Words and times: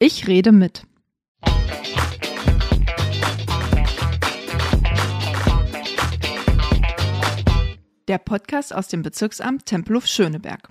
Ich 0.00 0.28
rede 0.28 0.52
mit. 0.52 0.84
Der 8.06 8.18
Podcast 8.18 8.72
aus 8.72 8.86
dem 8.86 9.02
Bezirksamt 9.02 9.66
Tempelhof-Schöneberg. 9.66 10.68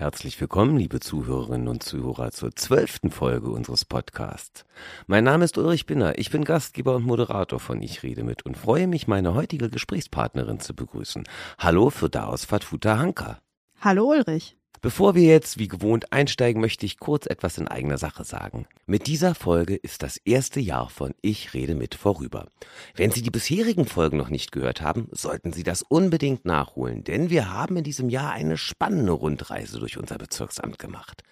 Herzlich 0.00 0.40
willkommen, 0.40 0.78
liebe 0.78 0.98
Zuhörerinnen 0.98 1.68
und 1.68 1.82
Zuhörer, 1.82 2.30
zur 2.30 2.56
zwölften 2.56 3.10
Folge 3.10 3.50
unseres 3.50 3.84
Podcasts. 3.84 4.64
Mein 5.06 5.24
Name 5.24 5.44
ist 5.44 5.58
Ulrich 5.58 5.84
Binner, 5.84 6.18
ich 6.18 6.30
bin 6.30 6.42
Gastgeber 6.42 6.96
und 6.96 7.04
Moderator 7.04 7.60
von 7.60 7.82
Ich 7.82 8.02
rede 8.02 8.24
mit 8.24 8.46
und 8.46 8.56
freue 8.56 8.86
mich, 8.86 9.08
meine 9.08 9.34
heutige 9.34 9.68
Gesprächspartnerin 9.68 10.58
zu 10.58 10.74
begrüßen. 10.74 11.28
Hallo 11.58 11.90
für 11.90 12.08
Daos 12.08 12.46
Fatfuta 12.46 12.96
Hanka. 12.96 13.42
Hallo 13.82 14.08
Ulrich. 14.08 14.56
Bevor 14.82 15.14
wir 15.14 15.24
jetzt 15.24 15.58
wie 15.58 15.68
gewohnt 15.68 16.10
einsteigen, 16.10 16.58
möchte 16.58 16.86
ich 16.86 16.98
kurz 16.98 17.26
etwas 17.26 17.58
in 17.58 17.68
eigener 17.68 17.98
Sache 17.98 18.24
sagen. 18.24 18.66
Mit 18.86 19.08
dieser 19.08 19.34
Folge 19.34 19.76
ist 19.76 20.02
das 20.02 20.16
erste 20.16 20.58
Jahr 20.58 20.88
von 20.88 21.14
Ich 21.20 21.52
rede 21.52 21.74
mit 21.74 21.94
vorüber. 21.94 22.46
Wenn 22.94 23.10
Sie 23.10 23.20
die 23.20 23.30
bisherigen 23.30 23.84
Folgen 23.84 24.16
noch 24.16 24.30
nicht 24.30 24.52
gehört 24.52 24.80
haben, 24.80 25.08
sollten 25.12 25.52
Sie 25.52 25.64
das 25.64 25.82
unbedingt 25.82 26.46
nachholen, 26.46 27.04
denn 27.04 27.28
wir 27.28 27.52
haben 27.52 27.76
in 27.76 27.84
diesem 27.84 28.08
Jahr 28.08 28.32
eine 28.32 28.56
spannende 28.56 29.12
Rundreise 29.12 29.78
durch 29.78 29.98
unser 29.98 30.16
Bezirksamt 30.16 30.78
gemacht. 30.78 31.24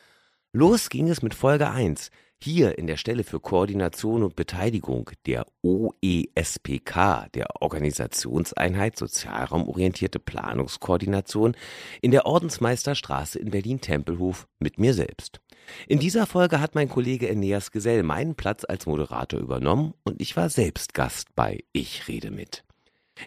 Los 0.52 0.90
ging 0.90 1.08
es 1.08 1.22
mit 1.22 1.32
Folge 1.32 1.70
1, 1.70 2.10
hier 2.42 2.78
in 2.78 2.86
der 2.86 2.96
Stelle 2.96 3.24
für 3.24 3.40
Koordination 3.40 4.22
und 4.22 4.36
Beteiligung 4.36 5.10
der 5.26 5.46
OESPK, 5.62 7.28
der 7.34 7.46
Organisationseinheit 7.60 8.96
Sozialraumorientierte 8.96 10.18
Planungskoordination 10.18 11.56
in 12.00 12.10
der 12.10 12.26
Ordensmeisterstraße 12.26 13.38
in 13.38 13.50
Berlin-Tempelhof 13.50 14.46
mit 14.58 14.78
mir 14.78 14.94
selbst. 14.94 15.40
In 15.86 15.98
dieser 15.98 16.26
Folge 16.26 16.60
hat 16.60 16.74
mein 16.74 16.88
Kollege 16.88 17.28
Eneas 17.28 17.72
Gesell 17.72 18.02
meinen 18.02 18.34
Platz 18.34 18.64
als 18.64 18.86
Moderator 18.86 19.40
übernommen 19.40 19.94
und 20.04 20.20
ich 20.22 20.36
war 20.36 20.48
selbst 20.48 20.94
Gast 20.94 21.34
bei 21.34 21.64
Ich 21.72 22.08
rede 22.08 22.30
mit. 22.30 22.64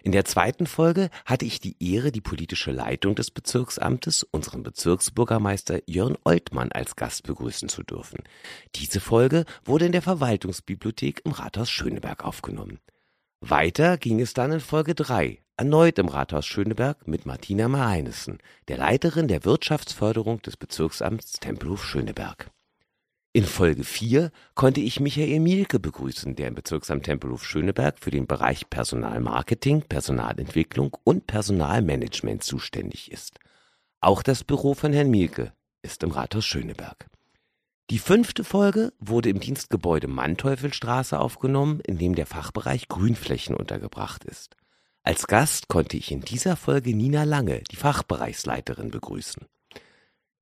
In 0.02 0.12
der 0.12 0.24
zweiten 0.24 0.66
Folge 0.66 1.10
hatte 1.24 1.44
ich 1.44 1.60
die 1.60 1.76
Ehre, 1.80 2.12
die 2.12 2.20
politische 2.20 2.72
Leitung 2.72 3.14
des 3.14 3.30
Bezirksamtes, 3.30 4.22
unseren 4.22 4.62
Bezirksbürgermeister 4.62 5.80
Jörn 5.86 6.16
Oltmann, 6.24 6.72
als 6.72 6.96
Gast 6.96 7.24
begrüßen 7.24 7.68
zu 7.68 7.82
dürfen. 7.82 8.20
Diese 8.74 9.00
Folge 9.00 9.44
wurde 9.64 9.86
in 9.86 9.92
der 9.92 10.02
Verwaltungsbibliothek 10.02 11.22
im 11.24 11.32
Rathaus 11.32 11.70
Schöneberg 11.70 12.24
aufgenommen. 12.24 12.78
Weiter 13.40 13.98
ging 13.98 14.20
es 14.20 14.34
dann 14.34 14.52
in 14.52 14.60
Folge 14.60 14.94
3, 14.94 15.42
erneut 15.56 15.98
im 15.98 16.08
Rathaus 16.08 16.46
Schöneberg 16.46 17.06
mit 17.08 17.26
Martina 17.26 17.68
Maheinesen, 17.68 18.38
der 18.68 18.78
Leiterin 18.78 19.28
der 19.28 19.44
Wirtschaftsförderung 19.44 20.40
des 20.42 20.56
Bezirksamts 20.56 21.40
Tempelhof 21.40 21.84
Schöneberg. 21.84 22.50
In 23.34 23.46
Folge 23.46 23.82
4 23.82 24.30
konnte 24.54 24.82
ich 24.82 25.00
Michael 25.00 25.40
Mielke 25.40 25.80
begrüßen, 25.80 26.36
der 26.36 26.48
im 26.48 26.54
Bezirksamt 26.54 27.04
Tempelhof 27.04 27.46
Schöneberg 27.46 27.98
für 27.98 28.10
den 28.10 28.26
Bereich 28.26 28.68
Personalmarketing, 28.68 29.82
Personalentwicklung 29.82 30.94
und 31.04 31.26
Personalmanagement 31.26 32.42
zuständig 32.42 33.10
ist. 33.10 33.38
Auch 34.02 34.22
das 34.22 34.44
Büro 34.44 34.74
von 34.74 34.92
Herrn 34.92 35.10
Mielke 35.10 35.54
ist 35.80 36.02
im 36.02 36.10
Rathaus 36.10 36.44
Schöneberg. 36.44 37.06
Die 37.88 37.98
fünfte 37.98 38.44
Folge 38.44 38.92
wurde 38.98 39.30
im 39.30 39.40
Dienstgebäude 39.40 40.08
Manteuffelstraße 40.08 41.18
aufgenommen, 41.18 41.80
in 41.80 41.96
dem 41.96 42.14
der 42.14 42.26
Fachbereich 42.26 42.88
Grünflächen 42.88 43.54
untergebracht 43.54 44.24
ist. 44.24 44.56
Als 45.04 45.26
Gast 45.26 45.68
konnte 45.68 45.96
ich 45.96 46.12
in 46.12 46.20
dieser 46.20 46.56
Folge 46.56 46.94
Nina 46.94 47.24
Lange, 47.24 47.62
die 47.70 47.76
Fachbereichsleiterin, 47.76 48.90
begrüßen. 48.90 49.46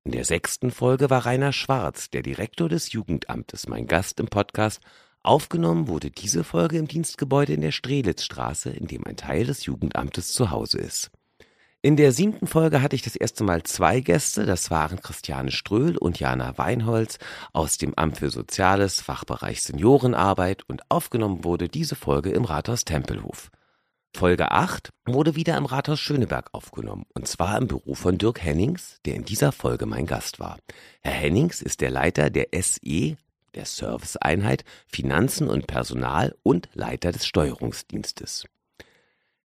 In 0.03 0.12
der 0.12 0.25
sechsten 0.25 0.71
Folge 0.71 1.11
war 1.11 1.27
Rainer 1.27 1.53
Schwarz, 1.53 2.09
der 2.09 2.22
Direktor 2.22 2.71
des 2.71 2.93
Jugendamtes, 2.93 3.69
mein 3.69 3.87
Gast 3.87 4.19
im 4.19 4.28
Podcast. 4.28 4.81
Aufgenommen 5.22 5.88
wurde 5.88 6.11
diese 6.11 6.43
Folge 6.43 6.78
im 6.78 6.88
Dienstgebäude 6.88 7.53
in 7.53 7.61
der 7.61 7.71
Strelitzstraße, 7.71 8.71
in 8.71 8.87
dem 8.87 9.05
ein 9.05 9.16
Teil 9.16 9.44
des 9.44 9.66
Jugendamtes 9.66 10.33
zu 10.33 10.50
Hause 10.50 10.78
ist. 10.78 11.10
In 11.83 11.97
der 11.97 12.12
siebten 12.12 12.47
Folge 12.47 12.81
hatte 12.81 12.97
ich 12.97 13.03
das 13.03 13.15
erste 13.15 13.44
Mal 13.44 13.62
zwei 13.65 14.00
Gäste, 14.00 14.47
das 14.47 14.71
waren 14.71 15.03
Christiane 15.03 15.50
Ströhl 15.50 15.99
und 15.99 16.19
Jana 16.19 16.56
Weinholz 16.56 17.19
aus 17.53 17.77
dem 17.77 17.93
Amt 17.94 18.19
für 18.19 18.31
Soziales, 18.31 19.03
Fachbereich 19.03 19.60
Seniorenarbeit 19.62 20.62
und 20.66 20.83
aufgenommen 20.91 21.44
wurde 21.44 21.69
diese 21.69 21.94
Folge 21.94 22.31
im 22.31 22.47
Rathaus 22.47 22.87
Tempelhof. 22.87 23.50
Folge 24.15 24.50
8 24.50 24.91
wurde 25.06 25.34
wieder 25.37 25.56
im 25.56 25.66
Rathaus 25.66 25.98
Schöneberg 25.98 26.50
aufgenommen, 26.53 27.06
und 27.15 27.26
zwar 27.26 27.56
im 27.56 27.69
Büro 27.69 27.94
von 27.94 28.19
Dirk 28.19 28.43
Hennings, 28.43 28.98
der 29.04 29.15
in 29.15 29.25
dieser 29.25 29.53
Folge 29.53 29.87
mein 29.87 30.06
Gast 30.06 30.41
war. 30.41 30.59
Herr 31.00 31.12
Hennings 31.12 31.62
ist 31.62 31.81
der 31.81 31.91
Leiter 31.91 32.28
der 32.28 32.48
SE, 32.60 33.16
der 33.54 33.65
Serviceeinheit 33.65 34.65
Finanzen 34.87 35.48
und 35.48 35.66
Personal 35.66 36.37
und 36.43 36.69
Leiter 36.75 37.12
des 37.12 37.26
Steuerungsdienstes. 37.26 38.44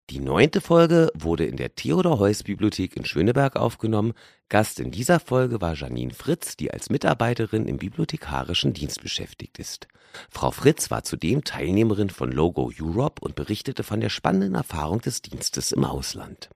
Die 0.08 0.20
neunte 0.20 0.60
Folge 0.60 1.10
wurde 1.14 1.46
in 1.46 1.56
der 1.56 1.74
Theodor-Heuss-Bibliothek 1.74 2.96
in 2.96 3.04
Schöneberg 3.04 3.56
aufgenommen. 3.56 4.12
Gast 4.48 4.78
in 4.78 4.92
dieser 4.92 5.18
Folge 5.18 5.60
war 5.60 5.74
Janine 5.74 6.14
Fritz, 6.14 6.56
die 6.56 6.70
als 6.70 6.90
Mitarbeiterin 6.90 7.66
im 7.66 7.78
bibliothekarischen 7.78 8.72
Dienst 8.72 9.02
beschäftigt 9.02 9.58
ist. 9.58 9.88
Frau 10.30 10.52
Fritz 10.52 10.92
war 10.92 11.02
zudem 11.02 11.42
Teilnehmerin 11.42 12.10
von 12.10 12.30
Logo 12.30 12.70
Europe 12.80 13.20
und 13.20 13.34
berichtete 13.34 13.82
von 13.82 14.00
der 14.00 14.10
spannenden 14.10 14.54
Erfahrung 14.54 15.00
des 15.00 15.22
Dienstes 15.22 15.72
im 15.72 15.84
Ausland. 15.84 16.50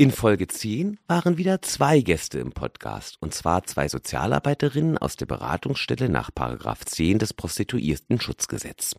In 0.00 0.10
Folge 0.10 0.46
10 0.46 0.98
waren 1.08 1.36
wieder 1.36 1.60
zwei 1.60 2.00
Gäste 2.00 2.38
im 2.38 2.52
Podcast, 2.52 3.18
und 3.20 3.34
zwar 3.34 3.64
zwei 3.64 3.86
Sozialarbeiterinnen 3.86 4.96
aus 4.96 5.16
der 5.16 5.26
Beratungsstelle 5.26 6.08
nach 6.08 6.30
10 6.32 7.18
des 7.18 7.34
Prostituierten-Schutzgesetz. 7.34 8.96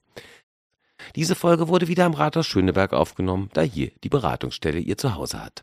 Diese 1.16 1.36
Folge 1.36 1.68
wurde 1.68 1.88
wieder 1.88 2.06
am 2.06 2.14
Rathaus 2.14 2.48
Schöneberg 2.48 2.94
aufgenommen, 2.94 3.50
da 3.54 3.62
hier 3.62 3.92
die 4.04 4.10
Beratungsstelle 4.10 4.80
ihr 4.80 4.98
Zuhause 4.98 5.44
hat. 5.44 5.62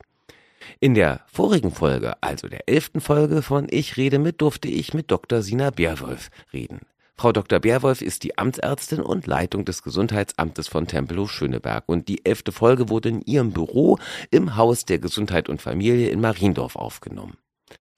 In 0.80 0.94
der 0.94 1.20
vorigen 1.26 1.72
Folge, 1.72 2.14
also 2.20 2.48
der 2.48 2.68
elften 2.68 3.00
Folge 3.00 3.42
von 3.42 3.66
Ich 3.70 3.96
rede 3.96 4.18
mit, 4.18 4.40
durfte 4.40 4.68
ich 4.68 4.94
mit 4.94 5.10
Dr. 5.10 5.42
Sina 5.42 5.70
Bärwolf 5.70 6.30
reden. 6.52 6.80
Frau 7.16 7.32
Dr. 7.32 7.58
Bärwolf 7.58 8.00
ist 8.00 8.22
die 8.22 8.38
Amtsärztin 8.38 9.00
und 9.00 9.26
Leitung 9.26 9.64
des 9.64 9.82
Gesundheitsamtes 9.82 10.68
von 10.68 10.86
Tempelhof 10.86 11.32
Schöneberg 11.32 11.88
und 11.88 12.06
die 12.06 12.24
elfte 12.24 12.52
Folge 12.52 12.90
wurde 12.90 13.08
in 13.08 13.22
ihrem 13.22 13.50
Büro 13.50 13.98
im 14.30 14.54
Haus 14.54 14.84
der 14.84 15.00
Gesundheit 15.00 15.48
und 15.48 15.60
Familie 15.60 16.10
in 16.10 16.20
Mariendorf 16.20 16.76
aufgenommen. 16.76 17.36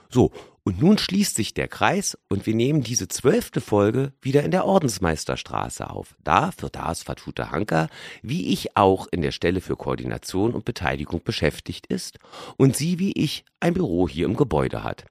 So, 0.09 0.33
und 0.71 0.81
nun 0.81 0.99
schließt 0.99 1.35
sich 1.35 1.53
der 1.53 1.67
Kreis 1.67 2.17
und 2.29 2.47
wir 2.47 2.55
nehmen 2.55 2.85
diese 2.85 3.09
zwölfte 3.09 3.61
Folge 3.61 4.13
wieder 4.23 4.45
in 4.45 4.53
der 4.53 4.67
Ordensmeisterstraße 4.67 5.91
auf. 5.91 6.15
Da 6.23 6.53
für 6.53 6.71
das 6.71 7.03
Fatute 7.03 7.51
Hanka, 7.51 7.89
wie 8.23 8.53
ich 8.53 8.77
auch 8.77 9.09
in 9.11 9.21
der 9.21 9.33
Stelle 9.33 9.61
für 9.61 9.75
Koordination 9.75 10.53
und 10.53 10.65
Beteiligung 10.65 11.25
beschäftigt 11.25 11.89
ist 11.89 12.21
und 12.57 12.77
sie 12.77 13.01
wie 13.01 13.11
ich 13.11 13.45
ein 13.59 13.75
Büro 13.75 14.07
hier 14.07 14.27
im 14.27 14.37
Gebäude 14.37 14.85
hat. 14.85 15.07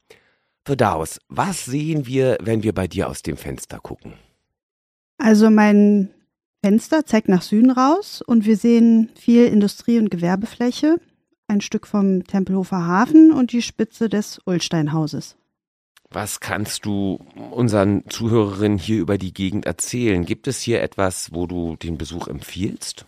Für 0.66 0.78
Daus, 0.78 1.19
was 1.28 1.66
sehen 1.66 2.06
wir, 2.08 2.38
wenn 2.40 2.64
wir 2.64 2.74
bei 2.74 2.88
dir 2.88 3.09
aus 3.09 3.22
dem 3.22 3.36
Fenster 3.36 3.80
gucken? 3.80 4.14
Also 5.18 5.50
mein 5.50 6.09
Fenster 6.64 7.06
zeigt 7.06 7.28
nach 7.28 7.42
Süden 7.42 7.72
raus 7.72 8.22
und 8.25 8.46
wir 8.46 8.56
sehen 8.56 9.09
viel 9.19 9.44
Industrie- 9.48 10.00
und 10.00 10.09
Gewerbefläche 10.09 11.02
ein 11.50 11.62
Stück 11.62 11.88
vom 11.88 12.24
Tempelhofer 12.24 12.86
Hafen 12.86 13.31
und 13.31 13.52
die 13.52 13.62
Spitze 13.64 14.08
des 14.08 14.40
Ulsteinhauses. 14.46 15.36
Was 16.12 16.40
kannst 16.40 16.86
du 16.86 17.20
unseren 17.52 18.03
Zuhörerinnen 18.09 18.80
hier 18.80 19.00
über 19.00 19.20
die 19.20 19.34
Gegend 19.34 19.68
erzählen? 19.68 20.25
Gibt 20.25 20.47
es 20.47 20.59
hier 20.59 20.81
etwas, 20.81 21.31
wo 21.33 21.45
du 21.45 21.75
den 21.75 22.00
Besuch 22.00 22.28
empfiehlst? 22.28 23.06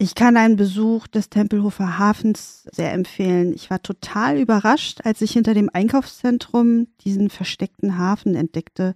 Ich 0.00 0.14
kann 0.14 0.36
einen 0.36 0.54
Besuch 0.54 1.08
des 1.08 1.30
Tempelhofer 1.30 1.98
Hafens 1.98 2.62
sehr 2.70 2.92
empfehlen. 2.92 3.52
Ich 3.52 3.70
war 3.70 3.82
total 3.82 4.38
überrascht, 4.38 5.00
als 5.02 5.20
ich 5.20 5.32
hinter 5.32 5.54
dem 5.54 5.68
Einkaufszentrum 5.72 6.86
diesen 7.00 7.28
versteckten 7.28 7.98
Hafen 7.98 8.36
entdeckte. 8.36 8.94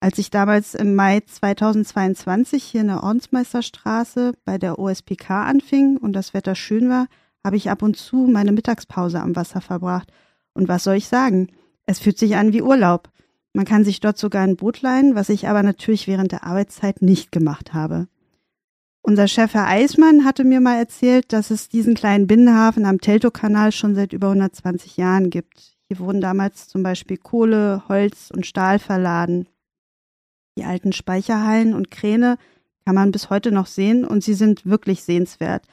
Als 0.00 0.18
ich 0.18 0.30
damals 0.30 0.74
im 0.74 0.96
Mai 0.96 1.20
2022 1.20 2.64
hier 2.64 2.80
in 2.80 2.88
der 2.88 3.04
Ordensmeisterstraße 3.04 4.32
bei 4.44 4.58
der 4.58 4.80
OSPK 4.80 5.30
anfing 5.30 5.96
und 5.96 6.14
das 6.14 6.34
Wetter 6.34 6.56
schön 6.56 6.88
war, 6.88 7.06
habe 7.44 7.56
ich 7.56 7.70
ab 7.70 7.82
und 7.82 7.96
zu 7.96 8.16
meine 8.26 8.50
Mittagspause 8.50 9.20
am 9.20 9.36
Wasser 9.36 9.60
verbracht. 9.60 10.10
Und 10.54 10.66
was 10.66 10.82
soll 10.82 10.96
ich 10.96 11.06
sagen? 11.06 11.52
Es 11.90 11.98
fühlt 11.98 12.18
sich 12.18 12.36
an 12.36 12.52
wie 12.52 12.62
Urlaub. 12.62 13.10
Man 13.52 13.64
kann 13.64 13.82
sich 13.82 13.98
dort 13.98 14.16
sogar 14.16 14.44
ein 14.44 14.54
Boot 14.54 14.80
leihen, 14.80 15.16
was 15.16 15.28
ich 15.28 15.48
aber 15.48 15.64
natürlich 15.64 16.06
während 16.06 16.30
der 16.30 16.44
Arbeitszeit 16.44 17.02
nicht 17.02 17.32
gemacht 17.32 17.74
habe. 17.74 18.06
Unser 19.02 19.26
Chef 19.26 19.54
Herr 19.54 19.66
Eismann 19.66 20.24
hatte 20.24 20.44
mir 20.44 20.60
mal 20.60 20.78
erzählt, 20.78 21.32
dass 21.32 21.50
es 21.50 21.68
diesen 21.68 21.96
kleinen 21.96 22.28
Binnenhafen 22.28 22.86
am 22.86 23.00
Teltow-Kanal 23.00 23.72
schon 23.72 23.96
seit 23.96 24.12
über 24.12 24.28
120 24.28 24.98
Jahren 24.98 25.30
gibt. 25.30 25.76
Hier 25.88 25.98
wurden 25.98 26.20
damals 26.20 26.68
zum 26.68 26.84
Beispiel 26.84 27.16
Kohle, 27.16 27.82
Holz 27.88 28.30
und 28.32 28.46
Stahl 28.46 28.78
verladen. 28.78 29.48
Die 30.56 30.64
alten 30.64 30.92
Speicherhallen 30.92 31.74
und 31.74 31.90
Kräne 31.90 32.38
kann 32.84 32.94
man 32.94 33.10
bis 33.10 33.30
heute 33.30 33.50
noch 33.50 33.66
sehen 33.66 34.04
und 34.04 34.22
sie 34.22 34.34
sind 34.34 34.64
wirklich 34.64 35.02
sehenswert 35.02 35.66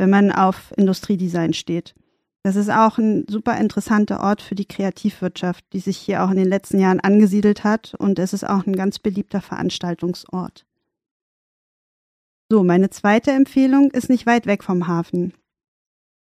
wenn 0.00 0.08
man 0.08 0.32
auf 0.32 0.72
Industriedesign 0.78 1.52
steht. 1.52 1.94
Das 2.42 2.56
ist 2.56 2.70
auch 2.70 2.96
ein 2.96 3.26
super 3.28 3.58
interessanter 3.58 4.20
Ort 4.20 4.40
für 4.40 4.54
die 4.54 4.64
Kreativwirtschaft, 4.64 5.64
die 5.72 5.80
sich 5.80 5.98
hier 5.98 6.24
auch 6.24 6.30
in 6.30 6.38
den 6.38 6.48
letzten 6.48 6.78
Jahren 6.78 7.00
angesiedelt 7.00 7.64
hat 7.64 7.94
und 7.98 8.18
es 8.18 8.32
ist 8.32 8.44
auch 8.44 8.66
ein 8.66 8.74
ganz 8.74 8.98
beliebter 8.98 9.42
Veranstaltungsort. 9.42 10.64
So, 12.50 12.64
meine 12.64 12.90
zweite 12.90 13.30
Empfehlung 13.30 13.90
ist 13.90 14.08
nicht 14.08 14.26
weit 14.26 14.46
weg 14.46 14.64
vom 14.64 14.88
Hafen. 14.88 15.34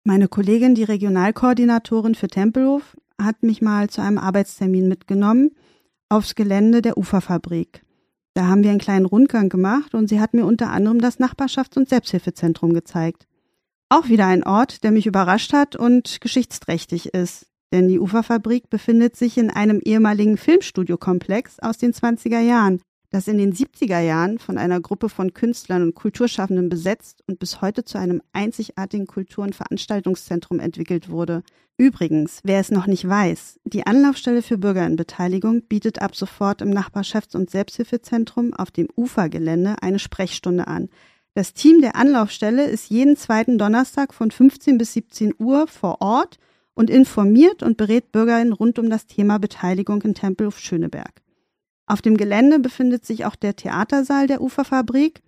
Meine 0.04 0.28
Kollegin, 0.28 0.74
die 0.74 0.84
Regionalkoordinatorin 0.84 2.14
für 2.14 2.28
Tempelhof, 2.28 2.96
hat 3.20 3.42
mich 3.42 3.62
mal 3.62 3.88
zu 3.88 4.02
einem 4.02 4.18
Arbeitstermin 4.18 4.86
mitgenommen 4.86 5.52
aufs 6.10 6.34
Gelände 6.34 6.82
der 6.82 6.98
Uferfabrik. 6.98 7.82
Da 8.34 8.46
haben 8.46 8.62
wir 8.62 8.70
einen 8.70 8.78
kleinen 8.78 9.06
Rundgang 9.06 9.48
gemacht 9.48 9.94
und 9.94 10.08
sie 10.08 10.20
hat 10.20 10.34
mir 10.34 10.44
unter 10.44 10.70
anderem 10.70 11.00
das 11.00 11.18
Nachbarschafts- 11.18 11.78
und 11.78 11.88
Selbsthilfezentrum 11.88 12.74
gezeigt. 12.74 13.26
Auch 13.94 14.08
wieder 14.08 14.26
ein 14.26 14.42
Ort, 14.42 14.82
der 14.82 14.90
mich 14.90 15.06
überrascht 15.06 15.52
hat 15.52 15.76
und 15.76 16.20
geschichtsträchtig 16.20 17.14
ist. 17.14 17.46
Denn 17.72 17.86
die 17.86 18.00
Uferfabrik 18.00 18.68
befindet 18.68 19.14
sich 19.14 19.38
in 19.38 19.50
einem 19.50 19.78
ehemaligen 19.78 20.36
Filmstudiokomplex 20.36 21.60
aus 21.60 21.78
den 21.78 21.92
20er 21.92 22.40
Jahren, 22.40 22.80
das 23.10 23.28
in 23.28 23.38
den 23.38 23.52
70er 23.52 24.00
Jahren 24.00 24.40
von 24.40 24.58
einer 24.58 24.80
Gruppe 24.80 25.08
von 25.08 25.32
Künstlern 25.32 25.82
und 25.82 25.94
Kulturschaffenden 25.94 26.68
besetzt 26.68 27.22
und 27.28 27.38
bis 27.38 27.60
heute 27.60 27.84
zu 27.84 27.96
einem 27.96 28.20
einzigartigen 28.32 29.06
Kultur- 29.06 29.44
und 29.44 29.54
Veranstaltungszentrum 29.54 30.58
entwickelt 30.58 31.08
wurde. 31.08 31.44
Übrigens, 31.76 32.40
wer 32.42 32.58
es 32.58 32.72
noch 32.72 32.88
nicht 32.88 33.08
weiß, 33.08 33.60
die 33.62 33.86
Anlaufstelle 33.86 34.42
für 34.42 34.58
Bürgerinnenbeteiligung 34.58 35.68
bietet 35.68 36.02
ab 36.02 36.16
sofort 36.16 36.62
im 36.62 36.70
Nachbarschafts- 36.70 37.36
und 37.36 37.48
Selbsthilfezentrum 37.48 38.54
auf 38.54 38.72
dem 38.72 38.88
Ufergelände 38.96 39.76
eine 39.82 40.00
Sprechstunde 40.00 40.66
an. 40.66 40.88
Das 41.34 41.52
Team 41.52 41.80
der 41.80 41.96
Anlaufstelle 41.96 42.64
ist 42.64 42.90
jeden 42.90 43.16
zweiten 43.16 43.58
Donnerstag 43.58 44.14
von 44.14 44.30
15 44.30 44.78
bis 44.78 44.92
17 44.92 45.34
Uhr 45.38 45.66
vor 45.66 46.00
Ort 46.00 46.38
und 46.74 46.90
informiert 46.90 47.64
und 47.64 47.76
berät 47.76 48.12
Bürgerinnen 48.12 48.52
rund 48.52 48.78
um 48.78 48.88
das 48.88 49.06
Thema 49.06 49.38
Beteiligung 49.38 50.00
in 50.02 50.14
Tempelhof 50.14 50.60
Schöneberg. 50.60 51.22
Auf 51.86 52.02
dem 52.02 52.16
Gelände 52.16 52.60
befindet 52.60 53.04
sich 53.04 53.24
auch 53.24 53.34
der 53.34 53.56
Theatersaal 53.56 54.28
der 54.28 54.40
Uferfabrik, 54.40 55.22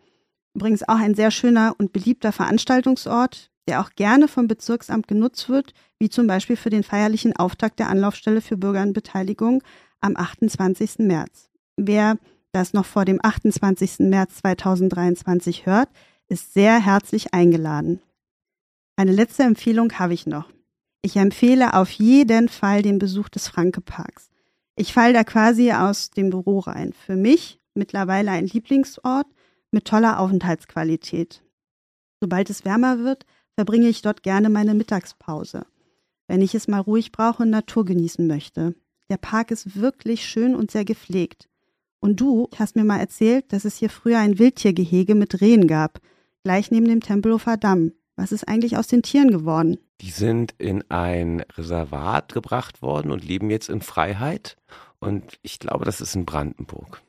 übrigens 0.54 0.88
auch 0.88 0.98
ein 0.98 1.16
sehr 1.16 1.32
schöner 1.32 1.74
und 1.76 1.92
beliebter 1.92 2.30
Veranstaltungsort, 2.30 3.50
der 3.68 3.80
auch 3.80 3.90
gerne 3.96 4.28
vom 4.28 4.46
Bezirksamt 4.46 5.08
genutzt 5.08 5.48
wird, 5.48 5.74
wie 5.98 6.08
zum 6.08 6.28
Beispiel 6.28 6.56
für 6.56 6.70
den 6.70 6.84
feierlichen 6.84 7.34
Auftakt 7.34 7.80
der 7.80 7.88
Anlaufstelle 7.88 8.40
für 8.40 8.56
Bürgerinnenbeteiligung 8.56 9.62
am 10.00 10.16
28. 10.16 11.00
März. 11.00 11.50
Wer 11.76 12.16
das 12.56 12.72
noch 12.72 12.86
vor 12.86 13.04
dem 13.04 13.20
28. 13.22 13.98
März 14.00 14.36
2023 14.36 15.66
hört, 15.66 15.90
ist 16.28 16.54
sehr 16.54 16.82
herzlich 16.84 17.34
eingeladen. 17.34 18.00
Eine 18.96 19.12
letzte 19.12 19.42
Empfehlung 19.42 19.92
habe 19.98 20.14
ich 20.14 20.26
noch. 20.26 20.48
Ich 21.02 21.16
empfehle 21.16 21.74
auf 21.74 21.90
jeden 21.90 22.48
Fall 22.48 22.80
den 22.80 22.98
Besuch 22.98 23.28
des 23.28 23.46
Franke 23.46 23.82
Parks. 23.82 24.30
Ich 24.74 24.94
falle 24.94 25.12
da 25.12 25.22
quasi 25.22 25.70
aus 25.72 26.10
dem 26.10 26.30
Büro 26.30 26.60
rein. 26.60 26.94
Für 26.94 27.14
mich 27.14 27.60
mittlerweile 27.74 28.30
ein 28.30 28.46
Lieblingsort 28.46 29.26
mit 29.70 29.84
toller 29.84 30.18
Aufenthaltsqualität. 30.18 31.42
Sobald 32.20 32.48
es 32.48 32.64
wärmer 32.64 33.00
wird, 33.00 33.26
verbringe 33.54 33.88
ich 33.88 34.00
dort 34.00 34.22
gerne 34.22 34.48
meine 34.48 34.74
Mittagspause, 34.74 35.66
wenn 36.26 36.40
ich 36.40 36.54
es 36.54 36.68
mal 36.68 36.80
ruhig 36.80 37.12
brauche 37.12 37.42
und 37.42 37.50
Natur 37.50 37.84
genießen 37.84 38.26
möchte. 38.26 38.74
Der 39.10 39.18
Park 39.18 39.50
ist 39.50 39.78
wirklich 39.78 40.24
schön 40.24 40.56
und 40.56 40.70
sehr 40.70 40.86
gepflegt. 40.86 41.48
Und 42.06 42.20
du 42.20 42.48
hast 42.56 42.76
mir 42.76 42.84
mal 42.84 43.00
erzählt, 43.00 43.52
dass 43.52 43.64
es 43.64 43.78
hier 43.78 43.90
früher 43.90 44.20
ein 44.20 44.38
Wildtiergehege 44.38 45.16
mit 45.16 45.40
Rehen 45.40 45.66
gab, 45.66 45.98
gleich 46.44 46.70
neben 46.70 46.86
dem 46.86 47.00
Tempelhofer 47.00 47.56
Damm. 47.56 47.94
Was 48.14 48.30
ist 48.30 48.46
eigentlich 48.46 48.76
aus 48.76 48.86
den 48.86 49.02
Tieren 49.02 49.32
geworden? 49.32 49.78
Die 50.00 50.10
sind 50.10 50.54
in 50.56 50.88
ein 50.88 51.40
Reservat 51.56 52.32
gebracht 52.32 52.80
worden 52.80 53.10
und 53.10 53.24
leben 53.24 53.50
jetzt 53.50 53.68
in 53.68 53.80
Freiheit. 53.80 54.56
Und 55.00 55.36
ich 55.42 55.58
glaube, 55.58 55.84
das 55.84 56.00
ist 56.00 56.14
in 56.14 56.24
Brandenburg. 56.26 57.02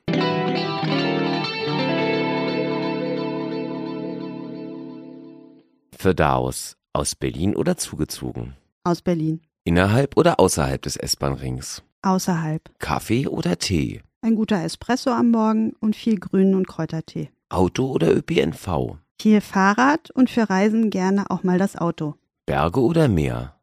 Für 5.96 6.16
Daos 6.16 6.76
aus 6.92 7.14
Berlin 7.14 7.54
oder 7.54 7.76
zugezogen? 7.76 8.56
Aus 8.82 9.02
Berlin. 9.02 9.42
Innerhalb 9.62 10.16
oder 10.16 10.40
außerhalb 10.40 10.82
des 10.82 10.96
S-Bahn-Rings? 10.96 11.84
Außerhalb. 12.02 12.68
Kaffee 12.80 13.28
oder 13.28 13.58
Tee? 13.58 14.02
Ein 14.20 14.34
guter 14.34 14.62
Espresso 14.64 15.10
am 15.10 15.30
Morgen 15.30 15.74
und 15.80 15.94
viel 15.94 16.18
Grünen 16.18 16.56
und 16.56 16.66
Kräutertee. 16.66 17.30
Auto 17.50 17.86
oder 17.86 18.14
ÖPNV? 18.14 18.96
Viel 19.20 19.40
Fahrrad 19.40 20.10
und 20.10 20.28
für 20.28 20.50
Reisen 20.50 20.90
gerne 20.90 21.30
auch 21.30 21.44
mal 21.44 21.58
das 21.58 21.76
Auto. 21.76 22.16
Berge 22.44 22.80
oder 22.80 23.06
Meer? 23.06 23.54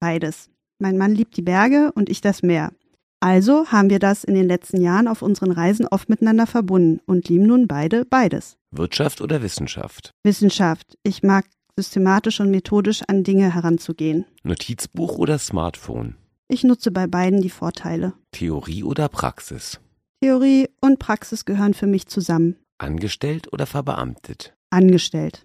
Beides. 0.00 0.50
Mein 0.78 0.98
Mann 0.98 1.14
liebt 1.14 1.36
die 1.36 1.42
Berge 1.42 1.92
und 1.94 2.10
ich 2.10 2.20
das 2.20 2.42
Meer. 2.42 2.72
Also 3.20 3.68
haben 3.68 3.88
wir 3.88 4.00
das 4.00 4.24
in 4.24 4.34
den 4.34 4.46
letzten 4.46 4.82
Jahren 4.82 5.08
auf 5.08 5.22
unseren 5.22 5.50
Reisen 5.52 5.86
oft 5.86 6.08
miteinander 6.10 6.46
verbunden 6.46 7.00
und 7.06 7.28
lieben 7.28 7.46
nun 7.46 7.66
beide 7.66 8.04
beides. 8.04 8.58
Wirtschaft 8.70 9.20
oder 9.22 9.42
Wissenschaft? 9.42 10.10
Wissenschaft. 10.24 10.98
Ich 11.04 11.22
mag 11.22 11.46
systematisch 11.76 12.40
und 12.40 12.50
methodisch 12.50 13.02
an 13.08 13.24
Dinge 13.24 13.54
heranzugehen. 13.54 14.26
Notizbuch 14.42 15.16
oder 15.16 15.38
Smartphone? 15.38 16.16
Ich 16.48 16.64
nutze 16.64 16.90
bei 16.90 17.06
beiden 17.06 17.40
die 17.40 17.48
Vorteile. 17.50 18.12
Theorie 18.32 18.82
oder 18.82 19.08
Praxis? 19.08 19.80
Theorie 20.22 20.68
und 20.80 21.00
Praxis 21.00 21.44
gehören 21.44 21.74
für 21.74 21.88
mich 21.88 22.06
zusammen. 22.06 22.54
Angestellt 22.78 23.52
oder 23.52 23.66
verbeamtet? 23.66 24.54
Angestellt. 24.70 25.44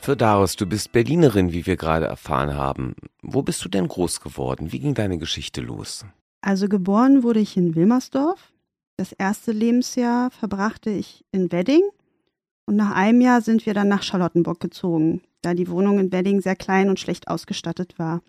Für 0.00 0.16
Darius, 0.18 0.56
du 0.56 0.66
bist 0.66 0.92
Berlinerin, 0.92 1.52
wie 1.54 1.64
wir 1.64 1.78
gerade 1.78 2.04
erfahren 2.04 2.54
haben. 2.54 2.94
Wo 3.22 3.40
bist 3.40 3.64
du 3.64 3.70
denn 3.70 3.88
groß 3.88 4.20
geworden? 4.20 4.70
Wie 4.70 4.80
ging 4.80 4.92
deine 4.92 5.16
Geschichte 5.16 5.62
los? 5.62 6.04
Also 6.42 6.68
geboren 6.68 7.22
wurde 7.22 7.40
ich 7.40 7.56
in 7.56 7.74
Wilmersdorf. 7.74 8.52
Das 8.98 9.12
erste 9.12 9.52
Lebensjahr 9.52 10.30
verbrachte 10.30 10.90
ich 10.90 11.24
in 11.32 11.50
Wedding. 11.52 11.88
Und 12.66 12.76
nach 12.76 12.90
einem 12.90 13.22
Jahr 13.22 13.40
sind 13.40 13.64
wir 13.64 13.72
dann 13.72 13.88
nach 13.88 14.02
Charlottenburg 14.02 14.60
gezogen, 14.60 15.22
da 15.42 15.54
die 15.54 15.68
Wohnung 15.68 15.98
in 15.98 16.12
Wedding 16.12 16.40
sehr 16.40 16.56
klein 16.56 16.88
und 16.88 17.00
schlecht 17.00 17.28
ausgestattet 17.28 17.98
war. 17.98 18.22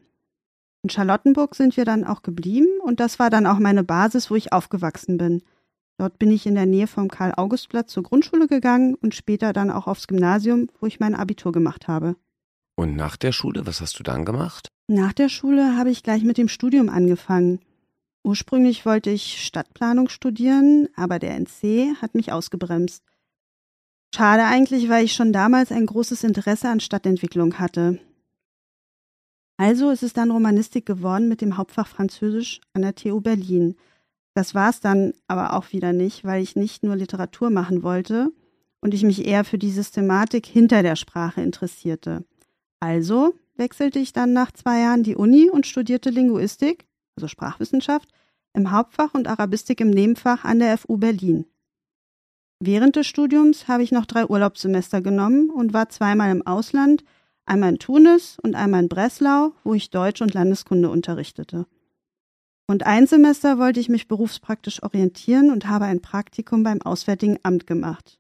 In 0.84 0.90
Charlottenburg 0.90 1.56
sind 1.56 1.76
wir 1.76 1.86
dann 1.86 2.06
auch 2.06 2.22
geblieben 2.22 2.68
und 2.84 3.00
das 3.00 3.20
war 3.20 3.30
dann 3.30 3.46
auch 3.46 3.60
meine 3.60 3.84
Basis, 3.84 4.32
wo 4.32 4.36
ich 4.36 4.54
aufgewachsen 4.54 5.18
bin. 5.18 5.42
Dort 5.98 6.18
bin 6.18 6.32
ich 6.32 6.46
in 6.46 6.56
der 6.56 6.66
Nähe 6.66 6.88
vom 6.88 7.10
Karl-August-Platz 7.10 7.92
zur 7.92 8.04
Grundschule 8.04 8.48
gegangen 8.48 8.96
und 8.96 9.14
später 9.14 9.52
dann 9.52 9.70
auch 9.70 9.88
aufs 9.88 10.08
Gymnasium, 10.08 10.68
wo 10.80 10.86
ich 10.86 11.02
mein 11.02 11.14
Abitur 11.16 11.52
gemacht 11.52 11.90
habe. 11.90 12.16
Und 12.76 12.96
nach 12.96 13.18
der 13.18 13.34
Schule, 13.34 13.68
was 13.68 13.82
hast 13.82 14.00
du 14.00 14.04
dann 14.04 14.24
gemacht? 14.24 14.70
Nach 14.88 15.12
der 15.12 15.28
Schule 15.28 15.76
habe 15.76 15.90
ich 15.90 16.02
gleich 16.02 16.24
mit 16.24 16.38
dem 16.38 16.48
Studium 16.48 16.88
angefangen. 16.88 17.60
Ursprünglich 18.24 18.86
wollte 18.86 19.10
ich 19.10 19.46
Stadtplanung 19.46 20.08
studieren, 20.08 20.88
aber 20.96 21.20
der 21.20 21.38
NC 21.38 21.96
hat 22.02 22.16
mich 22.16 22.32
ausgebremst. 22.32 23.04
Schade 24.14 24.44
eigentlich, 24.44 24.90
weil 24.90 25.06
ich 25.06 25.14
schon 25.14 25.34
damals 25.34 25.72
ein 25.72 25.86
großes 25.86 26.24
Interesse 26.24 26.70
an 26.70 26.80
Stadtentwicklung 26.80 27.60
hatte. 27.60 28.00
Also 29.58 29.92
ist 29.92 30.04
es 30.04 30.14
dann 30.14 30.32
Romanistik 30.32 30.86
geworden 30.86 31.28
mit 31.28 31.42
dem 31.42 31.58
Hauptfach 31.58 31.88
Französisch 31.88 32.62
an 32.74 32.82
der 32.82 32.96
TU 32.96 33.22
Berlin. 33.22 33.76
Das 34.34 34.56
war 34.56 34.70
es 34.70 34.80
dann 34.80 35.14
aber 35.28 35.54
auch 35.54 35.74
wieder 35.74 35.92
nicht, 35.92 36.24
weil 36.24 36.42
ich 36.42 36.56
nicht 36.56 36.82
nur 36.84 36.96
Literatur 36.96 37.50
machen 37.50 37.84
wollte 37.84 38.32
und 38.82 38.94
ich 38.94 39.04
mich 39.04 39.26
eher 39.26 39.44
für 39.44 39.58
die 39.58 39.72
Systematik 39.72 40.46
hinter 40.46 40.82
der 40.82 40.96
Sprache 40.96 41.42
interessierte. 41.42 42.24
Also 42.80 43.34
wechselte 43.58 44.00
ich 44.00 44.14
dann 44.14 44.34
nach 44.34 44.52
zwei 44.54 44.80
Jahren 44.80 45.04
die 45.04 45.18
Uni 45.18 45.50
und 45.50 45.68
studierte 45.68 46.10
Linguistik, 46.10 46.86
also 47.18 47.28
Sprachwissenschaft, 47.28 48.10
im 48.54 48.72
Hauptfach 48.72 49.14
und 49.14 49.28
Arabistik 49.28 49.82
im 49.82 49.90
Nebenfach 49.90 50.46
an 50.46 50.60
der 50.60 50.78
FU 50.78 50.98
Berlin. 50.98 51.46
Während 52.60 52.98
des 52.98 53.08
Studiums 53.08 53.68
habe 53.70 53.84
ich 53.84 53.92
noch 53.92 54.06
drei 54.06 54.26
Urlaubssemester 54.26 55.02
genommen 55.02 55.50
und 55.50 55.74
war 55.74 55.90
zweimal 55.90 56.30
im 56.32 56.46
Ausland, 56.46 57.06
einmal 57.46 57.70
in 57.70 57.80
Tunis 57.80 58.38
und 58.42 58.56
einmal 58.56 58.84
in 58.84 58.90
Breslau, 58.90 59.54
wo 59.64 59.74
ich 59.74 59.92
Deutsch 59.92 60.22
und 60.22 60.34
Landeskunde 60.34 60.90
unterrichtete. 60.90 61.66
Und 62.68 62.86
ein 62.86 63.08
Semester 63.08 63.58
wollte 63.58 63.80
ich 63.80 63.90
mich 63.90 64.08
berufspraktisch 64.08 64.84
orientieren 64.84 65.50
und 65.50 65.68
habe 65.68 65.86
ein 65.86 66.02
Praktikum 66.02 66.62
beim 66.64 66.82
Auswärtigen 66.82 67.40
Amt 67.44 67.66
gemacht. 67.66 68.20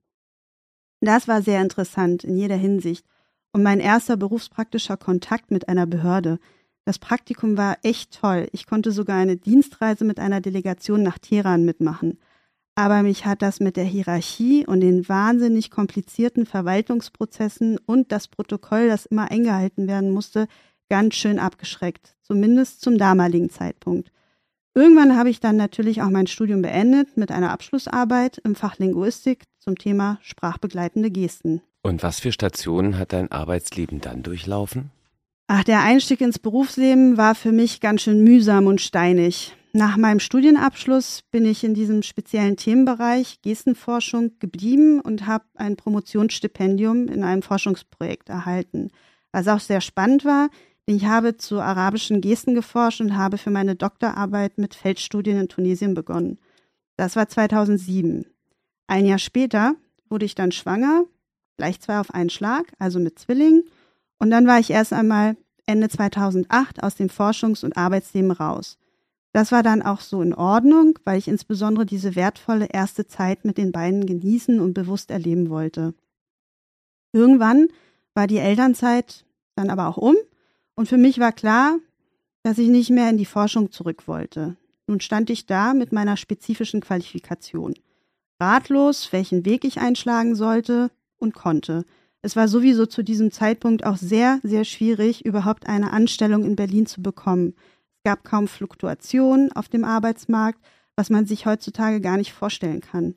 Das 1.01 1.27
war 1.27 1.41
sehr 1.41 1.61
interessant 1.61 2.23
in 2.23 2.35
jeder 2.35 2.55
Hinsicht 2.55 3.05
und 3.51 3.61
mein 3.61 3.79
erster 3.79 4.17
berufspraktischer 4.17 4.97
Kontakt 4.97 5.51
mit 5.51 5.69
einer 5.69 5.85
Behörde. 5.85 6.39
Das 6.85 6.97
Praktikum 6.97 7.57
war 7.57 7.77
echt 7.83 8.19
toll. 8.19 8.47
Ich 8.53 8.65
konnte 8.65 8.91
sogar 8.91 9.17
eine 9.17 9.37
Dienstreise 9.37 10.05
mit 10.05 10.19
einer 10.19 10.41
Delegation 10.41 11.03
nach 11.03 11.19
Teheran 11.19 11.65
mitmachen. 11.65 12.19
Aber 12.79 13.03
mich 13.03 13.25
hat 13.25 13.41
das 13.41 13.59
mit 13.59 13.75
der 13.75 13.83
Hierarchie 13.83 14.65
und 14.65 14.79
den 14.79 15.09
wahnsinnig 15.09 15.69
komplizierten 15.69 16.45
Verwaltungsprozessen 16.45 17.77
und 17.85 18.13
das 18.13 18.29
Protokoll, 18.29 18.87
das 18.87 19.05
immer 19.05 19.29
eingehalten 19.29 19.89
werden 19.89 20.11
musste, 20.11 20.47
ganz 20.89 21.15
schön 21.15 21.39
abgeschreckt, 21.39 22.15
zumindest 22.21 22.79
zum 22.79 22.97
damaligen 22.97 23.49
Zeitpunkt. 23.49 24.13
Irgendwann 24.73 25.17
habe 25.17 25.29
ich 25.29 25.41
dann 25.41 25.57
natürlich 25.57 26.01
auch 26.01 26.09
mein 26.09 26.27
Studium 26.27 26.61
beendet 26.61 27.17
mit 27.17 27.33
einer 27.33 27.51
Abschlussarbeit 27.51 28.37
im 28.45 28.55
Fach 28.55 28.77
Linguistik 28.77 29.43
zum 29.59 29.77
Thema 29.77 30.17
sprachbegleitende 30.21 31.11
Gesten. 31.11 31.61
Und 31.81 32.01
was 32.01 32.21
für 32.21 32.31
Stationen 32.31 32.97
hat 32.97 33.11
dein 33.11 33.29
Arbeitsleben 33.29 33.99
dann 33.99 34.23
durchlaufen? 34.23 34.89
Ach, 35.47 35.65
der 35.65 35.81
Einstieg 35.81 36.21
ins 36.21 36.39
Berufsleben 36.39 37.17
war 37.17 37.35
für 37.35 37.51
mich 37.51 37.81
ganz 37.81 38.03
schön 38.03 38.23
mühsam 38.23 38.67
und 38.67 38.79
steinig. 38.79 39.53
Nach 39.71 39.97
meinem 39.97 40.19
Studienabschluss 40.19 41.21
bin 41.29 41.45
ich 41.45 41.63
in 41.63 41.75
diesem 41.75 42.01
speziellen 42.01 42.57
Themenbereich 42.57 43.39
Gestenforschung 43.43 44.31
geblieben 44.39 44.99
und 44.99 45.27
habe 45.27 45.45
ein 45.53 45.75
Promotionsstipendium 45.75 47.07
in 47.07 47.23
einem 47.23 47.43
Forschungsprojekt 47.43 48.29
erhalten. 48.29 48.89
Was 49.31 49.47
auch 49.47 49.59
sehr 49.59 49.81
spannend 49.81 50.25
war, 50.25 50.49
denn 50.87 50.95
ich 50.95 51.05
habe 51.05 51.37
zu 51.37 51.61
arabischen 51.61 52.19
Gesten 52.19 52.55
geforscht 52.55 52.99
und 52.99 53.15
habe 53.15 53.37
für 53.37 53.51
meine 53.51 53.75
Doktorarbeit 53.75 54.57
mit 54.57 54.73
Feldstudien 54.73 55.39
in 55.39 55.49
Tunesien 55.49 55.93
begonnen. 55.93 56.39
Das 56.97 57.15
war 57.15 57.29
2007. 57.29 58.25
Ein 58.87 59.05
Jahr 59.05 59.19
später 59.19 59.75
wurde 60.09 60.25
ich 60.25 60.33
dann 60.33 60.51
schwanger, 60.51 61.03
gleich 61.57 61.79
zwei 61.79 61.99
auf 61.99 62.11
einen 62.11 62.31
Schlag, 62.31 62.73
also 62.79 62.99
mit 62.99 63.19
Zwillingen. 63.19 63.65
Und 64.17 64.31
dann 64.31 64.47
war 64.47 64.59
ich 64.59 64.71
erst 64.71 64.93
einmal 64.93 65.37
Ende 65.67 65.89
2008 65.89 66.81
aus 66.81 66.95
dem 66.95 67.09
Forschungs- 67.09 67.63
und 67.63 67.77
Arbeitsleben 67.77 68.31
raus. 68.31 68.79
Das 69.31 69.51
war 69.51 69.61
dann 69.61 69.81
auch 69.81 70.01
so 70.01 70.21
in 70.21 70.33
Ordnung, 70.33 70.97
weil 71.05 71.19
ich 71.19 71.27
insbesondere 71.27 71.85
diese 71.85 72.15
wertvolle 72.15 72.67
erste 72.71 73.05
Zeit 73.05 73.45
mit 73.45 73.57
den 73.57 73.71
beiden 73.71 74.05
genießen 74.05 74.59
und 74.59 74.73
bewusst 74.73 75.11
erleben 75.11 75.49
wollte. 75.49 75.93
Irgendwann 77.13 77.67
war 78.13 78.27
die 78.27 78.37
Elternzeit 78.37 79.25
dann 79.55 79.69
aber 79.69 79.87
auch 79.87 79.97
um 79.97 80.15
und 80.75 80.87
für 80.87 80.97
mich 80.97 81.19
war 81.19 81.31
klar, 81.31 81.77
dass 82.43 82.57
ich 82.57 82.69
nicht 82.69 82.89
mehr 82.89 83.09
in 83.09 83.17
die 83.17 83.25
Forschung 83.25 83.71
zurück 83.71 84.07
wollte. 84.07 84.55
Nun 84.87 85.01
stand 85.01 85.29
ich 85.29 85.45
da 85.45 85.73
mit 85.73 85.91
meiner 85.91 86.17
spezifischen 86.17 86.81
Qualifikation. 86.81 87.75
Ratlos, 88.39 89.11
welchen 89.11 89.45
Weg 89.45 89.65
ich 89.65 89.79
einschlagen 89.79 90.33
sollte 90.35 90.89
und 91.17 91.35
konnte. 91.35 91.85
Es 92.21 92.35
war 92.35 92.47
sowieso 92.47 92.85
zu 92.85 93.03
diesem 93.03 93.31
Zeitpunkt 93.31 93.85
auch 93.85 93.97
sehr, 93.97 94.39
sehr 94.43 94.65
schwierig, 94.65 95.25
überhaupt 95.25 95.67
eine 95.67 95.91
Anstellung 95.91 96.43
in 96.43 96.55
Berlin 96.55 96.85
zu 96.85 97.01
bekommen. 97.01 97.53
Es 98.09 98.15
gab 98.15 98.23
kaum 98.23 98.47
Fluktuation 98.47 99.51
auf 99.51 99.69
dem 99.69 99.83
Arbeitsmarkt, 99.83 100.59
was 100.95 101.11
man 101.11 101.27
sich 101.27 101.45
heutzutage 101.45 102.01
gar 102.01 102.17
nicht 102.17 102.33
vorstellen 102.33 102.81
kann. 102.81 103.13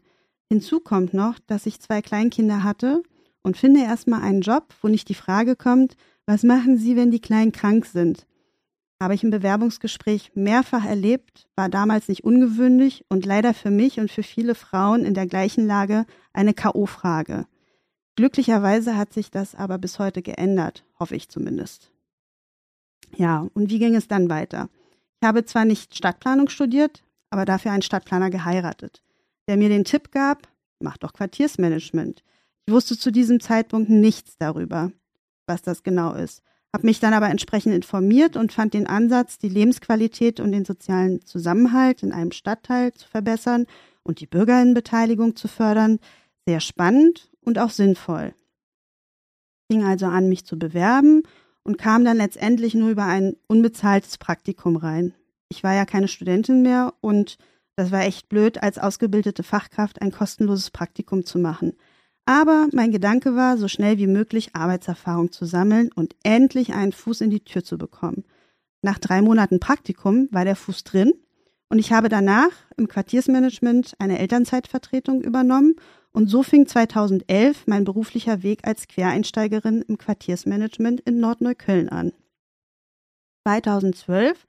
Hinzu 0.51 0.81
kommt 0.81 1.15
noch, 1.15 1.39
dass 1.47 1.65
ich 1.65 1.81
zwei 1.81 2.03
Kleinkinder 2.03 2.63
hatte 2.63 3.03
und 3.43 3.57
finde 3.57 3.81
erstmal 3.81 4.21
einen 4.21 4.43
Job, 4.43 4.75
wo 4.83 4.89
nicht 4.89 5.09
die 5.09 5.15
Frage 5.15 5.57
kommt, 5.57 5.97
was 6.27 6.43
machen 6.43 6.77
Sie, 6.77 6.95
wenn 6.95 7.11
die 7.11 7.23
Kleinen 7.23 7.53
krank 7.53 7.87
sind? 7.87 8.27
Habe 9.01 9.15
ich 9.15 9.25
im 9.25 9.31
Bewerbungsgespräch 9.31 10.33
mehrfach 10.35 10.85
erlebt, 10.85 11.49
war 11.57 11.71
damals 11.71 12.09
nicht 12.09 12.23
ungewöhnlich 12.23 13.07
und 13.09 13.25
leider 13.25 13.55
für 13.55 13.71
mich 13.71 13.99
und 13.99 14.11
für 14.11 14.23
viele 14.23 14.55
Frauen 14.55 15.07
in 15.07 15.15
der 15.15 15.27
gleichen 15.27 15.67
Lage 15.67 16.05
eine 16.35 16.53
KO-Frage. 16.53 17.47
Glücklicherweise 18.17 18.99
hat 18.99 19.15
sich 19.15 19.31
das 19.31 19.55
aber 19.55 19.79
bis 19.79 19.99
heute 19.99 20.21
geändert, 20.21 20.85
hoffe 21.01 21.17
ich 21.17 21.31
zumindest. 21.31 21.91
Ja, 23.17 23.49
und 23.55 23.71
wie 23.71 23.79
ging 23.79 23.95
es 23.95 24.07
dann 24.07 24.29
weiter? 24.29 24.69
Ich 25.23 25.29
habe 25.29 25.45
zwar 25.45 25.65
nicht 25.65 25.97
Stadtplanung 25.97 26.49
studiert, 26.49 27.05
aber 27.31 27.45
dafür 27.45 27.71
einen 27.71 27.83
Stadtplaner 27.83 28.29
geheiratet, 28.29 29.05
der 29.47 29.57
mir 29.57 29.69
den 29.69 29.85
Tipp 29.85 30.11
gab, 30.11 30.49
mach 30.81 30.99
doch 30.99 31.13
Quartiersmanagement. 31.13 32.25
Ich 32.67 32.75
wusste 32.75 32.99
zu 32.99 33.13
diesem 33.13 33.39
Zeitpunkt 33.39 33.89
nichts 33.89 34.37
darüber, 34.37 34.91
was 35.47 35.63
das 35.63 35.85
genau 35.85 36.13
ist, 36.15 36.43
habe 36.73 36.87
mich 36.87 36.99
dann 36.99 37.15
aber 37.15 37.31
entsprechend 37.31 37.73
informiert 37.73 38.37
und 38.37 38.53
fand 38.53 38.75
den 38.75 38.89
Ansatz, 38.89 39.39
die 39.39 39.49
Lebensqualität 39.49 40.41
und 40.41 40.51
den 40.51 40.65
sozialen 40.65 41.25
Zusammenhalt 41.25 42.03
in 42.03 42.11
einem 42.11 42.33
Stadtteil 42.33 42.93
zu 42.93 43.07
verbessern 43.07 43.67
und 44.03 44.19
die 44.19 44.27
Bürgerinnenbeteiligung 44.27 45.37
zu 45.37 45.47
fördern, 45.47 46.01
sehr 46.49 46.59
spannend 46.59 47.31
und 47.43 47.61
auch 47.61 47.71
sinnvoll. 47.71 48.35
Ich 49.69 49.77
fing 49.77 49.85
also 49.85 50.07
an, 50.07 50.29
mich 50.29 50.45
zu 50.45 50.59
bewerben 50.59 51.23
und 51.65 51.79
kam 51.79 52.05
dann 52.05 52.17
letztendlich 52.17 52.75
nur 52.75 52.91
über 52.91 53.05
ein 53.05 53.37
unbezahltes 53.47 54.19
Praktikum 54.19 54.77
rein. 54.77 55.15
Ich 55.49 55.63
war 55.63 55.75
ja 55.75 55.85
keine 55.85 56.09
Studentin 56.09 56.63
mehr 56.63 56.95
und 57.01 57.39
das 57.77 57.91
war 57.91 58.03
echt 58.03 58.29
blöd, 58.29 58.63
als 58.63 58.79
ausgebildete 58.79 59.43
Fachkraft 59.43 60.03
ein 60.03 60.13
kostenloses 60.13 60.71
Praktikum 60.71 61.25
zu 61.25 61.39
machen. 61.39 61.75
Aber 62.25 62.69
mein 62.73 62.93
Gedanke 62.93 63.35
war, 63.35 63.59
so 63.59 63.67
schnell 63.67 63.99
wie 63.99 64.07
möglich 64.07 64.55
Arbeitserfahrung 64.55 65.33
zu 65.33 65.45
sammeln 65.45 65.91
und 65.93 66.15
endlich 66.23 66.73
einen 66.73 66.93
Fuß 66.93 67.21
in 67.21 67.31
die 67.31 67.45
Tür 67.45 67.65
zu 67.65 67.79
bekommen. 67.79 68.25
Nach 68.83 68.99
drei 68.99 69.23
Monaten 69.23 69.61
Praktikum 69.61 70.29
war 70.31 70.45
der 70.45 70.57
Fuß 70.57 70.85
drin 70.85 71.13
und 71.69 71.79
ich 71.79 71.93
habe 71.93 72.09
danach 72.09 72.51
im 72.77 72.89
Quartiersmanagement 72.89 73.95
eine 73.99 74.19
Elternzeitvertretung 74.19 75.23
übernommen 75.23 75.77
und 76.13 76.29
so 76.29 76.43
fing 76.43 76.67
2011 76.67 77.67
mein 77.67 77.85
beruflicher 77.85 78.43
Weg 78.43 78.67
als 78.67 78.87
Quereinsteigerin 78.87 79.83
im 79.83 79.99
Quartiersmanagement 79.99 81.01
in 81.01 81.21
Nordneukölln 81.21 81.89
an. 81.89 82.13
2012 83.45 84.47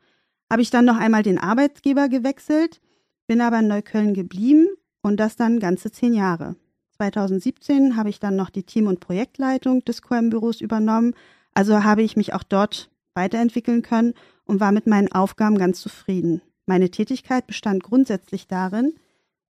habe 0.52 0.62
ich 0.62 0.70
dann 0.70 0.86
noch 0.86 0.98
einmal 0.98 1.24
den 1.24 1.40
Arbeitgeber 1.40 2.10
gewechselt, 2.10 2.82
bin 3.28 3.42
aber 3.42 3.60
in 3.60 3.68
Neukölln 3.68 4.14
geblieben 4.14 4.68
und 5.02 5.20
das 5.20 5.36
dann 5.36 5.60
ganze 5.60 5.92
zehn 5.92 6.14
Jahre. 6.14 6.56
2017 6.98 7.96
habe 7.96 8.10
ich 8.10 8.20
dann 8.20 8.36
noch 8.36 8.50
die 8.50 8.64
Team- 8.64 8.88
und 8.88 9.00
Projektleitung 9.00 9.84
des 9.84 10.02
QM-Büros 10.02 10.62
übernommen, 10.62 11.16
also 11.54 11.84
habe 11.84 12.04
ich 12.04 12.16
mich 12.16 12.34
auch 12.34 12.44
dort 12.44 12.92
weiterentwickeln 13.16 13.82
können 13.82 14.14
und 14.46 14.60
war 14.60 14.72
mit 14.72 14.88
meinen 14.88 15.12
Aufgaben 15.12 15.58
ganz 15.58 15.82
zufrieden. 15.82 16.42
Meine 16.66 16.90
Tätigkeit 16.90 17.48
bestand 17.48 17.84
grundsätzlich 17.84 18.48
darin, 18.48 18.94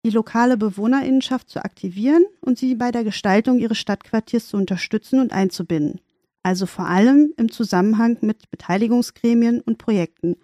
die 0.04 0.10
lokale 0.10 0.58
Bewohnerinnenschaft 0.58 1.50
zu 1.50 1.64
aktivieren 1.64 2.26
und 2.42 2.58
sie 2.58 2.76
bei 2.76 2.92
der 2.92 3.04
Gestaltung 3.04 3.60
ihres 3.60 3.78
Stadtquartiers 3.78 4.48
zu 4.48 4.58
unterstützen 4.58 5.20
und 5.20 5.32
einzubinden. 5.32 6.02
Also 6.44 6.66
vor 6.66 6.88
allem 6.88 7.34
im 7.38 7.52
Zusammenhang 7.52 8.18
mit 8.22 8.50
Beteiligungsgremien 8.50 9.62
und 9.62 9.78
Projekten. 9.78 10.38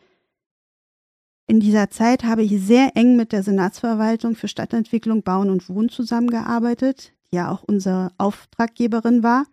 In 1.48 1.60
dieser 1.60 1.90
Zeit 1.90 2.24
habe 2.24 2.44
ich 2.44 2.62
sehr 2.62 2.92
eng 2.96 3.16
mit 3.16 3.32
der 3.32 3.42
Senatsverwaltung 3.42 4.36
für 4.36 4.48
Stadtentwicklung, 4.48 5.24
Bauen 5.24 5.50
und 5.50 5.70
Wohnen 5.70 5.90
zusammengearbeitet, 5.90 7.14
die 7.32 7.38
ja 7.38 7.50
auch 7.50 7.64
unsere 7.64 8.12
Auftraggeberin 8.18 9.24
war, 9.24 9.46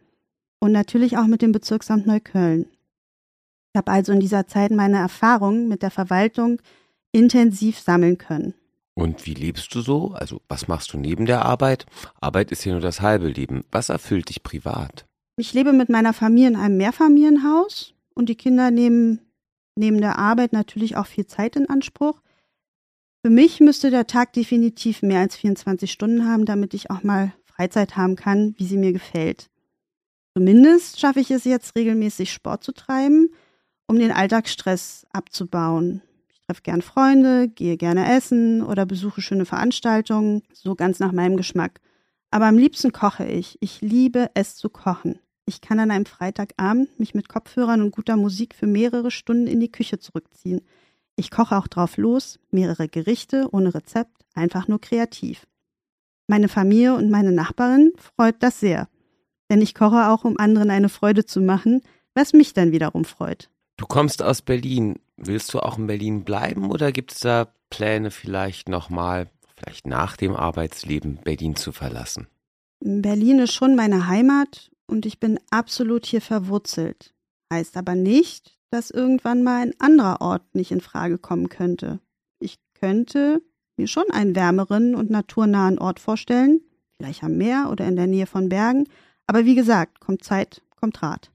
und 0.59 0.73
natürlich 0.73 1.17
auch 1.19 1.27
mit 1.27 1.43
dem 1.43 1.53
Bezirksamt 1.53 2.07
Neukölln. 2.07 2.67
Ich 3.73 3.79
habe 3.79 3.93
also 3.93 4.13
in 4.13 4.21
dieser 4.21 4.47
Zeit 4.47 4.71
meine 4.71 4.99
Erfahrungen 4.99 5.69
mit 5.69 5.83
der 5.83 5.91
Verwaltung 5.91 6.61
intensiv 7.13 7.79
sammeln 7.79 8.19
können. 8.19 8.55
Und 8.95 9.27
wie 9.27 9.35
lebst 9.35 9.75
du 9.75 9.81
so? 9.81 10.13
Also 10.13 10.41
was 10.49 10.69
machst 10.69 10.93
du 10.93 10.99
neben 10.99 11.27
der 11.27 11.45
Arbeit? 11.45 11.87
Arbeit 12.21 12.53
ist 12.53 12.65
ja 12.65 12.73
nur 12.73 12.81
das 12.81 13.01
halbe 13.01 13.29
Leben. 13.29 13.65
Was 13.71 13.89
erfüllt 13.89 14.29
dich 14.29 14.43
privat? 14.43 15.07
Ich 15.37 15.53
lebe 15.53 15.73
mit 15.73 15.89
meiner 15.89 16.13
Familie 16.13 16.49
in 16.49 16.57
einem 16.57 16.77
Mehrfamilienhaus 16.77 17.95
und 18.15 18.29
die 18.29 18.37
Kinder 18.37 18.71
nehmen 18.71 19.21
neben 19.77 20.01
der 20.01 20.19
Arbeit 20.19 20.53
natürlich 20.53 20.97
auch 20.97 21.07
viel 21.07 21.27
Zeit 21.27 21.57
in 21.57 21.69
Anspruch. 21.69 22.21
Für 23.25 23.31
mich 23.31 23.59
müsste 23.59 23.91
der 23.91 24.07
Tag 24.07 24.33
definitiv 24.33 25.03
mehr 25.03 25.21
als 25.21 25.35
24 25.35 25.91
Stunden 25.91 26.29
haben, 26.29 26.45
damit 26.45 26.75
ich 26.75 26.91
auch 26.91 27.03
mal 27.03 27.33
Freizeit 27.45 27.97
haben 27.97 28.15
kann, 28.15 28.55
wie 28.59 28.67
sie 28.67 28.77
mir 28.77 28.93
gefällt. 28.93 29.51
Zumindest 30.37 31.01
schaffe 31.01 31.21
ich 31.21 31.31
es 31.31 31.45
jetzt 31.45 31.75
regelmäßig 31.75 32.33
Sport 32.33 32.63
zu 32.63 32.73
treiben, 32.73 33.31
um 33.89 33.99
den 33.99 34.13
Alltagsstress 34.13 35.07
abzubauen 35.13 36.03
treffe 36.47 36.63
gern 36.63 36.83
Freunde, 36.83 37.49
gehe 37.49 37.77
gerne 37.77 38.15
essen 38.15 38.63
oder 38.63 38.87
besuche 38.87 39.21
schöne 39.23 39.47
Veranstaltungen, 39.47 40.43
so 40.53 40.75
ganz 40.75 40.99
nach 40.99 41.13
meinem 41.13 41.37
Geschmack. 41.37 41.81
Aber 42.31 42.47
am 42.47 42.59
liebsten 42.59 42.93
koche 42.93 43.27
ich. 43.27 43.57
Ich 43.61 43.81
liebe 43.81 44.31
es 44.35 44.57
zu 44.57 44.69
kochen. 44.69 45.19
Ich 45.47 45.61
kann 45.61 45.79
an 45.79 45.91
einem 45.91 46.07
Freitagabend 46.07 46.99
mich 46.99 47.15
mit 47.15 47.29
Kopfhörern 47.29 47.83
und 47.83 47.91
guter 47.91 48.17
Musik 48.17 48.55
für 48.55 48.67
mehrere 48.67 49.11
Stunden 49.11 49.47
in 49.47 49.61
die 49.61 49.71
Küche 49.71 49.99
zurückziehen. 49.99 50.63
Ich 51.17 51.31
koche 51.31 51.57
auch 51.57 51.69
drauf 51.69 51.97
los, 51.97 52.41
mehrere 52.51 52.89
Gerichte 52.89 53.49
ohne 53.53 53.75
Rezept, 53.75 54.25
einfach 54.35 54.69
nur 54.69 54.81
kreativ. 54.81 55.47
Meine 56.27 56.49
Familie 56.49 56.95
und 56.95 57.11
meine 57.11 57.33
Nachbarin 57.33 57.93
freut 57.99 58.37
das 58.43 58.59
sehr. 58.59 58.89
Denn 59.51 59.61
ich 59.61 59.75
koche 59.75 60.09
auch, 60.09 60.25
um 60.25 60.39
anderen 60.39 60.71
eine 60.71 60.89
Freude 60.89 61.27
zu 61.27 61.41
machen, 61.41 61.83
was 62.15 62.33
mich 62.33 62.55
dann 62.55 62.73
wiederum 62.73 63.05
freut. 63.05 63.51
Du 63.77 63.87
kommst 63.87 64.23
aus 64.23 64.41
Berlin. 64.41 64.99
Willst 65.17 65.55
du 65.55 65.61
auch 65.61 65.79
in 65.79 65.87
Berlin 65.87 66.25
bleiben 66.25 66.71
oder 66.71 66.93
gibt 66.93 67.13
es 67.13 67.21
da 67.21 67.49
Pläne 67.71 68.11
vielleicht 68.11 68.69
nochmal, 68.69 69.31
vielleicht 69.57 69.87
nach 69.87 70.17
dem 70.17 70.35
Arbeitsleben, 70.35 71.19
Berlin 71.23 71.57
zu 71.57 71.73
verlassen? 71.73 72.27
Berlin 72.81 73.39
ist 73.39 73.53
schon 73.53 73.77
meine 73.77 74.09
Heimat 74.09 74.71
und 74.87 75.07
ich 75.07 75.21
bin 75.21 75.39
absolut 75.51 76.07
hier 76.07 76.21
verwurzelt. 76.21 77.15
Heißt 77.53 77.77
aber 77.77 77.95
nicht, 77.95 78.59
dass 78.71 78.91
irgendwann 78.91 79.43
mal 79.43 79.63
ein 79.63 79.75
anderer 79.79 80.21
Ort 80.21 80.55
nicht 80.55 80.73
in 80.73 80.81
Frage 80.81 81.19
kommen 81.19 81.49
könnte. 81.49 82.01
Ich 82.41 82.59
könnte 82.75 83.41
mir 83.77 83.87
schon 83.87 84.11
einen 84.13 84.35
wärmeren 84.35 84.95
und 84.95 85.11
naturnahen 85.11 85.79
Ort 85.79 86.01
vorstellen, 86.01 86.61
vielleicht 86.97 87.23
am 87.23 87.37
Meer 87.37 87.69
oder 87.71 87.87
in 87.87 87.97
der 87.97 88.07
Nähe 88.07 88.27
von 88.27 88.49
Bergen. 88.49 88.89
Aber 89.27 89.45
wie 89.45 89.55
gesagt, 89.55 90.01
kommt 90.01 90.25
Zeit, 90.25 90.63
kommt 90.77 91.03
Rat. 91.03 91.31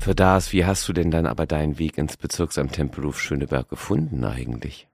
Für 0.00 0.14
das. 0.14 0.52
Wie 0.52 0.64
hast 0.64 0.88
du 0.88 0.92
denn 0.92 1.10
dann 1.10 1.26
aber 1.26 1.46
deinen 1.46 1.78
Weg 1.78 1.98
ins 1.98 2.16
Bezirksamt 2.16 2.72
Tempelhof 2.72 3.20
Schöneberg 3.20 3.68
gefunden 3.68 4.24
eigentlich? 4.24 4.88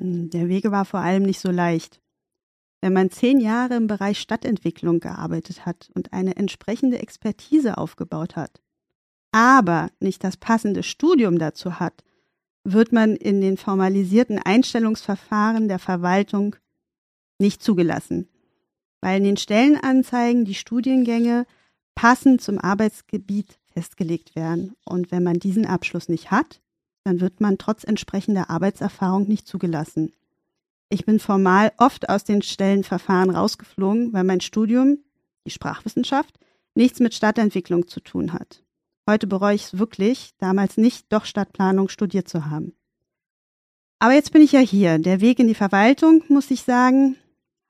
Hm, 0.00 0.30
der 0.30 0.48
Weg 0.48 0.70
war 0.70 0.84
vor 0.84 1.00
allem 1.00 1.22
nicht 1.22 1.40
so 1.40 1.50
leicht. 1.50 2.00
Wenn 2.80 2.92
man 2.92 3.10
zehn 3.10 3.40
Jahre 3.40 3.74
im 3.74 3.88
Bereich 3.88 4.20
Stadtentwicklung 4.20 5.00
gearbeitet 5.00 5.66
hat 5.66 5.90
und 5.94 6.12
eine 6.12 6.36
entsprechende 6.36 7.00
Expertise 7.00 7.76
aufgebaut 7.76 8.36
hat, 8.36 8.60
aber 9.32 9.90
nicht 10.00 10.22
das 10.22 10.36
passende 10.36 10.82
Studium 10.82 11.38
dazu 11.38 11.80
hat, 11.80 12.04
wird 12.64 12.92
man 12.92 13.16
in 13.16 13.40
den 13.40 13.56
formalisierten 13.56 14.38
Einstellungsverfahren 14.38 15.68
der 15.68 15.78
Verwaltung 15.78 16.56
nicht 17.38 17.62
zugelassen, 17.62 18.28
weil 19.00 19.18
in 19.18 19.24
den 19.24 19.36
Stellenanzeigen 19.36 20.44
die 20.44 20.54
Studiengänge 20.54 21.46
passend 21.94 22.40
zum 22.40 22.58
Arbeitsgebiet 22.58 23.58
festgelegt 23.78 24.34
werden. 24.34 24.74
Und 24.84 25.12
wenn 25.12 25.22
man 25.22 25.38
diesen 25.38 25.64
Abschluss 25.64 26.08
nicht 26.08 26.32
hat, 26.32 26.60
dann 27.04 27.20
wird 27.20 27.40
man 27.40 27.58
trotz 27.58 27.84
entsprechender 27.84 28.50
Arbeitserfahrung 28.50 29.28
nicht 29.28 29.46
zugelassen. 29.46 30.12
Ich 30.88 31.06
bin 31.06 31.20
formal 31.20 31.72
oft 31.76 32.08
aus 32.08 32.24
den 32.24 32.42
Stellenverfahren 32.42 33.30
rausgeflogen, 33.30 34.12
weil 34.12 34.24
mein 34.24 34.40
Studium, 34.40 34.98
die 35.46 35.50
Sprachwissenschaft, 35.50 36.40
nichts 36.74 36.98
mit 36.98 37.14
Stadtentwicklung 37.14 37.86
zu 37.86 38.00
tun 38.00 38.32
hat. 38.32 38.64
Heute 39.08 39.28
bereue 39.28 39.54
ich 39.54 39.66
es 39.66 39.78
wirklich, 39.78 40.32
damals 40.38 40.76
nicht 40.76 41.06
doch 41.12 41.24
Stadtplanung 41.24 41.88
studiert 41.88 42.28
zu 42.28 42.50
haben. 42.50 42.74
Aber 44.00 44.14
jetzt 44.14 44.32
bin 44.32 44.42
ich 44.42 44.52
ja 44.52 44.60
hier. 44.60 44.98
Der 44.98 45.20
Weg 45.20 45.38
in 45.38 45.46
die 45.46 45.54
Verwaltung, 45.54 46.24
muss 46.28 46.50
ich 46.50 46.62
sagen, 46.62 47.16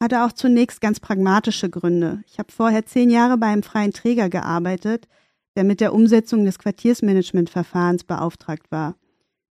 hatte 0.01 0.25
auch 0.25 0.33
zunächst 0.33 0.81
ganz 0.81 1.01
pragmatische 1.01 1.69
Gründe. 1.69 2.23
Ich 2.27 2.39
habe 2.39 2.51
vorher 2.51 2.87
zehn 2.87 3.11
Jahre 3.11 3.37
bei 3.37 3.49
einem 3.49 3.63
freien 3.63 3.93
Träger 3.93 4.31
gearbeitet, 4.31 5.07
der 5.59 5.65
mit 5.65 5.81
der 5.81 5.93
Umsetzung 5.93 6.45
des 6.45 6.61
Quartiersmanagementverfahrens 6.61 8.05
beauftragt 8.05 8.71
war. 8.71 8.95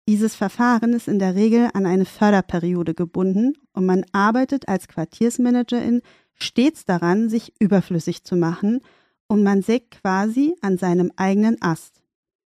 Dieses 0.07 0.35
Verfahren 0.35 0.93
ist 0.93 1.09
in 1.09 1.19
der 1.19 1.35
Regel 1.35 1.69
an 1.73 1.85
eine 1.85 2.05
Förderperiode 2.05 2.93
gebunden 2.93 3.55
und 3.73 3.85
man 3.85 4.05
arbeitet 4.13 4.69
als 4.69 4.87
Quartiersmanagerin 4.87 6.01
stets 6.33 6.85
daran, 6.85 7.27
sich 7.27 7.51
überflüssig 7.59 8.23
zu 8.23 8.37
machen 8.37 8.79
und 9.27 9.43
man 9.43 9.61
sägt 9.61 9.99
quasi 9.99 10.55
an 10.61 10.77
seinem 10.77 11.11
eigenen 11.17 11.61
Ast. 11.61 12.01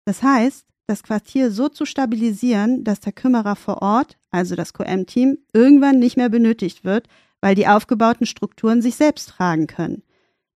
Das 0.04 0.22
heißt, 0.22 0.64
das 0.86 1.02
Quartier 1.02 1.50
so 1.50 1.68
zu 1.68 1.86
stabilisieren, 1.86 2.84
dass 2.84 3.00
der 3.00 3.12
Kümmerer 3.12 3.56
vor 3.56 3.82
Ort, 3.82 4.16
also 4.30 4.54
das 4.54 4.74
QM-Team, 4.74 5.38
irgendwann 5.52 5.98
nicht 5.98 6.16
mehr 6.16 6.28
benötigt 6.28 6.84
wird, 6.84 7.08
weil 7.40 7.56
die 7.56 7.66
aufgebauten 7.66 8.26
Strukturen 8.26 8.80
sich 8.80 8.94
selbst 8.94 9.30
tragen 9.30 9.66
können. 9.66 10.04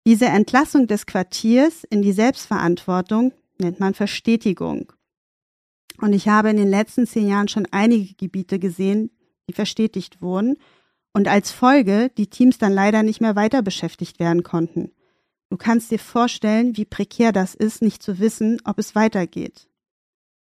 Diese 0.06 0.26
Entlassung 0.26 0.86
des 0.86 1.06
Quartiers 1.06 1.84
in 1.84 2.02
die 2.02 2.12
Selbstverantwortung 2.12 3.32
nennt 3.58 3.80
man 3.80 3.94
Verstetigung. 3.94 4.92
Und 5.98 6.12
ich 6.12 6.28
habe 6.28 6.50
in 6.50 6.58
den 6.58 6.68
letzten 6.68 7.06
zehn 7.06 7.26
Jahren 7.26 7.48
schon 7.48 7.66
einige 7.70 8.14
Gebiete 8.14 8.58
gesehen, 8.58 9.10
die 9.48 9.54
verstetigt 9.54 10.20
wurden 10.20 10.58
und 11.14 11.26
als 11.26 11.52
Folge 11.52 12.10
die 12.18 12.26
Teams 12.26 12.58
dann 12.58 12.72
leider 12.72 13.02
nicht 13.02 13.22
mehr 13.22 13.34
weiter 13.34 13.62
beschäftigt 13.62 14.18
werden 14.18 14.42
konnten. 14.42 14.92
Du 15.48 15.56
kannst 15.56 15.90
dir 15.90 15.98
vorstellen, 15.98 16.76
wie 16.76 16.84
prekär 16.84 17.32
das 17.32 17.54
ist, 17.54 17.80
nicht 17.80 18.02
zu 18.02 18.18
wissen, 18.18 18.60
ob 18.64 18.78
es 18.78 18.94
weitergeht. 18.94 19.68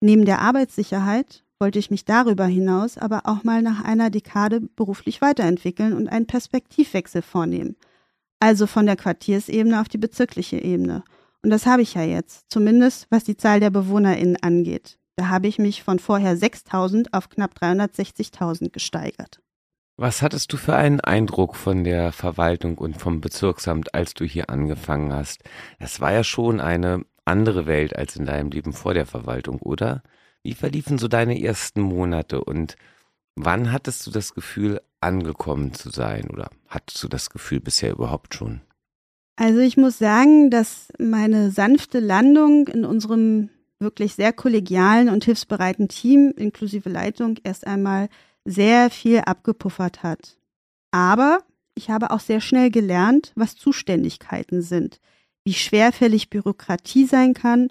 Neben 0.02 0.26
der 0.26 0.42
Arbeitssicherheit 0.42 1.46
wollte 1.60 1.80
ich 1.80 1.90
mich 1.90 2.04
darüber 2.04 2.46
hinaus 2.46 2.98
aber 2.98 3.22
auch 3.26 3.44
mal 3.44 3.62
nach 3.62 3.84
einer 3.84 4.10
Dekade 4.10 4.60
beruflich 4.60 5.22
weiterentwickeln 5.22 5.94
und 5.94 6.10
einen 6.10 6.28
Perspektivwechsel 6.28 7.22
vornehmen. 7.22 7.78
Also 8.40 8.68
von 8.68 8.86
der 8.86 8.96
Quartiersebene 8.96 9.82
auf 9.82 9.90
die 9.90 9.98
bezirkliche 9.98 10.58
Ebene. 10.58 11.04
Und 11.42 11.50
das 11.50 11.66
habe 11.66 11.82
ich 11.82 11.94
ja 11.94 12.04
jetzt, 12.04 12.46
zumindest 12.50 13.08
was 13.10 13.24
die 13.24 13.38
Zahl 13.38 13.60
der 13.60 13.70
BewohnerInnen 13.70 14.38
angeht. 14.38 14.98
Da 15.16 15.30
habe 15.30 15.48
ich 15.48 15.58
mich 15.58 15.84
von 15.84 15.98
vorher 15.98 16.38
6000 16.38 17.14
auf 17.14 17.30
knapp 17.30 17.56
360.000 17.60 18.72
gesteigert. 18.72 19.42
Was 20.00 20.22
hattest 20.22 20.54
du 20.54 20.58
für 20.58 20.76
einen 20.76 21.02
Eindruck 21.02 21.56
von 21.56 21.84
der 21.84 22.12
Verwaltung 22.12 22.78
und 22.78 22.98
vom 22.98 23.20
Bezirksamt, 23.20 23.96
als 23.96 24.14
du 24.14 24.26
hier 24.26 24.52
angefangen 24.52 25.12
hast? 25.12 25.44
Das 25.80 26.00
war 26.00 26.14
ja 26.14 26.24
schon 26.24 26.60
eine 26.60 27.04
andere 27.26 27.66
Welt 27.66 27.96
als 27.96 28.16
in 28.16 28.26
deinem 28.26 28.52
Leben 28.52 28.74
vor 28.74 28.94
der 28.94 29.08
Verwaltung, 29.08 29.60
oder? 29.60 30.04
Wie 30.44 30.54
verliefen 30.54 31.00
so 31.00 31.08
deine 31.08 31.42
ersten 31.42 31.82
Monate 31.82 32.44
und 32.44 32.76
wann 33.36 33.72
hattest 33.72 34.06
du 34.06 34.12
das 34.12 34.36
Gefühl, 34.36 34.82
angekommen 35.02 35.74
zu 35.74 35.90
sein 35.90 36.30
oder 36.32 36.50
hattest 36.68 37.04
du 37.04 37.08
das 37.08 37.30
Gefühl 37.30 37.60
bisher 37.60 37.92
überhaupt 37.92 38.34
schon? 38.34 38.62
Also 39.36 39.60
ich 39.60 39.78
muss 39.78 40.00
sagen, 40.00 40.50
dass 40.50 40.88
meine 40.98 41.52
sanfte 41.52 42.00
Landung 42.00 42.68
in 42.68 42.86
unserem 42.86 43.50
wirklich 43.80 44.16
sehr 44.16 44.34
kollegialen 44.34 45.10
und 45.10 45.26
hilfsbereiten 45.26 45.88
Team 45.88 46.34
inklusive 46.36 46.90
Leitung 46.90 47.38
erst 47.44 47.68
einmal 47.68 48.10
sehr 48.46 48.90
viel 48.90 49.20
abgepuffert 49.20 50.02
hat. 50.02 50.38
Aber 50.92 51.40
ich 51.76 51.92
habe 51.92 52.10
auch 52.10 52.20
sehr 52.20 52.42
schnell 52.42 52.72
gelernt, 52.72 53.32
was 53.36 53.56
Zuständigkeiten 53.56 54.64
sind, 54.64 55.00
wie 55.44 55.54
schwerfällig 55.54 56.32
Bürokratie 56.32 57.06
sein 57.06 57.36
kann 57.36 57.68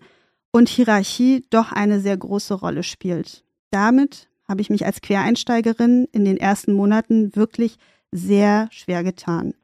und 0.52 0.68
Hierarchie 0.68 1.44
doch 1.50 1.72
eine 1.72 2.00
sehr 2.00 2.16
große 2.16 2.54
Rolle 2.54 2.84
spielt. 2.84 3.44
Damit 3.72 4.28
habe 4.48 4.60
ich 4.60 4.70
mich 4.70 4.86
als 4.86 5.00
Quereinsteigerin 5.00 6.08
in 6.12 6.24
den 6.24 6.36
ersten 6.36 6.72
Monaten 6.72 7.34
wirklich 7.34 7.76
sehr 8.12 8.68
schwer 8.70 9.04
getan. 9.04 9.54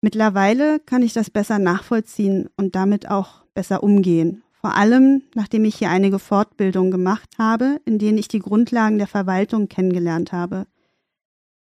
Mittlerweile 0.00 0.80
kann 0.80 1.02
ich 1.02 1.12
das 1.12 1.30
besser 1.30 1.58
nachvollziehen 1.58 2.48
und 2.56 2.74
damit 2.74 3.10
auch 3.10 3.44
besser 3.54 3.82
umgehen 3.82 4.44
vor 4.64 4.76
allem, 4.76 5.20
nachdem 5.34 5.66
ich 5.66 5.74
hier 5.74 5.90
einige 5.90 6.18
Fortbildungen 6.18 6.90
gemacht 6.90 7.28
habe, 7.36 7.82
in 7.84 7.98
denen 7.98 8.16
ich 8.16 8.28
die 8.28 8.38
Grundlagen 8.38 8.96
der 8.96 9.06
Verwaltung 9.06 9.68
kennengelernt 9.68 10.32
habe. 10.32 10.66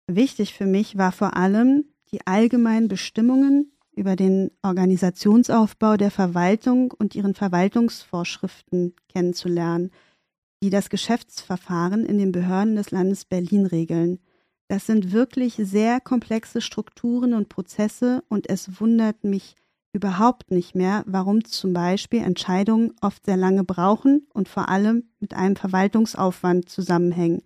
Wichtig 0.07 0.53
für 0.53 0.65
mich 0.65 0.97
war 0.97 1.11
vor 1.11 1.35
allem, 1.35 1.83
die 2.13 2.25
allgemeinen 2.25 2.87
Bestimmungen 2.87 3.73
über 3.93 4.15
den 4.15 4.51
Organisationsaufbau 4.61 5.97
der 5.97 6.11
Verwaltung 6.11 6.93
und 6.97 7.13
ihren 7.13 7.33
Verwaltungsvorschriften 7.33 8.95
kennenzulernen, 9.09 9.91
die 10.63 10.69
das 10.69 10.89
Geschäftsverfahren 10.89 12.05
in 12.05 12.17
den 12.17 12.31
Behörden 12.31 12.77
des 12.77 12.91
Landes 12.91 13.25
Berlin 13.25 13.65
regeln. 13.65 14.19
Das 14.69 14.85
sind 14.85 15.11
wirklich 15.11 15.55
sehr 15.55 15.99
komplexe 15.99 16.61
Strukturen 16.61 17.33
und 17.33 17.49
Prozesse 17.49 18.23
und 18.29 18.49
es 18.49 18.79
wundert 18.79 19.25
mich 19.25 19.57
überhaupt 19.91 20.51
nicht 20.51 20.73
mehr, 20.73 21.03
warum 21.05 21.43
zum 21.43 21.73
Beispiel 21.73 22.23
Entscheidungen 22.23 22.93
oft 23.01 23.25
sehr 23.25 23.35
lange 23.35 23.65
brauchen 23.65 24.25
und 24.33 24.47
vor 24.47 24.69
allem 24.69 25.09
mit 25.19 25.33
einem 25.33 25.57
Verwaltungsaufwand 25.57 26.69
zusammenhängen. 26.69 27.43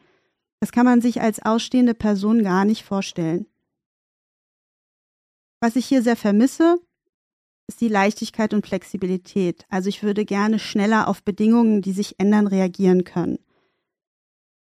Das 0.59 0.71
kann 0.71 0.85
man 0.85 1.01
sich 1.01 1.19
als 1.19 1.43
ausstehende 1.43 1.95
Person 1.95 2.43
gar 2.43 2.65
nicht 2.65 2.83
vorstellen. 2.83 3.47
Was 5.59 5.75
ich 5.75 5.87
hier 5.87 6.03
sehr 6.03 6.15
vermisse, 6.15 6.77
ist 7.67 7.81
die 7.81 7.89
Leichtigkeit 7.89 8.53
und 8.53 8.65
Flexibilität. 8.65 9.65
Also 9.69 9.89
ich 9.89 10.01
würde 10.01 10.25
gerne 10.25 10.57
schneller 10.57 11.07
auf 11.07 11.21
Bedingungen, 11.23 11.81
die 11.81 11.91
sich 11.91 12.15
ändern, 12.17 12.47
reagieren 12.47 13.03
können. 13.03 13.39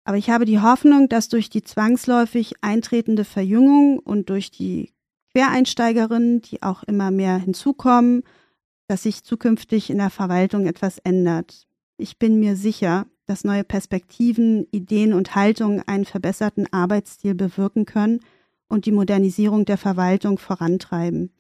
Aber 0.04 0.18
ich 0.18 0.30
habe 0.30 0.46
die 0.46 0.60
Hoffnung, 0.60 1.10
dass 1.10 1.30
durch 1.30 1.50
die 1.50 1.64
zwangsläufig 1.64 2.54
eintretende 2.62 3.24
Verjüngung 3.26 4.00
und 4.00 4.30
durch 4.30 4.52
die 4.52 4.92
Quereinsteigerinnen, 5.34 6.42
die 6.42 6.64
auch 6.64 6.84
immer 6.84 7.12
mehr 7.12 7.38
hinzukommen, 7.38 8.24
dass 8.88 9.04
sich 9.04 9.24
zukünftig 9.24 9.90
in 9.90 9.98
der 10.00 10.10
Verwaltung 10.10 10.66
etwas 10.66 10.98
ändert. 11.00 11.68
Ich 11.98 12.18
bin 12.18 12.40
mir 12.40 12.56
sicher, 12.56 13.06
dass 13.26 13.44
neue 13.44 13.64
Perspektiven, 13.64 14.68
Ideen 14.72 15.14
und 15.14 15.36
Haltungen 15.36 15.82
einen 15.88 16.06
verbesserten 16.06 16.68
Arbeitsstil 16.74 17.34
bewirken 17.36 17.86
können 17.86 18.20
und 18.68 18.86
die 18.86 18.92
Modernisierung 18.92 19.66
der 19.66 19.78
Verwaltung 19.78 20.38
vorantreiben. 20.38 21.32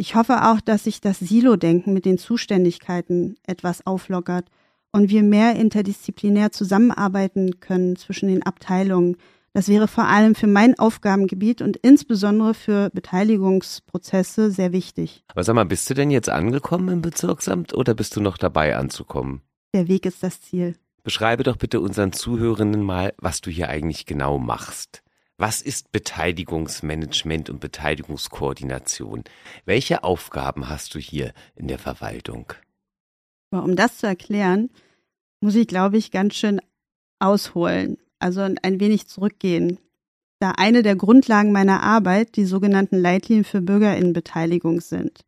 Ich 0.00 0.14
hoffe 0.14 0.48
auch, 0.48 0.60
dass 0.60 0.84
sich 0.84 1.00
das 1.00 1.18
Silo-Denken 1.18 1.92
mit 1.92 2.04
den 2.04 2.18
Zuständigkeiten 2.18 3.36
etwas 3.44 3.84
auflockert 3.84 4.46
und 4.92 5.10
wir 5.10 5.24
mehr 5.24 5.56
interdisziplinär 5.56 6.52
zusammenarbeiten 6.52 7.58
können 7.58 7.96
zwischen 7.96 8.28
den 8.28 8.44
Abteilungen, 8.44 9.16
das 9.54 9.66
wäre 9.66 9.88
vor 9.88 10.04
allem 10.04 10.36
für 10.36 10.46
mein 10.46 10.78
Aufgabengebiet 10.78 11.62
und 11.62 11.78
insbesondere 11.78 12.54
für 12.54 12.90
Beteiligungsprozesse 12.90 14.52
sehr 14.52 14.72
wichtig. 14.72 15.24
Aber 15.28 15.42
sag 15.42 15.54
mal, 15.54 15.64
bist 15.64 15.90
du 15.90 15.94
denn 15.94 16.12
jetzt 16.12 16.28
angekommen 16.28 16.88
im 16.90 17.02
Bezirksamt 17.02 17.74
oder 17.74 17.94
bist 17.94 18.14
du 18.14 18.20
noch 18.20 18.38
dabei 18.38 18.76
anzukommen? 18.76 19.42
Der 19.74 19.88
Weg 19.88 20.06
ist 20.06 20.22
das 20.22 20.40
Ziel. 20.40 20.76
Beschreibe 21.02 21.42
doch 21.42 21.56
bitte 21.56 21.80
unseren 21.80 22.12
Zuhörenden 22.12 22.82
mal, 22.82 23.14
was 23.18 23.40
du 23.40 23.50
hier 23.50 23.68
eigentlich 23.68 24.06
genau 24.06 24.38
machst. 24.38 25.02
Was 25.38 25.62
ist 25.62 25.92
Beteiligungsmanagement 25.92 27.48
und 27.48 27.60
Beteiligungskoordination? 27.60 29.24
Welche 29.64 30.04
Aufgaben 30.04 30.68
hast 30.68 30.94
du 30.94 30.98
hier 30.98 31.32
in 31.54 31.68
der 31.68 31.78
Verwaltung? 31.78 32.52
Um 33.50 33.76
das 33.76 33.98
zu 33.98 34.06
erklären, 34.06 34.68
muss 35.40 35.54
ich, 35.54 35.66
glaube 35.66 35.96
ich, 35.96 36.10
ganz 36.10 36.34
schön 36.34 36.60
ausholen 37.20 37.98
also 38.18 38.40
ein 38.40 38.80
wenig 38.80 39.08
zurückgehen. 39.08 39.78
Da 40.40 40.52
eine 40.52 40.82
der 40.82 40.96
Grundlagen 40.96 41.52
meiner 41.52 41.82
Arbeit 41.82 42.36
die 42.36 42.44
sogenannten 42.44 42.96
Leitlinien 42.96 43.44
für 43.44 43.60
Bürgerinnenbeteiligung 43.60 44.80
sind. 44.80 45.24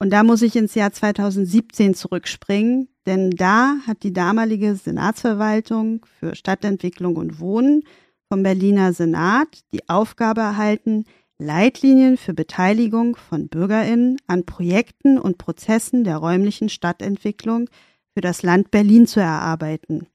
Und 0.00 0.10
da 0.10 0.22
muss 0.22 0.42
ich 0.42 0.54
ins 0.54 0.76
Jahr 0.76 0.92
2017 0.92 1.94
zurückspringen, 1.94 2.88
denn 3.06 3.32
da 3.32 3.76
hat 3.86 4.04
die 4.04 4.12
damalige 4.12 4.76
Senatsverwaltung 4.76 6.06
für 6.20 6.36
Stadtentwicklung 6.36 7.16
und 7.16 7.40
Wohnen 7.40 7.82
vom 8.28 8.42
Berliner 8.42 8.92
Senat 8.92 9.62
die 9.72 9.88
Aufgabe 9.88 10.42
erhalten, 10.42 11.04
Leitlinien 11.38 12.16
für 12.16 12.34
Beteiligung 12.34 13.16
von 13.16 13.48
Bürgerinnen 13.48 14.18
an 14.26 14.44
Projekten 14.44 15.18
und 15.18 15.38
Prozessen 15.38 16.04
der 16.04 16.16
räumlichen 16.16 16.68
Stadtentwicklung 16.68 17.70
für 18.12 18.20
das 18.20 18.42
Land 18.42 18.70
Berlin 18.70 19.06
zu 19.06 19.20
erarbeiten. 19.20 20.08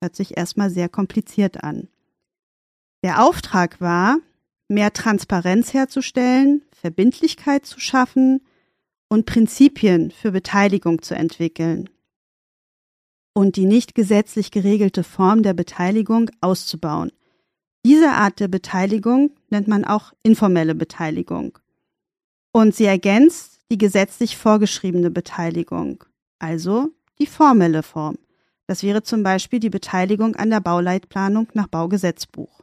Hört 0.00 0.16
sich 0.16 0.36
erstmal 0.36 0.70
sehr 0.70 0.88
kompliziert 0.88 1.62
an. 1.62 1.88
Der 3.04 3.22
Auftrag 3.24 3.80
war, 3.80 4.18
mehr 4.68 4.92
Transparenz 4.92 5.72
herzustellen, 5.72 6.64
Verbindlichkeit 6.72 7.64
zu 7.66 7.78
schaffen 7.78 8.40
und 9.08 9.26
Prinzipien 9.26 10.10
für 10.10 10.32
Beteiligung 10.32 11.02
zu 11.02 11.14
entwickeln 11.14 11.88
und 13.34 13.56
die 13.56 13.66
nicht 13.66 13.94
gesetzlich 13.94 14.50
geregelte 14.50 15.04
Form 15.04 15.42
der 15.42 15.54
Beteiligung 15.54 16.30
auszubauen. 16.40 17.12
Diese 17.84 18.12
Art 18.12 18.40
der 18.40 18.48
Beteiligung 18.48 19.32
nennt 19.50 19.68
man 19.68 19.84
auch 19.84 20.14
informelle 20.22 20.74
Beteiligung. 20.74 21.58
Und 22.52 22.74
sie 22.74 22.86
ergänzt 22.86 23.60
die 23.70 23.78
gesetzlich 23.78 24.36
vorgeschriebene 24.36 25.10
Beteiligung, 25.10 26.04
also 26.38 26.88
die 27.18 27.26
formelle 27.26 27.82
Form. 27.82 28.16
Das 28.66 28.82
wäre 28.82 29.02
zum 29.02 29.22
Beispiel 29.22 29.60
die 29.60 29.70
Beteiligung 29.70 30.34
an 30.36 30.50
der 30.50 30.60
Bauleitplanung 30.60 31.48
nach 31.52 31.66
Baugesetzbuch. 31.66 32.62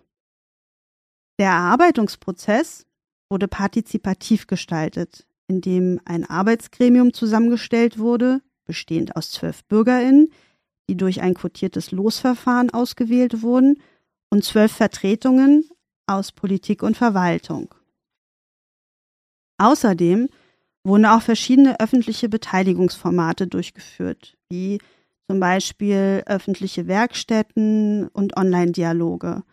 Der 1.38 1.50
Erarbeitungsprozess 1.50 2.88
wurde 3.30 3.48
partizipativ 3.48 4.48
gestaltet, 4.48 5.28
indem 5.48 6.00
ein 6.06 6.28
Arbeitsgremium 6.28 7.14
zusammengestellt 7.14 8.00
wurde, 8.00 8.42
bestehend 8.66 9.16
aus 9.16 9.32
zwölf 9.32 9.64
BürgerInnen, 9.66 10.32
die 10.90 10.98
durch 10.98 11.22
ein 11.22 11.36
quotiertes 11.36 11.92
Losverfahren 11.92 12.72
ausgewählt 12.72 13.42
wurden, 13.44 13.78
und 14.32 14.44
zwölf 14.44 14.72
Vertretungen 14.72 15.70
aus 16.08 16.32
Politik 16.32 16.82
und 16.82 16.98
Verwaltung. 16.98 17.76
Außerdem 19.60 20.30
wurden 20.84 21.06
auch 21.06 21.22
verschiedene 21.22 21.80
öffentliche 21.80 22.28
Beteiligungsformate 22.28 23.46
durchgeführt, 23.46 24.36
wie 24.50 24.80
zum 25.28 25.39
Beispiel 25.39 26.24
öffentliche 26.26 26.88
Werkstätten 26.88 28.08
und 28.08 28.36
Online-Dialoge, 28.36 29.44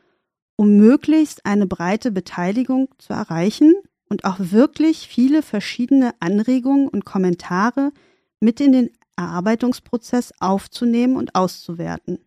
um 0.57 0.77
möglichst 0.77 1.45
eine 1.45 1.67
breite 1.67 2.11
Beteiligung 2.11 2.89
zu 2.99 3.13
erreichen 3.13 3.75
und 4.09 4.25
auch 4.25 4.37
wirklich 4.39 5.07
viele 5.09 5.43
verschiedene 5.43 6.15
Anregungen 6.21 6.89
und 6.89 7.05
Kommentare 7.05 7.93
mit 8.41 8.61
in 8.61 8.73
den 8.73 8.91
Erarbeitungsprozess 9.17 10.33
aufzunehmen 10.41 11.17
und 11.17 11.35
auszuwerten. 11.35 12.19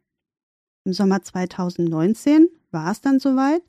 Im 0.83 0.93
Sommer 0.93 1.21
2019 1.21 2.49
war 2.71 2.91
es 2.91 3.01
dann 3.01 3.19
soweit 3.19 3.61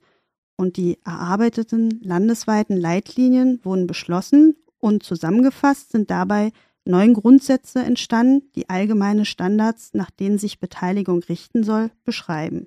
und 0.57 0.77
die 0.77 0.99
erarbeiteten 1.05 2.01
landesweiten 2.03 2.77
Leitlinien 2.77 3.61
wurden 3.65 3.87
beschlossen 3.87 4.57
und 4.79 5.03
zusammengefasst 5.03 5.93
sind 5.93 6.11
dabei 6.11 6.53
neun 6.85 7.15
Grundsätze 7.15 7.81
entstanden, 7.81 8.51
die 8.55 8.69
allgemeine 8.69 9.25
Standards, 9.25 9.95
nach 9.95 10.11
denen 10.11 10.39
sich 10.39 10.59
Beteiligung 10.59 11.23
richten 11.23 11.63
soll, 11.63 11.91
beschreiben. 12.05 12.67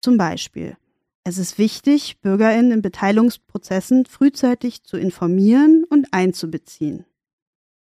Zum 0.00 0.16
Beispiel 0.16 0.76
es 1.28 1.38
ist 1.38 1.58
wichtig, 1.58 2.20
Bürgerinnen 2.20 2.70
in 2.70 2.82
Beteiligungsprozessen 2.82 4.06
frühzeitig 4.06 4.84
zu 4.84 4.96
informieren 4.96 5.82
und 5.90 6.06
einzubeziehen. 6.12 7.04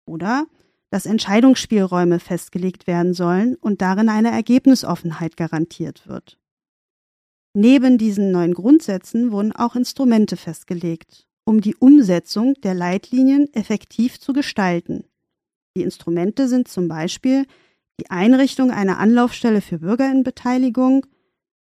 Oder 0.08 0.48
dass 0.90 1.06
Entscheidungsspielräume 1.06 2.20
festgelegt 2.20 2.88
werden 2.88 3.14
sollen 3.14 3.56
und 3.56 3.82
darin 3.82 4.10
eine 4.10 4.32
Ergebnisoffenheit 4.32 5.38
garantiert 5.38 6.08
wird. 6.08 6.38
Neben 7.54 7.98
diesen 7.98 8.32
neuen 8.32 8.54
Grundsätzen 8.54 9.32
wurden 9.32 9.52
auch 9.52 9.76
Instrumente 9.76 10.38
festgelegt, 10.38 11.28
um 11.46 11.62
die 11.62 11.76
Umsetzung 11.76 12.54
der 12.62 12.74
Leitlinien 12.74 13.52
effektiv 13.54 14.20
zu 14.20 14.34
gestalten. 14.34 15.06
Die 15.76 15.82
Instrumente 15.82 16.48
sind 16.48 16.68
zum 16.68 16.88
Beispiel 16.88 17.46
die 18.00 18.10
Einrichtung 18.10 18.72
einer 18.72 18.98
Anlaufstelle 18.98 19.62
für 19.62 19.80
Bürgerinnenbeteiligung, 19.80 21.06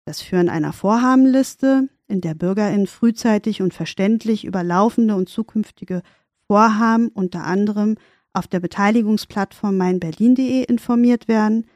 das 0.05 0.21
Führen 0.23 0.49
einer 0.49 0.73
Vorhabenliste, 0.73 1.89
in 2.07 2.21
der 2.21 2.35
BürgerInnen 2.35 2.87
frühzeitig 2.87 3.63
und 3.63 3.75
verständlich 3.75 4.45
über 4.45 4.65
laufende 4.65 5.15
und 5.15 5.29
zukünftige 5.29 6.03
Vorhaben 6.47 7.09
unter 7.09 7.45
anderem 7.45 7.97
auf 8.33 8.47
der 8.47 8.61
Beteiligungsplattform 8.61 9.77
meinberlin.de 9.77 10.65
informiert 10.65 11.29
werden, 11.29 11.67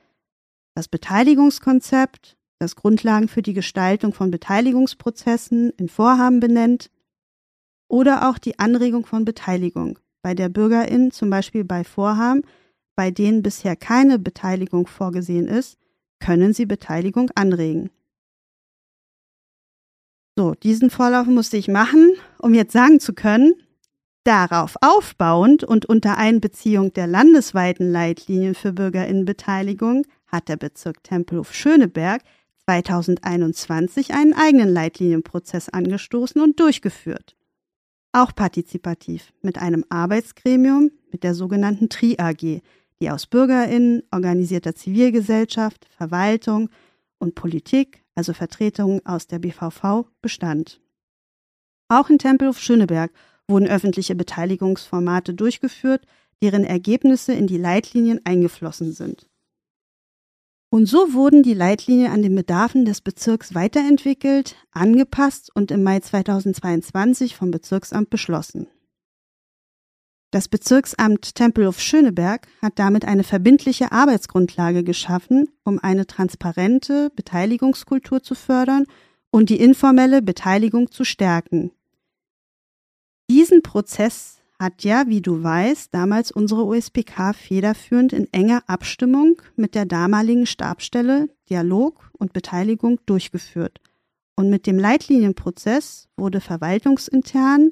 das 0.74 0.88
Beteiligungskonzept, 0.88 2.36
das 2.58 2.76
Grundlagen 2.76 3.28
für 3.28 3.42
die 3.42 3.54
Gestaltung 3.54 4.14
von 4.14 4.30
Beteiligungsprozessen 4.30 5.70
in 5.70 5.88
Vorhaben 5.88 6.40
benennt 6.40 6.90
oder 7.88 8.28
auch 8.28 8.38
die 8.38 8.58
Anregung 8.58 9.04
von 9.04 9.24
Beteiligung, 9.24 9.98
bei 10.22 10.34
der 10.34 10.48
BürgerInnen 10.48 11.10
zum 11.10 11.28
Beispiel 11.28 11.64
bei 11.64 11.84
Vorhaben, 11.84 12.42
bei 12.94 13.10
denen 13.10 13.42
bisher 13.42 13.76
keine 13.76 14.18
Beteiligung 14.18 14.86
vorgesehen 14.86 15.48
ist, 15.48 15.78
können 16.20 16.54
sie 16.54 16.66
Beteiligung 16.66 17.30
anregen. 17.34 17.90
So, 20.38 20.54
diesen 20.54 20.88
Vorlauf 20.88 21.26
musste 21.26 21.56
ich 21.56 21.68
machen, 21.68 22.14
um 22.38 22.54
jetzt 22.54 22.72
sagen 22.72 23.00
zu 23.00 23.12
können, 23.12 23.54
darauf 24.24 24.76
aufbauend 24.80 25.64
und 25.64 25.86
unter 25.86 26.16
Einbeziehung 26.16 26.92
der 26.92 27.06
landesweiten 27.06 27.90
Leitlinien 27.90 28.54
für 28.54 28.72
Bürgerinnenbeteiligung 28.72 30.06
hat 30.26 30.48
der 30.48 30.56
Bezirk 30.56 31.02
Tempelhof-Schöneberg 31.02 32.22
2021 32.66 34.14
einen 34.14 34.34
eigenen 34.34 34.72
Leitlinienprozess 34.72 35.68
angestoßen 35.68 36.40
und 36.40 36.60
durchgeführt. 36.60 37.36
Auch 38.12 38.34
partizipativ 38.34 39.32
mit 39.42 39.58
einem 39.58 39.84
Arbeitsgremium 39.88 40.90
mit 41.10 41.24
der 41.24 41.34
sogenannten 41.34 41.88
TRI 41.88 42.16
AG, 42.18 42.62
die 43.00 43.10
aus 43.10 43.26
Bürgerinnen, 43.26 44.02
organisierter 44.10 44.74
Zivilgesellschaft, 44.74 45.86
Verwaltung 45.96 46.68
und 47.18 47.34
Politik 47.34 48.02
also 48.14 48.32
Vertretungen 48.32 49.04
aus 49.06 49.26
der 49.26 49.38
BVV, 49.38 50.06
bestand. 50.20 50.80
Auch 51.88 52.10
in 52.10 52.18
Tempelhof 52.18 52.58
Schöneberg 52.58 53.12
wurden 53.48 53.68
öffentliche 53.68 54.14
Beteiligungsformate 54.14 55.34
durchgeführt, 55.34 56.06
deren 56.42 56.64
Ergebnisse 56.64 57.32
in 57.32 57.46
die 57.46 57.58
Leitlinien 57.58 58.20
eingeflossen 58.24 58.92
sind. 58.92 59.28
Und 60.70 60.86
so 60.86 61.12
wurden 61.12 61.42
die 61.42 61.52
Leitlinien 61.52 62.10
an 62.10 62.22
den 62.22 62.34
Bedarfen 62.34 62.86
des 62.86 63.02
Bezirks 63.02 63.54
weiterentwickelt, 63.54 64.56
angepasst 64.72 65.50
und 65.54 65.70
im 65.70 65.82
Mai 65.82 66.00
2022 66.00 67.36
vom 67.36 67.50
Bezirksamt 67.50 68.08
beschlossen. 68.08 68.68
Das 70.30 70.48
Bezirksamt 70.48 71.34
Tempelhof-Schöneberg 71.34 72.48
hat 72.62 72.78
damit 72.78 73.04
eine 73.04 73.22
verbindliche 73.22 73.92
Arbeitsgrundlage 73.92 74.82
geschaffen, 74.82 75.50
um 75.62 75.78
eine 75.78 76.06
transparente 76.06 77.10
Beteiligungskultur 77.14 78.22
zu 78.22 78.34
fördern 78.34 78.86
und 79.30 79.50
die 79.50 79.60
informelle 79.60 80.22
Beteiligung 80.22 80.90
zu 80.90 81.04
stärken. 81.04 81.72
Diesen 83.32 83.62
Prozess 83.62 84.42
hat 84.58 84.84
ja, 84.84 85.04
wie 85.06 85.22
du 85.22 85.42
weißt, 85.42 85.94
damals 85.94 86.30
unsere 86.30 86.66
USPK 86.66 87.32
federführend 87.32 88.12
in 88.12 88.30
enger 88.30 88.62
Abstimmung 88.66 89.40
mit 89.56 89.74
der 89.74 89.86
damaligen 89.86 90.44
Stabstelle 90.44 91.30
Dialog 91.48 92.10
und 92.18 92.34
Beteiligung 92.34 93.00
durchgeführt. 93.06 93.80
Und 94.36 94.50
mit 94.50 94.66
dem 94.66 94.78
Leitlinienprozess 94.78 96.10
wurde 96.14 96.42
verwaltungsintern 96.42 97.70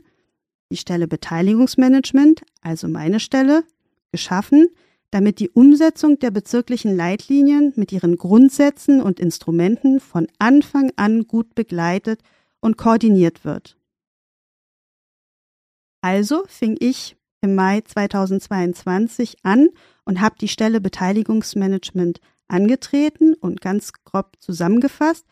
die 0.73 0.79
Stelle 0.79 1.07
Beteiligungsmanagement, 1.07 2.41
also 2.63 2.89
meine 2.89 3.21
Stelle, 3.21 3.65
geschaffen, 4.13 4.69
damit 5.11 5.41
die 5.41 5.51
Umsetzung 5.51 6.19
der 6.21 6.31
bezirklichen 6.31 6.97
Leitlinien 6.97 7.75
mit 7.77 7.93
ihren 7.93 8.17
Grundsätzen 8.17 9.03
und 9.03 9.21
Instrumenten 9.21 10.01
von 10.01 10.27
Anfang 10.39 10.91
an 10.97 11.27
gut 11.27 11.55
begleitet 11.55 12.23
und 12.61 12.79
koordiniert 12.79 13.45
wird. 13.45 13.77
Also 16.01 16.45
fing 16.47 16.77
ich 16.81 17.17
im 17.41 17.55
Mai 17.55 17.81
2022 17.81 19.39
an 19.43 19.69
und 20.05 20.21
habe 20.21 20.37
die 20.41 20.49
Stelle 20.49 20.81
Beteiligungsmanagement 20.81 22.21
angetreten 22.49 23.35
und 23.35 23.61
ganz 23.61 23.93
grob 24.05 24.37
zusammengefasst 24.41 25.27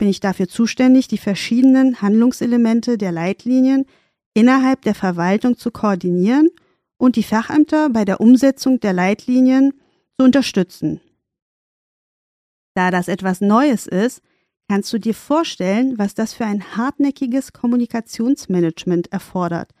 bin 0.00 0.08
ich 0.08 0.20
dafür 0.20 0.48
zuständig, 0.48 1.08
die 1.08 1.18
verschiedenen 1.18 2.00
Handlungselemente 2.00 2.96
der 2.96 3.12
Leitlinien 3.12 3.84
innerhalb 4.32 4.80
der 4.80 4.94
Verwaltung 4.94 5.58
zu 5.58 5.70
koordinieren 5.70 6.48
und 6.96 7.16
die 7.16 7.22
Fachämter 7.22 7.90
bei 7.90 8.06
der 8.06 8.18
Umsetzung 8.18 8.80
der 8.80 8.94
Leitlinien 8.94 9.74
zu 10.18 10.24
unterstützen. 10.24 11.02
Da 12.74 12.90
das 12.90 13.08
etwas 13.08 13.42
Neues 13.42 13.86
ist, 13.86 14.22
kannst 14.70 14.90
du 14.94 14.98
dir 14.98 15.14
vorstellen, 15.14 15.98
was 15.98 16.14
das 16.14 16.32
für 16.32 16.46
ein 16.46 16.76
hartnäckiges 16.76 17.52
Kommunikationsmanagement 17.52 19.12
erfordert. 19.12 19.74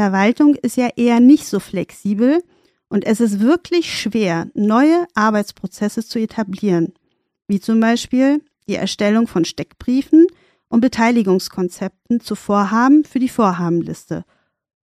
Verwaltung 0.00 0.54
ist 0.54 0.78
ja 0.78 0.88
eher 0.96 1.20
nicht 1.20 1.44
so 1.44 1.60
flexibel 1.60 2.42
und 2.88 3.04
es 3.04 3.20
ist 3.20 3.38
wirklich 3.38 4.00
schwer, 4.00 4.48
neue 4.54 5.06
Arbeitsprozesse 5.14 6.02
zu 6.02 6.18
etablieren, 6.18 6.94
wie 7.48 7.60
zum 7.60 7.80
Beispiel 7.80 8.42
die 8.66 8.76
Erstellung 8.76 9.26
von 9.26 9.44
Steckbriefen 9.44 10.26
und 10.70 10.80
Beteiligungskonzepten 10.80 12.22
zu 12.22 12.34
Vorhaben 12.34 13.04
für 13.04 13.18
die 13.18 13.28
Vorhabenliste. 13.28 14.24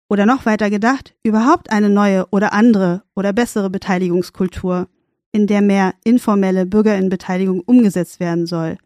Oder 0.08 0.26
noch 0.26 0.46
weiter 0.46 0.68
gedacht, 0.68 1.14
überhaupt 1.22 1.70
eine 1.70 1.90
neue 1.90 2.26
oder 2.30 2.52
andere 2.52 3.04
oder 3.14 3.32
bessere 3.32 3.70
Beteiligungskultur, 3.70 4.88
in 5.30 5.46
der 5.46 5.62
mehr 5.62 5.94
informelle 6.02 6.66
Bürgerinnenbeteiligung 6.66 7.60
umgesetzt 7.60 8.18
werden 8.18 8.46
soll. 8.46 8.78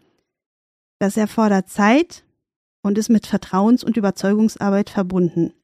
Das 0.99 1.17
erfordert 1.17 1.71
Zeit 1.71 2.23
und 2.83 2.99
ist 2.99 3.09
mit 3.09 3.27
Vertrauens- 3.27 3.83
und 3.83 3.97
Überzeugungsarbeit 3.97 4.91
verbunden. 4.91 5.55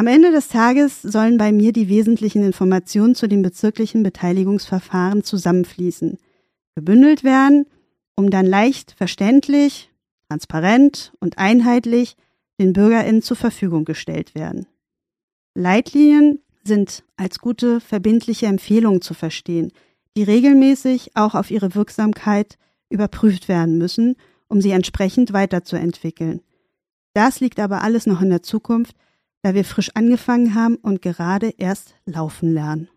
Am 0.00 0.06
Ende 0.06 0.32
des 0.32 0.48
Tages 0.48 1.02
sollen 1.02 1.36
bei 1.36 1.52
mir 1.52 1.74
die 1.74 1.90
wesentlichen 1.90 2.42
Informationen 2.42 3.14
zu 3.14 3.28
den 3.28 3.42
bezirklichen 3.42 4.02
Beteiligungsverfahren 4.02 5.22
zusammenfließen, 5.22 6.16
gebündelt 6.74 7.22
werden, 7.22 7.66
um 8.16 8.30
dann 8.30 8.46
leicht 8.46 8.92
verständlich, 8.92 9.90
transparent 10.26 11.12
und 11.20 11.36
einheitlich 11.36 12.16
den 12.58 12.72
Bürgerinnen 12.72 13.20
zur 13.20 13.36
Verfügung 13.36 13.84
gestellt 13.84 14.34
werden. 14.34 14.66
Leitlinien 15.54 16.38
sind 16.64 17.04
als 17.18 17.38
gute 17.38 17.78
verbindliche 17.78 18.46
Empfehlungen 18.46 19.02
zu 19.02 19.12
verstehen, 19.12 19.70
die 20.16 20.22
regelmäßig 20.22 21.14
auch 21.14 21.34
auf 21.34 21.50
ihre 21.50 21.74
Wirksamkeit 21.74 22.56
überprüft 22.88 23.48
werden 23.48 23.76
müssen, 23.76 24.16
um 24.48 24.62
sie 24.62 24.70
entsprechend 24.70 25.34
weiterzuentwickeln. 25.34 26.40
Das 27.12 27.40
liegt 27.40 27.60
aber 27.60 27.82
alles 27.82 28.06
noch 28.06 28.22
in 28.22 28.30
der 28.30 28.42
Zukunft, 28.42 28.96
da 29.42 29.54
wir 29.54 29.64
frisch 29.64 29.90
angefangen 29.94 30.54
haben 30.54 30.76
und 30.76 31.02
gerade 31.02 31.54
erst 31.56 31.94
laufen 32.04 32.52
lernen. 32.52 32.88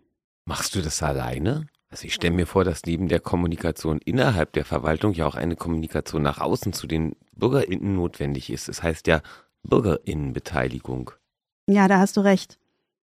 Machst 0.45 0.75
du 0.75 0.81
das 0.81 1.01
alleine? 1.01 1.67
Also 1.89 2.05
ich 2.05 2.15
stelle 2.15 2.33
mir 2.33 2.47
vor, 2.47 2.63
dass 2.63 2.81
neben 2.85 3.07
der 3.07 3.19
Kommunikation 3.19 3.99
innerhalb 4.03 4.53
der 4.53 4.65
Verwaltung 4.65 5.13
ja 5.13 5.27
auch 5.27 5.35
eine 5.35 5.55
Kommunikation 5.55 6.23
nach 6.23 6.39
außen 6.39 6.73
zu 6.73 6.87
den 6.87 7.15
BürgerInnen 7.35 7.95
notwendig 7.95 8.49
ist. 8.49 8.67
Das 8.67 8.81
heißt 8.81 9.07
ja 9.07 9.21
BürgerInnenbeteiligung. 9.61 11.11
Ja, 11.67 11.87
da 11.87 11.99
hast 11.99 12.17
du 12.17 12.21
recht. 12.21 12.57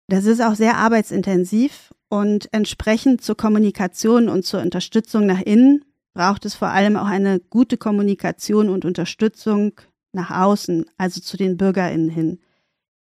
Das 0.08 0.24
ist 0.24 0.40
auch 0.40 0.54
sehr 0.54 0.76
arbeitsintensiv 0.76 1.92
und 2.08 2.48
entsprechend 2.52 3.22
zur 3.22 3.36
Kommunikation 3.36 4.28
und 4.28 4.44
zur 4.44 4.60
Unterstützung 4.60 5.26
nach 5.26 5.40
innen 5.40 5.84
braucht 6.14 6.44
es 6.44 6.54
vor 6.54 6.68
allem 6.68 6.96
auch 6.96 7.06
eine 7.06 7.40
gute 7.40 7.76
Kommunikation 7.76 8.68
und 8.68 8.84
Unterstützung 8.84 9.72
nach 10.12 10.30
außen, 10.30 10.86
also 10.96 11.20
zu 11.20 11.36
den 11.36 11.56
BürgerInnen 11.56 12.08
hin. 12.08 12.38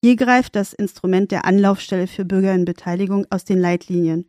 Hier 0.04 0.16
greift 0.16 0.56
das 0.56 0.72
Instrument 0.72 1.30
der 1.30 1.44
Anlaufstelle 1.44 2.08
für 2.08 2.24
Bürgerinnenbeteiligung 2.24 3.24
aus 3.30 3.44
den 3.44 3.60
Leitlinien. 3.60 4.26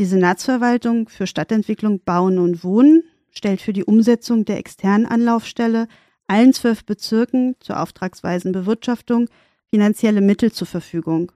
Die 0.00 0.04
Senatsverwaltung 0.04 1.08
für 1.08 1.28
Stadtentwicklung, 1.28 2.00
Bauen 2.00 2.40
und 2.40 2.64
Wohnen 2.64 3.04
stellt 3.30 3.60
für 3.60 3.72
die 3.72 3.84
Umsetzung 3.84 4.44
der 4.44 4.58
externen 4.58 5.06
Anlaufstelle 5.06 5.86
allen 6.26 6.52
zwölf 6.52 6.84
Bezirken 6.84 7.54
zur 7.60 7.80
auftragsweisen 7.80 8.50
Bewirtschaftung 8.50 9.28
finanzielle 9.70 10.20
Mittel 10.20 10.50
zur 10.50 10.66
Verfügung. 10.66 11.30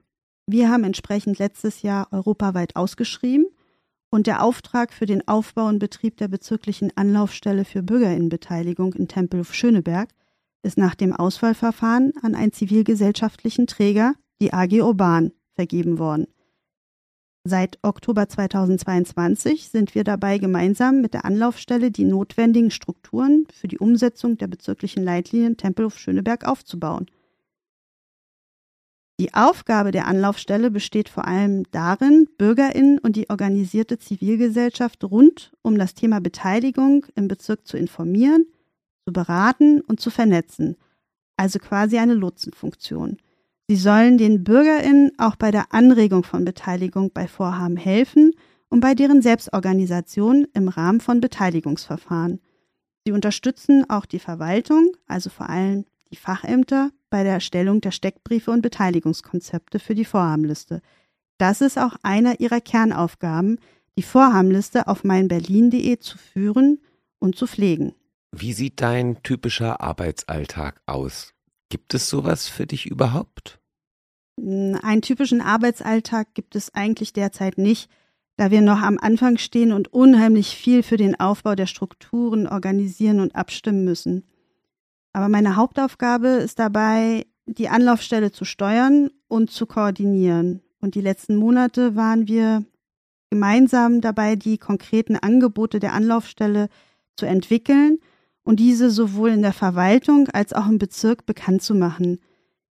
Wir 0.47 0.69
haben 0.69 0.83
entsprechend 0.83 1.39
letztes 1.39 1.81
Jahr 1.81 2.11
europaweit 2.11 2.75
ausgeschrieben 2.75 3.45
und 4.09 4.27
der 4.27 4.43
Auftrag 4.43 4.91
für 4.91 5.05
den 5.05 5.25
Aufbau 5.29 5.67
und 5.67 5.79
Betrieb 5.79 6.17
der 6.17 6.27
bezirklichen 6.27 6.91
Anlaufstelle 6.97 7.63
für 7.63 7.83
Bürgerinnenbeteiligung 7.83 8.93
in 8.95 9.07
Tempelhof 9.07 9.53
Schöneberg 9.53 10.09
ist 10.63 10.77
nach 10.77 10.95
dem 10.95 11.13
Auswahlverfahren 11.13 12.13
an 12.21 12.35
einen 12.35 12.53
zivilgesellschaftlichen 12.53 13.67
Träger, 13.67 14.13
die 14.41 14.53
AG 14.53 14.81
Urban, 14.81 15.31
vergeben 15.53 15.99
worden. 15.99 16.27
Seit 17.43 17.79
Oktober 17.81 18.29
2022 18.29 19.69
sind 19.69 19.95
wir 19.95 20.03
dabei, 20.03 20.37
gemeinsam 20.37 21.01
mit 21.01 21.15
der 21.15 21.25
Anlaufstelle 21.25 21.89
die 21.89 22.05
notwendigen 22.05 22.69
Strukturen 22.69 23.47
für 23.51 23.67
die 23.67 23.79
Umsetzung 23.79 24.37
der 24.37 24.45
bezirklichen 24.47 25.03
Leitlinien 25.03 25.57
Tempelhof 25.57 25.97
Schöneberg 25.97 26.47
aufzubauen. 26.47 27.07
Die 29.19 29.33
Aufgabe 29.33 29.91
der 29.91 30.07
Anlaufstelle 30.07 30.69
besteht 30.69 31.09
vor 31.09 31.27
allem 31.27 31.63
darin, 31.71 32.27
Bürgerinnen 32.37 32.99
und 32.99 33.15
die 33.15 33.29
organisierte 33.29 33.97
Zivilgesellschaft 33.97 35.03
rund 35.03 35.51
um 35.63 35.77
das 35.77 35.95
Thema 35.95 36.21
Beteiligung 36.21 37.05
im 37.15 37.27
Bezirk 37.27 37.67
zu 37.67 37.77
informieren, 37.77 38.45
zu 39.05 39.13
beraten 39.13 39.81
und 39.81 39.99
zu 39.99 40.09
vernetzen, 40.09 40.77
also 41.37 41.59
quasi 41.59 41.97
eine 41.97 42.13
Lotsenfunktion. 42.13 43.17
Sie 43.67 43.75
sollen 43.75 44.17
den 44.17 44.43
Bürgerinnen 44.43 45.11
auch 45.17 45.35
bei 45.35 45.51
der 45.51 45.73
Anregung 45.73 46.23
von 46.23 46.43
Beteiligung 46.43 47.11
bei 47.13 47.27
Vorhaben 47.27 47.77
helfen 47.77 48.33
und 48.69 48.81
bei 48.81 48.95
deren 48.95 49.21
Selbstorganisation 49.21 50.47
im 50.53 50.67
Rahmen 50.67 50.99
von 50.99 51.21
Beteiligungsverfahren. 51.21 52.41
Sie 53.05 53.11
unterstützen 53.11 53.89
auch 53.89 54.05
die 54.05 54.19
Verwaltung, 54.19 54.91
also 55.07 55.29
vor 55.29 55.49
allem 55.49 55.85
die 56.11 56.17
Fachämter, 56.17 56.91
bei 57.09 57.23
der 57.23 57.33
Erstellung 57.33 57.81
der 57.81 57.91
Steckbriefe 57.91 58.51
und 58.51 58.61
Beteiligungskonzepte 58.61 59.79
für 59.79 59.95
die 59.95 60.05
Vorhabenliste. 60.05 60.81
Das 61.37 61.61
ist 61.61 61.77
auch 61.77 61.95
einer 62.03 62.39
ihrer 62.39 62.61
Kernaufgaben, 62.61 63.57
die 63.97 64.03
Vorhabenliste 64.03 64.87
auf 64.87 65.03
meinberlin.de 65.03 65.99
zu 65.99 66.17
führen 66.17 66.79
und 67.19 67.35
zu 67.35 67.47
pflegen. 67.47 67.93
Wie 68.31 68.53
sieht 68.53 68.79
dein 68.81 69.21
typischer 69.23 69.81
Arbeitsalltag 69.81 70.81
aus? 70.85 71.33
Gibt 71.69 71.93
es 71.93 72.09
sowas 72.09 72.47
für 72.47 72.65
dich 72.65 72.85
überhaupt? 72.85 73.59
Hm, 74.39 74.79
einen 74.81 75.01
typischen 75.01 75.41
Arbeitsalltag 75.41 76.33
gibt 76.33 76.55
es 76.55 76.73
eigentlich 76.73 77.11
derzeit 77.11 77.57
nicht, 77.57 77.89
da 78.37 78.49
wir 78.49 78.61
noch 78.61 78.81
am 78.81 78.97
Anfang 78.97 79.37
stehen 79.37 79.73
und 79.73 79.93
unheimlich 79.93 80.55
viel 80.55 80.81
für 80.81 80.95
den 80.95 81.19
Aufbau 81.19 81.55
der 81.55 81.67
Strukturen 81.67 82.47
organisieren 82.47 83.19
und 83.19 83.35
abstimmen 83.35 83.83
müssen. 83.83 84.23
Aber 85.11 85.27
meine 85.27 85.57
Hauptaufgabe 85.57 86.29
ist 86.29 86.57
dabei, 86.57 87.25
die 87.45 87.67
Anlaufstelle 87.67 88.31
zu 88.31 88.45
steuern 88.45 89.09
und 89.27 89.51
zu 89.51 89.65
koordinieren. 89.65 90.61
Und 90.79 90.95
die 90.95 91.01
letzten 91.01 91.35
Monate 91.35 91.97
waren 91.97 92.29
wir 92.29 92.63
gemeinsam 93.29 93.99
dabei, 93.99 94.37
die 94.37 94.57
konkreten 94.57 95.17
Angebote 95.17 95.81
der 95.81 95.91
Anlaufstelle 95.91 96.69
zu 97.17 97.25
entwickeln 97.25 97.99
und 98.43 98.59
diese 98.59 98.89
sowohl 98.89 99.29
in 99.29 99.41
der 99.41 99.53
Verwaltung 99.53 100.27
als 100.29 100.53
auch 100.53 100.67
im 100.67 100.77
Bezirk 100.77 101.25
bekannt 101.25 101.61
zu 101.61 101.75
machen. 101.75 102.19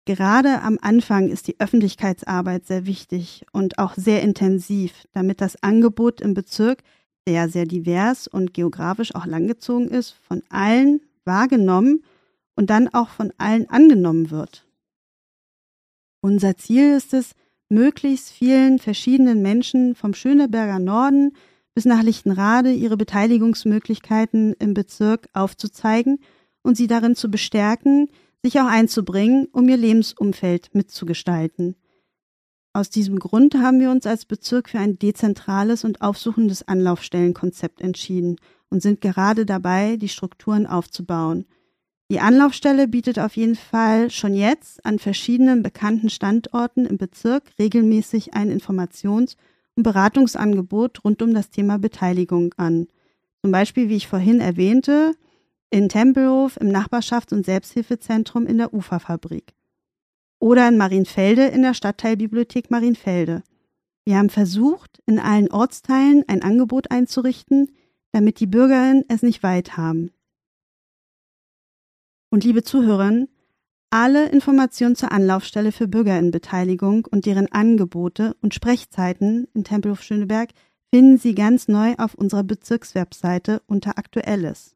Gerade 0.05 0.61
am 0.61 0.77
Anfang 0.81 1.29
ist 1.29 1.47
die 1.47 1.59
Öffentlichkeitsarbeit 1.59 2.67
sehr 2.67 2.85
wichtig 2.85 3.45
und 3.51 3.79
auch 3.79 3.95
sehr 3.95 4.21
intensiv, 4.21 4.93
damit 5.13 5.41
das 5.41 5.61
Angebot 5.63 6.21
im 6.21 6.35
Bezirk, 6.35 6.83
der 7.27 7.49
sehr 7.49 7.65
divers 7.65 8.27
und 8.27 8.53
geografisch 8.53 9.15
auch 9.15 9.25
langgezogen 9.25 9.89
ist, 9.89 10.11
von 10.11 10.43
allen 10.49 11.01
wahrgenommen 11.23 12.03
und 12.55 12.69
dann 12.69 12.87
auch 12.93 13.09
von 13.09 13.33
allen 13.39 13.67
angenommen 13.69 14.29
wird. 14.29 14.67
Unser 16.21 16.55
Ziel 16.57 16.95
ist 16.95 17.13
es, 17.13 17.31
möglichst 17.69 18.31
vielen 18.31 18.77
verschiedenen 18.77 19.41
Menschen 19.41 19.95
vom 19.95 20.13
Schöneberger 20.13 20.79
Norden 20.79 21.33
bis 21.75 21.85
nach 21.85 22.01
Lichtenrade 22.01 22.71
ihre 22.71 22.97
Beteiligungsmöglichkeiten 22.97 24.53
im 24.53 24.73
Bezirk 24.73 25.27
aufzuzeigen 25.33 26.19
und 26.63 26.77
sie 26.77 26.87
darin 26.87 27.15
zu 27.15 27.29
bestärken, 27.29 28.09
sich 28.41 28.59
auch 28.59 28.67
einzubringen, 28.67 29.47
um 29.51 29.67
ihr 29.67 29.77
Lebensumfeld 29.77 30.73
mitzugestalten. 30.73 31.75
Aus 32.73 32.89
diesem 32.89 33.19
Grund 33.19 33.55
haben 33.55 33.79
wir 33.79 33.91
uns 33.91 34.07
als 34.07 34.25
Bezirk 34.25 34.69
für 34.69 34.79
ein 34.79 34.97
dezentrales 34.97 35.83
und 35.83 36.01
aufsuchendes 36.01 36.67
Anlaufstellenkonzept 36.67 37.81
entschieden 37.81 38.37
und 38.69 38.81
sind 38.81 39.01
gerade 39.01 39.45
dabei, 39.45 39.97
die 39.97 40.09
Strukturen 40.09 40.65
aufzubauen. 40.65 41.45
Die 42.11 42.19
Anlaufstelle 42.19 42.87
bietet 42.87 43.19
auf 43.19 43.35
jeden 43.35 43.55
Fall 43.55 44.11
schon 44.11 44.33
jetzt 44.33 44.85
an 44.85 44.99
verschiedenen 44.99 45.63
bekannten 45.63 46.09
Standorten 46.09 46.85
im 46.85 46.97
Bezirk 46.97 47.51
regelmäßig 47.59 48.33
ein 48.33 48.51
Informations- 48.51 49.35
ein 49.77 49.83
Beratungsangebot 49.83 51.03
rund 51.03 51.21
um 51.21 51.33
das 51.33 51.49
Thema 51.49 51.77
Beteiligung 51.77 52.53
an. 52.57 52.87
Zum 53.41 53.51
Beispiel, 53.51 53.89
wie 53.89 53.95
ich 53.95 54.07
vorhin 54.07 54.39
erwähnte, 54.39 55.13
in 55.69 55.89
Tempelhof 55.89 56.57
im 56.57 56.69
Nachbarschafts- 56.69 57.33
und 57.33 57.45
Selbsthilfezentrum 57.45 58.47
in 58.47 58.57
der 58.57 58.73
Uferfabrik. 58.73 59.53
Oder 60.39 60.67
in 60.67 60.77
Marienfelde 60.77 61.47
in 61.47 61.61
der 61.61 61.73
Stadtteilbibliothek 61.73 62.71
Marienfelde. 62.71 63.43
Wir 64.05 64.17
haben 64.17 64.29
versucht, 64.29 65.01
in 65.05 65.19
allen 65.19 65.51
Ortsteilen 65.51 66.23
ein 66.27 66.43
Angebot 66.43 66.91
einzurichten, 66.91 67.71
damit 68.11 68.39
die 68.39 68.47
Bürgerinnen 68.47 69.03
es 69.07 69.23
nicht 69.23 69.43
weit 69.43 69.77
haben. 69.77 70.11
Und 72.29 72.43
liebe 72.43 72.63
Zuhörerinnen, 72.63 73.27
alle 73.89 74.29
Informationen 74.29 74.95
zur 74.95 75.11
Anlaufstelle 75.11 75.71
für 75.71 75.87
Bürgerinnenbeteiligung 75.87 77.05
und 77.09 77.25
deren 77.25 77.51
Angebote 77.51 78.35
und 78.41 78.53
Sprechzeiten 78.53 79.47
in 79.53 79.63
Tempelhof 79.63 80.01
Schöneberg 80.01 80.49
finden 80.93 81.17
Sie 81.17 81.35
ganz 81.35 81.67
neu 81.67 81.95
auf 81.97 82.13
unserer 82.15 82.43
Bezirkswebseite 82.43 83.61
unter 83.67 83.97
Aktuelles. 83.97 84.75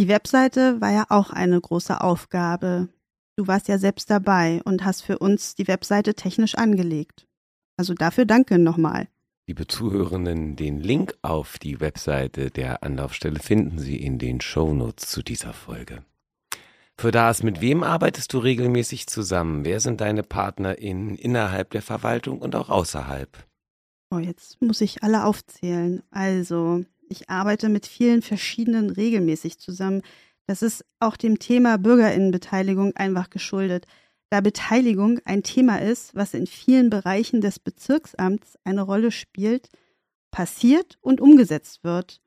Die 0.00 0.08
Webseite 0.08 0.80
war 0.80 0.90
ja 0.90 1.04
auch 1.08 1.30
eine 1.30 1.60
große 1.60 2.00
Aufgabe. 2.00 2.88
Du 3.36 3.46
warst 3.46 3.68
ja 3.68 3.78
selbst 3.78 4.10
dabei 4.10 4.60
und 4.64 4.84
hast 4.84 5.02
für 5.02 5.18
uns 5.18 5.54
die 5.54 5.68
Webseite 5.68 6.14
technisch 6.14 6.54
angelegt. 6.56 7.26
Also 7.76 7.94
dafür 7.94 8.24
danke 8.24 8.58
nochmal. 8.58 9.08
Liebe 9.46 9.66
Zuhörenden, 9.66 10.56
den 10.56 10.80
Link 10.80 11.16
auf 11.22 11.58
die 11.58 11.80
Webseite 11.80 12.50
der 12.50 12.82
Anlaufstelle 12.82 13.40
finden 13.40 13.78
Sie 13.78 13.96
in 13.96 14.18
den 14.18 14.40
Shownotes 14.40 15.08
zu 15.08 15.22
dieser 15.22 15.52
Folge. 15.52 16.04
Für 16.98 17.10
das, 17.10 17.42
mit 17.42 17.60
wem 17.60 17.82
arbeitest 17.82 18.32
du 18.32 18.38
regelmäßig 18.38 19.06
zusammen? 19.06 19.64
Wer 19.64 19.80
sind 19.80 20.00
deine 20.00 20.22
PartnerInnen 20.22 21.16
innerhalb 21.16 21.70
der 21.70 21.82
Verwaltung 21.82 22.40
und 22.40 22.54
auch 22.54 22.68
außerhalb? 22.68 23.46
Oh, 24.10 24.18
jetzt 24.18 24.60
muss 24.60 24.80
ich 24.80 25.02
alle 25.02 25.24
aufzählen. 25.24 26.02
Also, 26.10 26.84
ich 27.08 27.30
arbeite 27.30 27.68
mit 27.68 27.86
vielen 27.86 28.22
verschiedenen 28.22 28.90
regelmäßig 28.90 29.58
zusammen. 29.58 30.02
Das 30.46 30.62
ist 30.62 30.84
auch 31.00 31.16
dem 31.16 31.38
Thema 31.38 31.78
Bürgerinnenbeteiligung 31.78 32.94
einfach 32.96 33.30
geschuldet, 33.30 33.86
da 34.32 34.40
Beteiligung 34.40 35.18
ein 35.26 35.42
Thema 35.42 35.82
ist, 35.82 36.14
was 36.14 36.32
in 36.32 36.46
vielen 36.46 36.88
Bereichen 36.88 37.42
des 37.42 37.58
Bezirksamts 37.58 38.58
eine 38.64 38.80
Rolle 38.80 39.10
spielt, 39.10 39.68
passiert 40.30 40.96
und 41.02 41.20
umgesetzt 41.20 41.84
wird. 41.84 42.22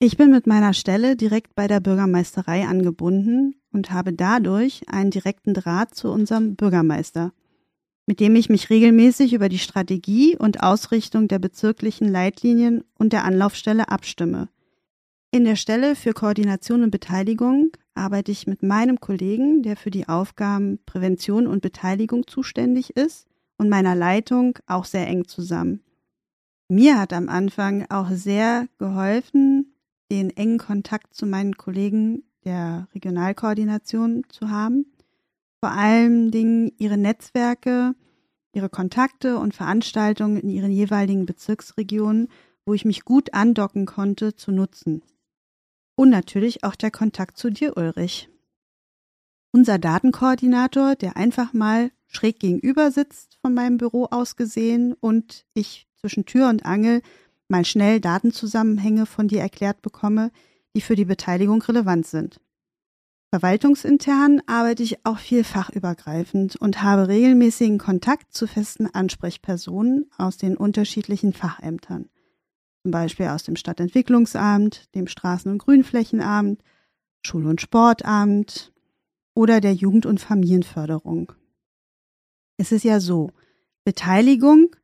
Ich 0.00 0.16
bin 0.16 0.32
mit 0.32 0.48
meiner 0.48 0.74
Stelle 0.74 1.14
direkt 1.14 1.54
bei 1.54 1.68
der 1.68 1.78
Bürgermeisterei 1.78 2.66
angebunden 2.66 3.54
und 3.76 3.92
habe 3.92 4.14
dadurch 4.14 4.88
einen 4.88 5.10
direkten 5.10 5.52
Draht 5.52 5.94
zu 5.94 6.10
unserem 6.10 6.56
Bürgermeister, 6.56 7.32
mit 8.06 8.20
dem 8.20 8.34
ich 8.34 8.48
mich 8.48 8.70
regelmäßig 8.70 9.34
über 9.34 9.50
die 9.50 9.58
Strategie 9.58 10.34
und 10.34 10.62
Ausrichtung 10.62 11.28
der 11.28 11.38
bezirklichen 11.38 12.08
Leitlinien 12.08 12.84
und 12.98 13.12
der 13.12 13.24
Anlaufstelle 13.24 13.90
abstimme. 13.90 14.48
In 15.30 15.44
der 15.44 15.56
Stelle 15.56 15.94
für 15.94 16.14
Koordination 16.14 16.82
und 16.84 16.90
Beteiligung 16.90 17.70
arbeite 17.94 18.32
ich 18.32 18.46
mit 18.46 18.62
meinem 18.62 18.98
Kollegen, 18.98 19.62
der 19.62 19.76
für 19.76 19.90
die 19.90 20.08
Aufgaben 20.08 20.78
Prävention 20.86 21.46
und 21.46 21.60
Beteiligung 21.60 22.26
zuständig 22.26 22.96
ist, 22.96 23.26
und 23.58 23.68
meiner 23.68 23.94
Leitung 23.94 24.58
auch 24.66 24.84
sehr 24.84 25.06
eng 25.06 25.28
zusammen. 25.28 25.82
Mir 26.68 26.98
hat 26.98 27.12
am 27.12 27.28
Anfang 27.28 27.86
auch 27.90 28.10
sehr 28.10 28.68
geholfen, 28.78 29.74
den 30.10 30.30
engen 30.30 30.58
Kontakt 30.58 31.14
zu 31.14 31.26
meinen 31.26 31.56
Kollegen 31.56 32.22
der 32.46 32.88
Regionalkoordination 32.94 34.22
zu 34.28 34.50
haben. 34.50 34.86
Vor 35.60 35.72
allen 35.72 36.30
Dingen 36.30 36.72
ihre 36.78 36.96
Netzwerke, 36.96 37.94
ihre 38.54 38.70
Kontakte 38.70 39.38
und 39.38 39.54
Veranstaltungen 39.54 40.38
in 40.38 40.48
ihren 40.48 40.70
jeweiligen 40.70 41.26
Bezirksregionen, 41.26 42.28
wo 42.64 42.72
ich 42.72 42.84
mich 42.84 43.04
gut 43.04 43.34
andocken 43.34 43.84
konnte, 43.84 44.34
zu 44.34 44.52
nutzen. 44.52 45.02
Und 45.96 46.10
natürlich 46.10 46.62
auch 46.64 46.76
der 46.76 46.90
Kontakt 46.90 47.36
zu 47.36 47.50
dir, 47.50 47.76
Ulrich. 47.76 48.30
Unser 49.52 49.78
Datenkoordinator, 49.78 50.94
der 50.94 51.16
einfach 51.16 51.52
mal 51.52 51.90
schräg 52.06 52.38
gegenüber 52.38 52.90
sitzt 52.90 53.38
von 53.40 53.54
meinem 53.54 53.78
Büro 53.78 54.06
aus 54.10 54.36
gesehen 54.36 54.92
und 54.92 55.44
ich 55.54 55.88
zwischen 55.96 56.26
Tür 56.26 56.48
und 56.48 56.64
Angel 56.64 57.02
mal 57.48 57.64
schnell 57.64 58.00
Datenzusammenhänge 58.00 59.06
von 59.06 59.28
dir 59.28 59.40
erklärt 59.40 59.82
bekomme, 59.82 60.30
die 60.76 60.80
für 60.80 60.94
die 60.94 61.04
Beteiligung 61.04 61.60
relevant 61.62 62.06
sind. 62.06 62.40
Verwaltungsintern 63.30 64.40
arbeite 64.46 64.84
ich 64.84 65.04
auch 65.04 65.18
viel 65.18 65.42
fachübergreifend 65.42 66.54
und 66.56 66.82
habe 66.82 67.08
regelmäßigen 67.08 67.78
Kontakt 67.78 68.32
zu 68.32 68.46
festen 68.46 68.86
Ansprechpersonen 68.86 70.08
aus 70.16 70.36
den 70.36 70.56
unterschiedlichen 70.56 71.32
Fachämtern 71.32 72.08
zum 72.86 72.92
Beispiel 72.92 73.26
aus 73.26 73.42
dem 73.42 73.56
Stadtentwicklungsamt, 73.56 74.94
dem 74.94 75.08
Straßen- 75.08 75.50
und 75.50 75.58
Grünflächenamt, 75.58 76.62
Schul- 77.26 77.48
und 77.48 77.60
Sportamt 77.60 78.72
oder 79.34 79.60
der 79.60 79.74
Jugend- 79.74 80.06
und 80.06 80.20
Familienförderung. 80.20 81.32
Es 82.58 82.70
ist 82.70 82.84
ja 82.84 83.00
so, 83.00 83.32
Beteiligung 83.84 84.76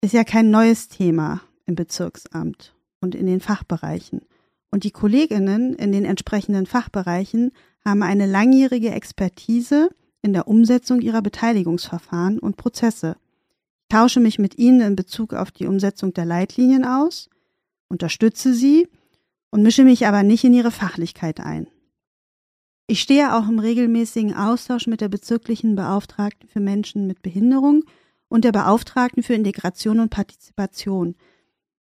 ist 0.00 0.14
ja 0.14 0.22
kein 0.22 0.52
neues 0.52 0.86
Thema 0.86 1.40
im 1.66 1.74
Bezirksamt 1.74 2.76
und 3.00 3.16
in 3.16 3.26
den 3.26 3.40
Fachbereichen. 3.40 4.20
Und 4.70 4.84
die 4.84 4.90
Kolleginnen 4.90 5.74
in 5.74 5.92
den 5.92 6.04
entsprechenden 6.04 6.66
Fachbereichen 6.66 7.52
haben 7.84 8.02
eine 8.02 8.26
langjährige 8.26 8.90
Expertise 8.90 9.90
in 10.22 10.32
der 10.32 10.48
Umsetzung 10.48 11.00
ihrer 11.00 11.22
Beteiligungsverfahren 11.22 12.38
und 12.38 12.56
Prozesse. 12.56 13.16
Ich 13.82 13.96
tausche 13.96 14.20
mich 14.20 14.38
mit 14.38 14.58
ihnen 14.58 14.80
in 14.80 14.96
Bezug 14.96 15.32
auf 15.32 15.50
die 15.50 15.66
Umsetzung 15.66 16.12
der 16.12 16.26
Leitlinien 16.26 16.84
aus 16.84 17.30
unterstütze 17.88 18.54
sie 18.54 18.88
und 19.50 19.62
mische 19.62 19.84
mich 19.84 20.06
aber 20.06 20.22
nicht 20.22 20.44
in 20.44 20.52
ihre 20.52 20.70
Fachlichkeit 20.70 21.40
ein. 21.40 21.68
Ich 22.86 23.00
stehe 23.00 23.34
auch 23.34 23.48
im 23.48 23.58
regelmäßigen 23.58 24.34
Austausch 24.34 24.86
mit 24.86 25.00
der 25.00 25.08
bezirklichen 25.08 25.74
Beauftragten 25.74 26.48
für 26.48 26.60
Menschen 26.60 27.06
mit 27.06 27.22
Behinderung 27.22 27.84
und 28.28 28.44
der 28.44 28.52
Beauftragten 28.52 29.22
für 29.22 29.34
Integration 29.34 30.00
und 30.00 30.10
Partizipation, 30.10 31.16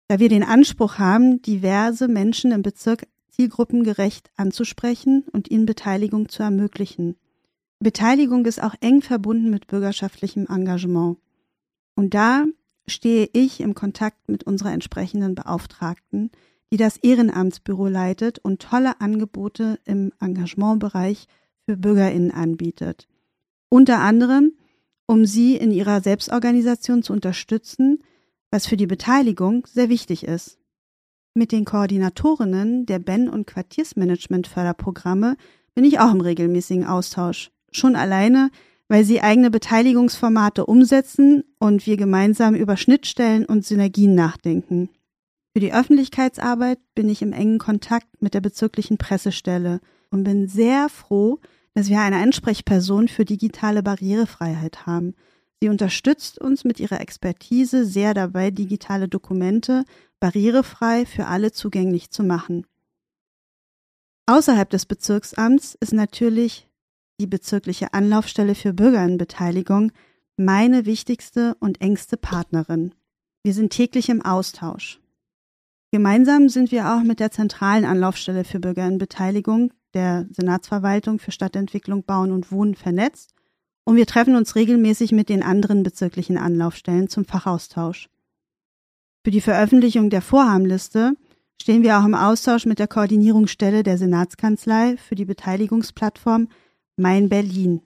da 0.09 0.19
wir 0.19 0.29
den 0.29 0.43
Anspruch 0.43 0.99
haben, 0.99 1.43
diverse 1.43 2.09
Menschen 2.09 2.53
im 2.53 2.63
Bezirk 2.63 3.07
zielgruppengerecht 3.31 4.31
anzusprechen 4.37 5.25
und 5.33 5.51
ihnen 5.51 5.67
Beteiligung 5.67 6.29
zu 6.29 6.43
ermöglichen. 6.43 7.17
Beteiligung 7.81 8.47
ist 8.47 8.63
auch 8.63 8.75
eng 8.81 9.03
verbunden 9.03 9.51
mit 9.51 9.67
bürgerschaftlichem 9.67 10.47
Engagement. 10.49 11.19
Und 11.95 12.15
da 12.15 12.45
stehe 12.87 13.29
ich 13.33 13.61
im 13.61 13.75
Kontakt 13.75 14.29
mit 14.29 14.45
unserer 14.45 14.73
entsprechenden 14.73 15.35
Beauftragten, 15.35 16.31
die 16.73 16.77
das 16.77 16.97
Ehrenamtsbüro 16.97 17.89
leitet 17.89 18.39
und 18.39 18.63
tolle 18.63 19.01
Angebote 19.01 19.79
im 19.85 20.13
Engagementbereich 20.21 21.27
für 21.65 21.77
Bürgerinnen 21.77 22.31
anbietet. 22.31 23.07
Unter 23.69 24.01
anderem, 24.01 24.53
um 25.07 25.27
sie 25.27 25.57
in 25.57 25.71
ihrer 25.71 26.01
Selbstorganisation 26.01 27.03
zu 27.03 27.13
unterstützen, 27.13 28.03
was 28.57 28.67
für 28.67 28.79
die 28.79 28.87
Beteiligung 28.87 29.67
sehr 29.71 29.91
wichtig 29.91 30.25
ist. 30.25 30.57
Mit 31.35 31.53
den 31.53 31.67
Koordinatorinnen 31.67 32.87
der 32.87 32.99
Ben- 32.99 33.29
und 33.29 33.47
Quartiersmanagement-Förderprogramme 33.47 35.37
bin 35.75 35.85
ich 35.85 36.01
auch 36.01 36.11
im 36.11 36.23
regelmäßigen 36.23 36.87
Austausch. 36.87 37.51
Schon 37.71 37.97
alleine, 37.97 38.51
weil 38.89 39.05
sie 39.05 39.21
eigene 39.21 39.51
Beteiligungsformate 39.51 40.65
umsetzen 40.65 41.45
und 41.59 41.87
wir 41.87 41.99
gemeinsam 41.99 42.55
über 42.55 42.79
Schnittstellen 42.79 43.45
und 43.45 43.67
Synergien 43.67 44.15
nachdenken. 44.15 44.89
Für 45.53 45.61
die 45.61 45.75
Öffentlichkeitsarbeit 45.75 46.79
bin 46.95 47.11
ich 47.11 47.21
im 47.21 47.35
engen 47.35 47.59
Kontakt 47.59 48.23
mit 48.23 48.33
der 48.33 48.41
bezirklichen 48.41 48.97
Pressestelle 48.97 49.81
und 50.11 50.25
bin 50.25 50.49
sehr 50.49 50.89
froh, 50.89 51.41
dass 51.75 51.91
wir 51.91 52.01
eine 52.01 52.23
Ansprechperson 52.23 53.09
für 53.09 53.27
digitale 53.27 53.83
Barrierefreiheit 53.83 54.87
haben. 54.87 55.15
Sie 55.61 55.69
unterstützt 55.69 56.39
uns 56.39 56.65
mit 56.65 56.81
ihrer 56.81 57.01
Expertise 57.01 57.87
sehr 57.87 58.13
dabei, 58.13 58.51
digitale 58.51 59.09
Dokumente 59.09 59.85
barrierefrei 60.21 61.07
für 61.07 61.27
alle 61.27 61.53
zugänglich 61.53 62.11
zu 62.11 62.23
machen. 62.23 62.67
Außerhalb 64.27 64.69
des 64.69 64.87
Bezirksamts 64.87 65.77
ist 65.81 65.93
natürlich 65.93 66.69
die 67.21 67.27
bezirkliche 67.27 67.95
Anlaufstelle 67.95 68.55
für 68.55 68.75
Bürgerinnenbeteiligung, 68.75 69.93
meine 70.37 70.85
wichtigste 70.85 71.57
und 71.61 71.81
engste 71.81 72.17
Partnerin. 72.17 72.95
Wir 73.43 73.55
sind 73.55 73.71
täglich 73.71 74.09
im 74.09 74.23
Austausch. 74.23 75.01
Gemeinsam 75.93 76.49
sind 76.49 76.73
wir 76.73 76.93
auch 76.93 77.03
mit 77.03 77.21
der 77.21 77.31
zentralen 77.31 77.85
Anlaufstelle 77.85 78.45
für 78.45 78.59
Bürgerinnenbeteiligung, 78.59 79.73
der 79.95 80.27
Senatsverwaltung 80.31 81.19
für 81.19 81.31
Stadtentwicklung, 81.31 82.05
Bauen 82.05 82.33
und 82.33 82.51
Wohnen 82.51 82.75
vernetzt 82.75 83.36
und 83.87 83.97
wir 83.97 84.07
treffen 84.07 84.35
uns 84.35 84.57
regelmäßig 84.57 85.13
mit 85.13 85.29
den 85.29 85.43
anderen 85.43 85.85
bezirklichen 85.85 86.37
Anlaufstellen 86.37 87.09
zum 87.09 87.25
Fachaustausch. 87.25 88.09
Für 89.25 89.31
die 89.31 89.41
Veröffentlichung 89.41 90.11
der 90.11 90.23
Vorhabenliste 90.23 91.15
stehen 91.63 91.85
wir 91.85 91.99
auch 91.99 92.05
im 92.05 92.15
Austausch 92.15 92.67
mit 92.67 92.81
der 92.81 92.89
Koordinierungsstelle 92.89 93.85
der 93.85 93.97
Senatskanzlei 93.97 94.97
für 94.97 95.15
die 95.15 95.25
Beteiligungsplattform 95.25 96.49
mein 96.97 97.29
Berlin. 97.29 97.81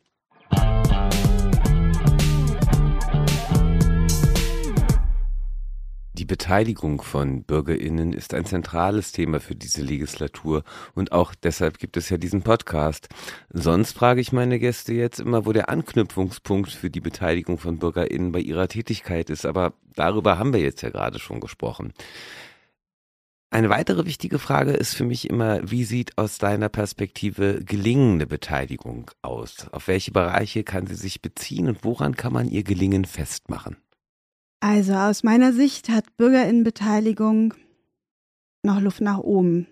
Beteiligung 6.31 7.03
von 7.03 7.43
Bürgerinnen 7.43 8.13
ist 8.13 8.35
ein 8.35 8.45
zentrales 8.45 9.11
Thema 9.11 9.41
für 9.41 9.57
diese 9.57 9.83
Legislatur 9.83 10.63
und 10.95 11.11
auch 11.11 11.35
deshalb 11.35 11.81
gibt 11.81 11.97
es 11.97 12.09
ja 12.09 12.19
diesen 12.19 12.43
Podcast. 12.43 13.09
Sonst 13.49 13.95
frage 13.95 14.21
ich 14.21 14.31
meine 14.31 14.61
Gäste 14.61 14.93
jetzt 14.93 15.19
immer, 15.19 15.45
wo 15.45 15.53
der 15.53 15.69
Anknüpfungspunkt 15.69 16.71
für 16.71 16.89
die 16.89 17.01
Beteiligung 17.01 17.59
von 17.59 17.81
Bürgerinnen 17.81 18.31
bei 18.31 18.39
ihrer 18.39 18.69
Tätigkeit 18.69 19.29
ist, 19.29 19.45
aber 19.45 19.73
darüber 19.97 20.39
haben 20.39 20.53
wir 20.53 20.61
jetzt 20.61 20.83
ja 20.83 20.91
gerade 20.91 21.19
schon 21.19 21.41
gesprochen. 21.41 21.95
Eine 23.51 23.69
weitere 23.69 24.07
wichtige 24.07 24.39
Frage 24.39 24.71
ist 24.71 24.95
für 24.95 25.05
mich 25.05 25.29
immer, 25.29 25.69
wie 25.69 25.83
sieht 25.83 26.17
aus 26.17 26.39
deiner 26.39 26.69
Perspektive 26.69 27.65
gelingende 27.65 28.29
Beteiligung 28.29 29.11
aus? 29.23 29.67
Auf 29.73 29.89
welche 29.89 30.13
Bereiche 30.13 30.63
kann 30.63 30.87
sie 30.87 30.95
sich 30.95 31.23
beziehen 31.23 31.67
und 31.67 31.83
woran 31.83 32.15
kann 32.15 32.33
man 32.33 32.49
ihr 32.49 32.63
Gelingen 32.63 33.05
festmachen? 33.05 33.79
Also 34.61 34.95
aus 34.95 35.23
meiner 35.23 35.53
Sicht 35.53 35.89
hat 35.89 36.17
Bürgerinnenbeteiligung 36.17 37.55
noch 38.63 38.81
Luft 38.81 39.01
nach 39.01 39.19
oben. 39.19 39.67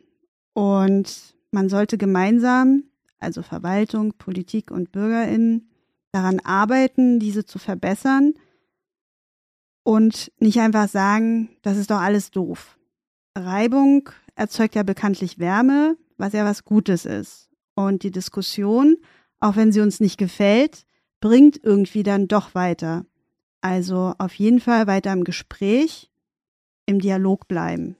Und 0.55 1.34
man 1.51 1.68
sollte 1.68 1.99
gemeinsam 1.99 2.84
also 3.18 3.43
Verwaltung, 3.43 4.14
Politik 4.14 4.70
und 4.70 4.93
Bürgerinnen, 4.93 5.68
daran 6.12 6.41
arbeiten, 6.41 7.18
diese 7.18 7.45
zu 7.45 7.59
verbessern 7.59 8.34
und 9.82 10.32
nicht 10.41 10.59
einfach 10.61 10.89
sagen, 10.89 11.51
das 11.62 11.76
ist 11.76 11.91
doch 11.91 12.01
alles 12.01 12.30
doof. 12.30 12.78
Reibung 13.36 14.09
erzeugt 14.34 14.74
ja 14.74 14.82
bekanntlich 14.82 15.39
Wärme, 15.39 15.97
was 16.16 16.32
ja 16.32 16.45
was 16.45 16.64
Gutes 16.64 17.05
ist. 17.05 17.51
Und 17.74 18.03
die 18.03 18.11
Diskussion, 18.11 18.97
auch 19.39 19.57
wenn 19.57 19.70
sie 19.70 19.80
uns 19.80 20.01
nicht 20.01 20.18
gefällt, 20.18 20.84
bringt 21.20 21.62
irgendwie 21.62 22.03
dann 22.03 22.26
doch 22.26 22.55
weiter. 22.55 23.05
Also 23.61 24.15
auf 24.19 24.35
jeden 24.35 24.61
Fall 24.61 24.87
weiter 24.87 25.13
im 25.13 25.25
Gespräch, 25.25 26.11
im 26.87 27.01
Dialog 27.01 27.49
bleiben. 27.49 27.97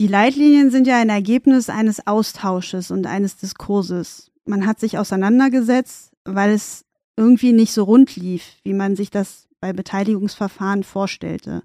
Die 0.00 0.08
Leitlinien 0.08 0.70
sind 0.70 0.86
ja 0.86 0.98
ein 0.98 1.08
Ergebnis 1.08 1.70
eines 1.70 2.06
Austausches 2.06 2.90
und 2.90 3.06
eines 3.06 3.38
Diskurses. 3.38 4.30
Man 4.44 4.66
hat 4.66 4.78
sich 4.78 4.98
auseinandergesetzt, 4.98 6.12
weil 6.24 6.50
es 6.50 6.84
irgendwie 7.16 7.52
nicht 7.52 7.72
so 7.72 7.84
rund 7.84 8.14
lief, 8.14 8.56
wie 8.62 8.74
man 8.74 8.94
sich 8.94 9.10
das 9.10 9.48
bei 9.58 9.72
Beteiligungsverfahren 9.72 10.84
vorstellte. 10.84 11.62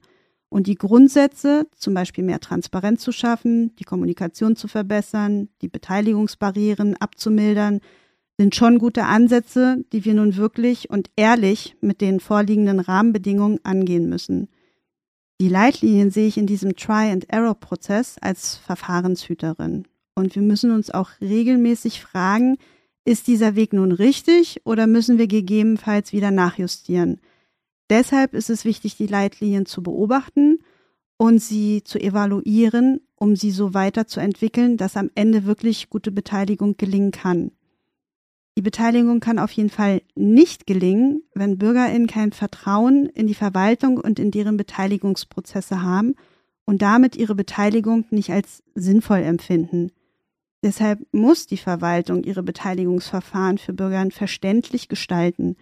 Und 0.47 0.68
die 0.68 0.76
Grundsätze, 0.76 1.68
zum 1.76 1.93
Beispiel 1.93 2.24
mehr 2.24 2.39
Transparenz 2.39 3.01
zu 3.01 3.12
schaffen, 3.12 3.76
die 3.78 3.84
Kommunikation 3.84 4.55
zu 4.55 4.68
verbessern, 4.68 5.49
die 5.62 5.68
Beteiligungsbarrieren 5.68 6.95
abzumildern, 6.97 7.82
sind 8.41 8.55
schon 8.55 8.79
gute 8.79 9.03
Ansätze, 9.03 9.85
die 9.93 10.03
wir 10.03 10.15
nun 10.15 10.35
wirklich 10.35 10.89
und 10.89 11.11
ehrlich 11.15 11.75
mit 11.79 12.01
den 12.01 12.19
vorliegenden 12.19 12.79
Rahmenbedingungen 12.79 13.59
angehen 13.63 14.09
müssen. 14.09 14.49
Die 15.39 15.47
Leitlinien 15.47 16.09
sehe 16.09 16.27
ich 16.27 16.39
in 16.39 16.47
diesem 16.47 16.75
Try-and-Error-Prozess 16.75 18.17
als 18.19 18.55
Verfahrenshüterin. 18.55 19.87
Und 20.15 20.33
wir 20.33 20.41
müssen 20.41 20.71
uns 20.71 20.89
auch 20.89 21.11
regelmäßig 21.21 22.01
fragen, 22.01 22.57
ist 23.05 23.27
dieser 23.27 23.53
Weg 23.53 23.73
nun 23.73 23.91
richtig 23.91 24.61
oder 24.63 24.87
müssen 24.87 25.19
wir 25.19 25.27
gegebenenfalls 25.27 26.11
wieder 26.11 26.31
nachjustieren? 26.31 27.21
Deshalb 27.91 28.33
ist 28.33 28.49
es 28.49 28.65
wichtig, 28.65 28.97
die 28.97 29.05
Leitlinien 29.05 29.67
zu 29.67 29.83
beobachten 29.83 30.63
und 31.17 31.37
sie 31.43 31.83
zu 31.83 31.99
evaluieren, 31.99 33.01
um 33.17 33.35
sie 33.35 33.51
so 33.51 33.75
weiterzuentwickeln, 33.75 34.77
dass 34.77 34.97
am 34.97 35.11
Ende 35.13 35.45
wirklich 35.45 35.91
gute 35.91 36.11
Beteiligung 36.11 36.75
gelingen 36.77 37.11
kann. 37.11 37.51
Die 38.58 38.62
Beteiligung 38.62 39.22
kann 39.22 39.39
auf 39.39 39.52
jeden 39.52 39.70
Fall 39.70 40.02
nicht 40.14 40.68
gelingen, 40.68 41.24
wenn 41.34 41.58
BürgerInnen 41.58 42.08
kein 42.08 42.34
Vertrauen 42.34 43.06
in 43.06 43.28
die 43.28 43.34
Verwaltung 43.34 43.97
und 43.97 44.20
in 44.20 44.32
deren 44.32 44.58
Beteiligungsprozesse 44.58 45.82
haben 45.82 46.16
und 46.66 46.82
damit 46.82 47.16
ihre 47.16 47.36
Beteiligung 47.36 48.06
nicht 48.10 48.30
als 48.32 48.62
sinnvoll 48.76 49.20
empfinden. 49.20 49.91
Deshalb 50.64 50.99
muss 51.12 51.47
die 51.47 51.58
Verwaltung 51.58 52.24
ihre 52.24 52.43
Beteiligungsverfahren 52.43 53.58
für 53.58 53.74
BürgerInnen 53.74 54.12
verständlich 54.12 54.89
gestalten. 54.89 55.56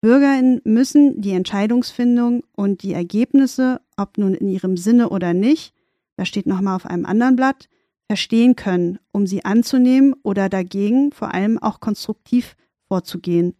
BürgerInnen 0.00 0.60
müssen 0.64 1.20
die 1.20 1.32
Entscheidungsfindung 1.32 2.44
und 2.54 2.82
die 2.82 2.92
Ergebnisse, 2.92 3.80
ob 3.96 4.16
nun 4.16 4.34
in 4.34 4.48
ihrem 4.48 4.76
Sinne 4.76 5.10
oder 5.10 5.34
nicht, 5.34 5.74
das 6.16 6.28
steht 6.28 6.46
nochmal 6.46 6.76
auf 6.76 6.86
einem 6.86 7.04
anderen 7.04 7.36
Blatt, 7.36 7.68
verstehen 8.08 8.56
können, 8.56 8.98
um 9.12 9.26
sie 9.26 9.44
anzunehmen 9.44 10.14
oder 10.22 10.48
dagegen 10.48 11.12
vor 11.12 11.34
allem 11.34 11.58
auch 11.58 11.78
konstruktiv 11.78 12.56
vorzugehen. 12.88 13.54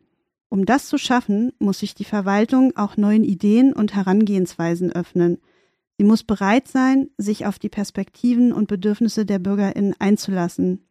Um 0.49 0.65
das 0.65 0.89
zu 0.89 0.97
schaffen, 0.97 1.53
muss 1.59 1.81
sich 1.81 1.95
die 1.95 2.05
Verwaltung 2.07 2.75
auch 2.75 2.97
neuen 2.97 3.25
Ideen 3.25 3.75
und 3.75 3.95
Herangehensweisen 3.95 4.91
öffnen. 4.91 5.39
Sie 5.99 6.05
muss 6.05 6.25
bereit 6.25 6.67
sein, 6.67 7.11
sich 7.19 7.45
auf 7.45 7.59
die 7.59 7.69
Perspektiven 7.69 8.53
und 8.53 8.69
Bedürfnisse 8.69 9.27
der 9.27 9.39
Bürgerinnen 9.39 9.95
einzulassen. 9.99 10.89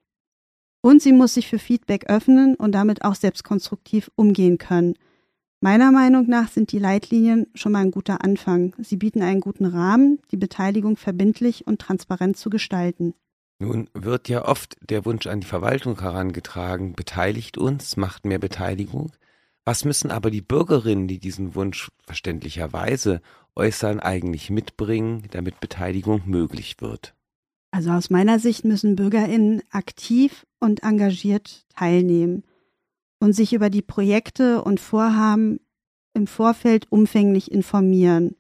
Und 0.81 1.01
sie 1.01 1.11
muss 1.11 1.33
sich 1.33 1.47
für 1.47 1.57
Feedback 1.59 2.05
öffnen 2.07 2.53
und 2.53 2.73
damit 2.73 3.03
auch 3.03 3.15
selbstkonstruktiv 3.15 4.11
umgehen 4.15 4.59
können. 4.59 4.93
Meiner 5.59 5.91
Meinung 5.91 6.27
nach 6.27 6.49
sind 6.49 6.71
die 6.71 6.77
Leitlinien 6.77 7.47
schon 7.55 7.71
mal 7.71 7.79
ein 7.79 7.89
guter 7.89 8.23
Anfang. 8.23 8.75
Sie 8.77 8.97
bieten 8.97 9.23
einen 9.23 9.41
guten 9.41 9.65
Rahmen, 9.65 10.19
die 10.31 10.37
Beteiligung 10.37 10.97
verbindlich 10.97 11.65
und 11.65 11.81
transparent 11.81 12.37
zu 12.37 12.51
gestalten. 12.51 13.15
Nun 13.59 13.89
wird 13.93 14.29
ja 14.29 14.45
oft 14.45 14.77
der 14.87 15.05
Wunsch 15.05 15.25
an 15.25 15.39
die 15.39 15.47
Verwaltung 15.47 15.99
herangetragen, 15.99 16.93
beteiligt 16.93 17.57
uns, 17.57 17.97
macht 17.97 18.25
mehr 18.25 18.39
Beteiligung. 18.39 19.11
Was 19.65 19.83
müssen 19.83 20.11
aber 20.11 20.31
die 20.31 20.41
Bürgerinnen, 20.41 21.07
die 21.07 21.19
diesen 21.19 21.55
Wunsch 21.55 21.89
verständlicherweise 22.05 23.21
äußern, 23.55 23.99
eigentlich 23.99 24.49
mitbringen, 24.49 25.27
damit 25.31 25.59
Beteiligung 25.59 26.21
möglich 26.25 26.77
wird? 26.79 27.15
Also 27.71 27.91
aus 27.91 28.09
meiner 28.09 28.39
Sicht 28.39 28.63
müssen 28.63 28.95
Bürgerinnen 28.95 29.61
aktiv 29.71 30.45
und 30.59 30.83
engagiert 30.83 31.65
teilnehmen 31.75 32.43
und 33.19 33.33
sich 33.33 33.53
über 33.53 33.69
die 33.69 33.81
Projekte 33.81 34.63
und 34.63 34.79
Vorhaben 34.79 35.59
im 36.13 36.27
Vorfeld 36.27 36.87
umfänglich 36.91 37.51
informieren. 37.51 38.35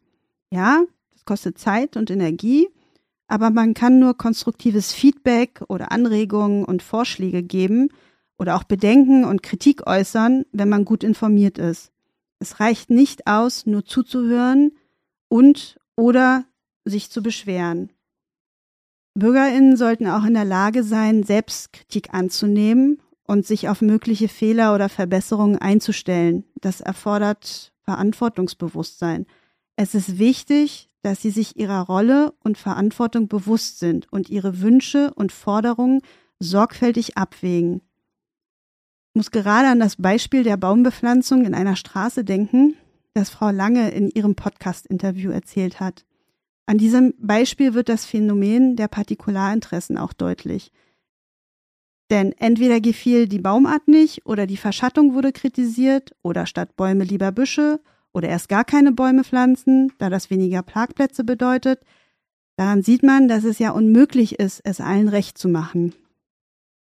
Ja, 0.49 0.83
das 1.11 1.25
kostet 1.25 1.57
Zeit 1.57 1.97
und 1.97 2.09
Energie, 2.09 2.69
aber 3.27 3.49
man 3.49 3.73
kann 3.73 3.99
nur 3.99 4.17
konstruktives 4.17 4.93
Feedback 4.93 5.61
oder 5.67 5.91
Anregungen 5.91 6.63
und 6.63 6.81
Vorschläge 6.81 7.43
geben 7.43 7.89
oder 8.37 8.55
auch 8.55 8.63
Bedenken 8.63 9.25
und 9.25 9.43
Kritik 9.43 9.85
äußern, 9.87 10.45
wenn 10.51 10.69
man 10.69 10.85
gut 10.85 11.03
informiert 11.03 11.57
ist. 11.57 11.91
Es 12.39 12.59
reicht 12.59 12.89
nicht 12.89 13.27
aus, 13.27 13.65
nur 13.65 13.85
zuzuhören 13.85 14.71
und 15.27 15.77
oder 15.95 16.45
sich 16.85 17.09
zu 17.09 17.21
beschweren. 17.21 17.91
Bürgerinnen 19.15 19.75
sollten 19.77 20.07
auch 20.07 20.23
in 20.25 20.35
der 20.35 20.45
Lage 20.45 20.83
sein, 20.83 21.23
Selbstkritik 21.23 22.13
anzunehmen 22.13 23.01
und 23.23 23.45
sich 23.45 23.67
auf 23.67 23.81
mögliche 23.81 24.27
Fehler 24.27 24.75
oder 24.75 24.89
Verbesserungen 24.89 25.57
einzustellen. 25.57 26.45
Das 26.61 26.81
erfordert 26.81 27.73
Verantwortungsbewusstsein. 27.81 29.25
Es 29.79 29.93
ist 29.93 30.17
wichtig, 30.17 30.89
dass 31.03 31.21
sie 31.21 31.29
sich 31.29 31.55
ihrer 31.57 31.81
Rolle 31.81 32.33
und 32.43 32.57
Verantwortung 32.57 33.27
bewusst 33.27 33.77
sind 33.77 34.11
und 34.11 34.27
ihre 34.27 34.59
Wünsche 34.61 35.13
und 35.13 35.31
Forderungen 35.31 36.01
sorgfältig 36.39 37.15
abwägen. 37.15 37.81
Ich 39.13 39.19
muss 39.19 39.31
gerade 39.31 39.67
an 39.67 39.79
das 39.79 39.95
Beispiel 39.95 40.43
der 40.43 40.57
Baumbepflanzung 40.57 41.45
in 41.45 41.53
einer 41.53 41.75
Straße 41.75 42.23
denken, 42.23 42.75
das 43.13 43.29
Frau 43.29 43.51
Lange 43.51 43.91
in 43.91 44.09
ihrem 44.09 44.35
Podcast-Interview 44.35 45.29
erzählt 45.29 45.79
hat. 45.79 46.05
An 46.65 46.79
diesem 46.79 47.13
Beispiel 47.19 47.75
wird 47.75 47.87
das 47.87 48.05
Phänomen 48.05 48.75
der 48.75 48.87
Partikularinteressen 48.87 49.97
auch 49.97 50.13
deutlich. 50.13 50.71
Denn 52.09 52.31
entweder 52.33 52.81
gefiel 52.81 53.27
die 53.27 53.39
Baumart 53.39 53.87
nicht 53.87 54.25
oder 54.25 54.47
die 54.47 54.57
Verschattung 54.57 55.13
wurde 55.13 55.31
kritisiert 55.31 56.15
oder 56.23 56.47
statt 56.47 56.75
Bäume 56.75 57.03
lieber 57.03 57.31
Büsche 57.31 57.79
oder 58.13 58.29
erst 58.29 58.49
gar 58.49 58.63
keine 58.63 58.91
Bäume 58.91 59.23
pflanzen, 59.23 59.91
da 59.97 60.09
das 60.09 60.29
weniger 60.29 60.61
Parkplätze 60.63 61.23
bedeutet. 61.23 61.81
Daran 62.55 62.81
sieht 62.81 63.03
man, 63.03 63.27
dass 63.27 63.43
es 63.43 63.59
ja 63.59 63.71
unmöglich 63.71 64.39
ist, 64.39 64.61
es 64.63 64.81
allen 64.81 65.07
recht 65.07 65.37
zu 65.37 65.47
machen. 65.47 65.93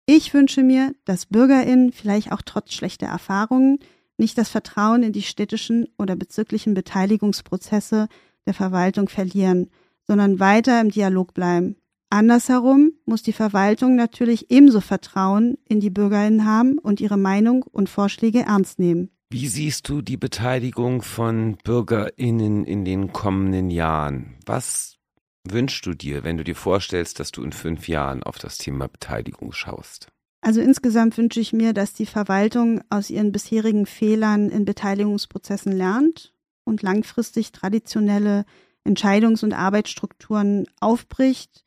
Ich 0.05 0.33
wünsche 0.33 0.63
mir, 0.63 0.95
dass 1.05 1.25
Bürgerinnen 1.25 1.91
vielleicht 1.91 2.31
auch 2.31 2.41
trotz 2.43 2.73
schlechter 2.73 3.07
Erfahrungen 3.07 3.79
nicht 4.17 4.37
das 4.37 4.49
Vertrauen 4.49 5.03
in 5.03 5.11
die 5.11 5.21
städtischen 5.21 5.87
oder 5.97 6.15
bezirklichen 6.15 6.73
Beteiligungsprozesse 6.73 8.07
der 8.45 8.53
Verwaltung 8.53 9.09
verlieren, 9.09 9.69
sondern 10.07 10.39
weiter 10.39 10.81
im 10.81 10.89
Dialog 10.89 11.33
bleiben. 11.33 11.75
Andersherum 12.09 12.93
muss 13.05 13.21
die 13.21 13.33
Verwaltung 13.33 13.95
natürlich 13.95 14.49
ebenso 14.49 14.79
Vertrauen 14.79 15.57
in 15.67 15.81
die 15.81 15.89
Bürgerinnen 15.89 16.45
haben 16.45 16.77
und 16.77 17.01
ihre 17.01 17.17
Meinung 17.17 17.63
und 17.63 17.89
Vorschläge 17.89 18.39
ernst 18.39 18.79
nehmen. 18.79 19.09
Wie 19.29 19.49
siehst 19.49 19.89
du 19.89 20.01
die 20.01 20.15
Beteiligung 20.15 21.01
von 21.01 21.57
Bürgerinnen 21.61 22.63
in 22.63 22.85
den 22.85 23.11
kommenden 23.11 23.69
Jahren? 23.69 24.37
Was 24.45 24.99
wünschst 25.43 25.85
du 25.85 25.93
dir, 25.93 26.23
wenn 26.23 26.37
du 26.37 26.45
dir 26.45 26.55
vorstellst, 26.55 27.19
dass 27.19 27.31
du 27.31 27.43
in 27.43 27.51
fünf 27.51 27.89
Jahren 27.89 28.23
auf 28.23 28.37
das 28.37 28.57
Thema 28.57 28.87
Beteiligung 28.87 29.51
schaust? 29.51 30.07
Also 30.39 30.61
insgesamt 30.61 31.17
wünsche 31.17 31.41
ich 31.41 31.51
mir, 31.51 31.73
dass 31.73 31.93
die 31.93 32.05
Verwaltung 32.05 32.79
aus 32.89 33.09
ihren 33.09 33.33
bisherigen 33.33 33.85
Fehlern 33.85 34.49
in 34.49 34.63
Beteiligungsprozessen 34.63 35.73
lernt 35.73 36.33
und 36.63 36.81
langfristig 36.81 37.51
traditionelle 37.51 38.45
Entscheidungs- 38.85 39.43
und 39.43 39.51
Arbeitsstrukturen 39.51 40.67
aufbricht 40.79 41.65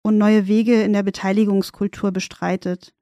und 0.00 0.16
neue 0.16 0.46
Wege 0.46 0.80
in 0.80 0.94
der 0.94 1.02
Beteiligungskultur 1.02 2.12
bestreitet. 2.12 2.94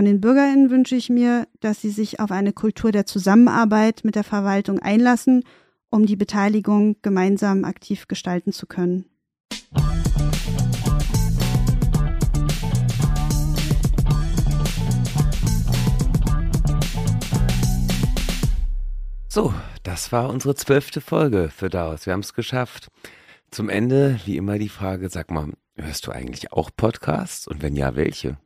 Von 0.00 0.06
den 0.06 0.22
Bürgerinnen 0.22 0.70
wünsche 0.70 0.96
ich 0.96 1.10
mir, 1.10 1.46
dass 1.60 1.82
sie 1.82 1.90
sich 1.90 2.20
auf 2.20 2.30
eine 2.30 2.54
Kultur 2.54 2.90
der 2.90 3.04
Zusammenarbeit 3.04 4.00
mit 4.02 4.14
der 4.14 4.24
Verwaltung 4.24 4.78
einlassen, 4.78 5.44
um 5.90 6.06
die 6.06 6.16
Beteiligung 6.16 6.96
gemeinsam 7.02 7.66
aktiv 7.66 8.08
gestalten 8.08 8.50
zu 8.50 8.66
können. 8.66 9.04
So, 19.28 19.52
das 19.82 20.12
war 20.12 20.30
unsere 20.30 20.54
zwölfte 20.54 21.02
Folge 21.02 21.50
für 21.54 21.68
Daraus. 21.68 22.06
Wir 22.06 22.14
haben 22.14 22.20
es 22.20 22.32
geschafft. 22.32 22.88
Zum 23.50 23.68
Ende, 23.68 24.18
wie 24.24 24.38
immer, 24.38 24.58
die 24.58 24.70
Frage, 24.70 25.10
sag 25.10 25.30
mal, 25.30 25.52
hörst 25.76 26.06
du 26.06 26.10
eigentlich 26.10 26.54
auch 26.54 26.70
Podcasts? 26.74 27.46
Und 27.46 27.60
wenn 27.60 27.76
ja, 27.76 27.96
welche? 27.96 28.38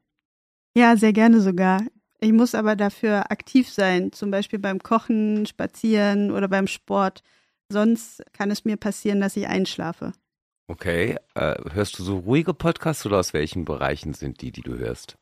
Ja, 0.77 0.97
sehr 0.97 1.12
gerne 1.12 1.41
sogar. 1.41 1.83
Ich 2.20 2.33
muss 2.33 2.55
aber 2.55 2.75
dafür 2.75 3.31
aktiv 3.31 3.70
sein, 3.70 4.12
zum 4.12 4.31
Beispiel 4.31 4.59
beim 4.59 4.83
Kochen, 4.83 5.47
Spazieren 5.47 6.31
oder 6.31 6.49
beim 6.49 6.66
Sport. 6.66 7.22
Sonst 7.68 8.22
kann 8.33 8.51
es 8.51 8.64
mir 8.64 8.77
passieren, 8.77 9.20
dass 9.20 9.37
ich 9.37 9.47
einschlafe. 9.47 10.12
Okay, 10.66 11.16
äh, 11.35 11.57
hörst 11.72 11.99
du 11.99 12.03
so 12.03 12.18
ruhige 12.18 12.55
Podcasts 12.55 13.05
oder 13.05 13.18
aus 13.18 13.35
welchen 13.35 13.64
Bereichen 13.64 14.14
sind 14.14 14.41
die, 14.41 14.51
die 14.51 14.62
du 14.62 14.79
hörst? 14.79 15.18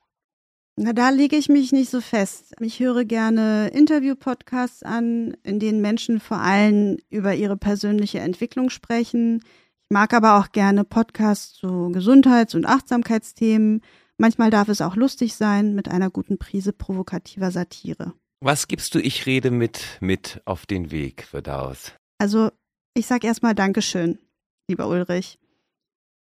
Na, 0.77 0.93
da 0.93 1.11
lege 1.11 1.37
ich 1.37 1.49
mich 1.49 1.73
nicht 1.73 1.91
so 1.91 2.01
fest. 2.01 2.55
Ich 2.61 2.81
höre 2.81 3.05
gerne 3.05 3.69
Interview-Podcasts 3.75 4.83
an, 4.83 5.37
in 5.43 5.59
denen 5.59 5.83
Menschen 5.83 6.19
vor 6.19 6.39
allem 6.39 6.99
über 7.11 7.35
ihre 7.35 7.59
persönliche 7.59 8.21
Entwicklung 8.21 8.71
sprechen. 8.71 9.43
Ich 9.83 9.91
mag 9.91 10.15
aber 10.15 10.39
auch 10.39 10.53
gerne 10.53 10.85
Podcasts 10.85 11.55
zu 11.55 11.91
Gesundheits- 11.93 12.55
und 12.55 12.65
Achtsamkeitsthemen. 12.65 13.83
Manchmal 14.23 14.51
darf 14.51 14.69
es 14.69 14.81
auch 14.81 14.95
lustig 14.95 15.35
sein 15.35 15.75
mit 15.75 15.89
einer 15.89 16.09
guten 16.09 16.39
Prise 16.39 16.73
provokativer 16.73 17.51
Satire. 17.51 18.13
Was 18.39 18.69
gibst 18.69 18.95
du 18.95 19.01
Ich 19.01 19.27
rede 19.27 19.51
mit 19.51 19.99
mit 19.99 20.41
auf 20.45 20.65
den 20.65 20.93
Weg 20.93 21.25
für 21.25 21.43
daraus? 21.43 21.91
Also, 22.19 22.53
ich 22.95 23.09
sag 23.09 23.25
erstmal 23.25 23.57
Dankeschön, 23.57 24.21
lieber 24.69 24.87
Ulrich, 24.87 25.41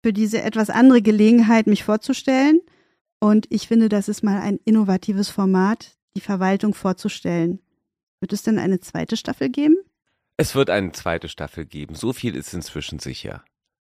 für 0.02 0.12
diese 0.12 0.42
etwas 0.42 0.68
andere 0.68 1.00
Gelegenheit, 1.00 1.68
mich 1.68 1.84
vorzustellen. 1.84 2.60
Und 3.20 3.46
ich 3.50 3.68
finde, 3.68 3.88
das 3.88 4.08
ist 4.08 4.24
mal 4.24 4.40
ein 4.40 4.58
innovatives 4.64 5.28
Format, 5.28 5.96
die 6.16 6.20
Verwaltung 6.20 6.74
vorzustellen. 6.74 7.60
Wird 8.18 8.32
es 8.32 8.42
denn 8.42 8.58
eine 8.58 8.80
zweite 8.80 9.16
Staffel 9.16 9.48
geben? 9.48 9.76
Es 10.36 10.56
wird 10.56 10.70
eine 10.70 10.90
zweite 10.90 11.28
Staffel 11.28 11.66
geben. 11.66 11.94
So 11.94 12.12
viel 12.12 12.34
ist 12.34 12.52
inzwischen 12.52 12.98
sicher. 12.98 13.44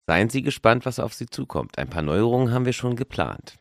Seien 0.07 0.29
Sie 0.29 0.43
gespannt, 0.43 0.85
was 0.85 0.99
auf 0.99 1.15
Sie 1.15 1.29
zukommt. 1.29 1.79
Ein 1.79 1.89
paar 1.89 2.03
Neuerungen 2.03 2.53
haben 2.53 2.67
wir 2.67 2.75
schon 2.75 2.95
geplant. 2.95 3.57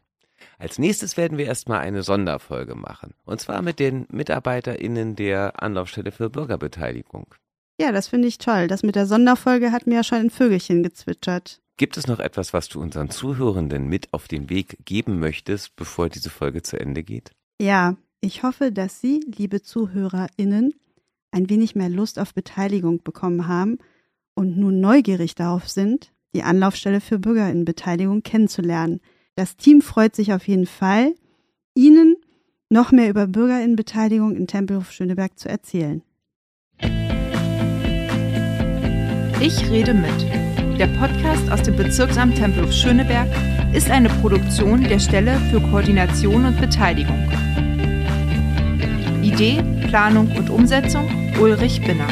Als 0.61 0.77
nächstes 0.77 1.17
werden 1.17 1.39
wir 1.39 1.45
erstmal 1.47 1.79
eine 1.79 2.03
Sonderfolge 2.03 2.75
machen. 2.75 3.15
Und 3.25 3.41
zwar 3.41 3.63
mit 3.63 3.79
den 3.79 4.05
MitarbeiterInnen 4.11 5.15
der 5.15 5.59
Anlaufstelle 5.63 6.11
für 6.11 6.29
Bürgerbeteiligung. 6.29 7.33
Ja, 7.79 7.91
das 7.91 8.09
finde 8.09 8.27
ich 8.27 8.37
toll. 8.37 8.67
Das 8.67 8.83
mit 8.83 8.95
der 8.95 9.07
Sonderfolge 9.07 9.71
hat 9.71 9.87
mir 9.87 9.95
ja 9.95 10.03
schon 10.03 10.19
ein 10.19 10.29
Vögelchen 10.29 10.83
gezwitschert. 10.83 11.59
Gibt 11.77 11.97
es 11.97 12.05
noch 12.05 12.19
etwas, 12.19 12.53
was 12.53 12.69
du 12.69 12.79
unseren 12.79 13.09
Zuhörenden 13.09 13.87
mit 13.87 14.13
auf 14.13 14.27
den 14.27 14.51
Weg 14.51 14.77
geben 14.85 15.17
möchtest, 15.17 15.75
bevor 15.75 16.09
diese 16.09 16.29
Folge 16.29 16.61
zu 16.61 16.79
Ende 16.79 17.01
geht? 17.01 17.31
Ja, 17.59 17.95
ich 18.19 18.43
hoffe, 18.43 18.71
dass 18.71 19.01
Sie, 19.01 19.19
liebe 19.25 19.63
ZuhörerInnen, 19.63 20.75
ein 21.31 21.49
wenig 21.49 21.73
mehr 21.73 21.89
Lust 21.89 22.19
auf 22.19 22.35
Beteiligung 22.35 23.01
bekommen 23.01 23.47
haben 23.47 23.79
und 24.35 24.59
nun 24.59 24.79
neugierig 24.79 25.33
darauf 25.33 25.67
sind, 25.67 26.11
die 26.35 26.43
Anlaufstelle 26.43 27.01
für 27.01 27.17
Bürgerinnenbeteiligung 27.17 28.21
kennenzulernen. 28.21 29.01
Das 29.35 29.55
Team 29.55 29.81
freut 29.81 30.15
sich 30.15 30.33
auf 30.33 30.47
jeden 30.47 30.65
Fall, 30.65 31.15
Ihnen 31.73 32.17
noch 32.69 32.91
mehr 32.91 33.09
über 33.09 33.27
Bürgerinnenbeteiligung 33.27 34.35
in 34.35 34.47
Tempelhof 34.47 34.91
Schöneberg 34.91 35.39
zu 35.39 35.49
erzählen. 35.49 36.01
Ich 39.39 39.69
rede 39.69 39.93
mit. 39.93 40.79
Der 40.79 40.87
Podcast 40.87 41.49
aus 41.51 41.63
dem 41.63 41.75
Bezirksamt 41.75 42.37
Tempelhof 42.37 42.73
Schöneberg 42.73 43.27
ist 43.73 43.89
eine 43.89 44.09
Produktion 44.09 44.83
der 44.83 44.99
Stelle 44.99 45.39
für 45.49 45.61
Koordination 45.61 46.45
und 46.45 46.59
Beteiligung. 46.59 47.31
Idee, 49.23 49.63
Planung 49.87 50.35
und 50.37 50.49
Umsetzung 50.49 51.09
Ulrich 51.39 51.81
Binner. 51.81 52.07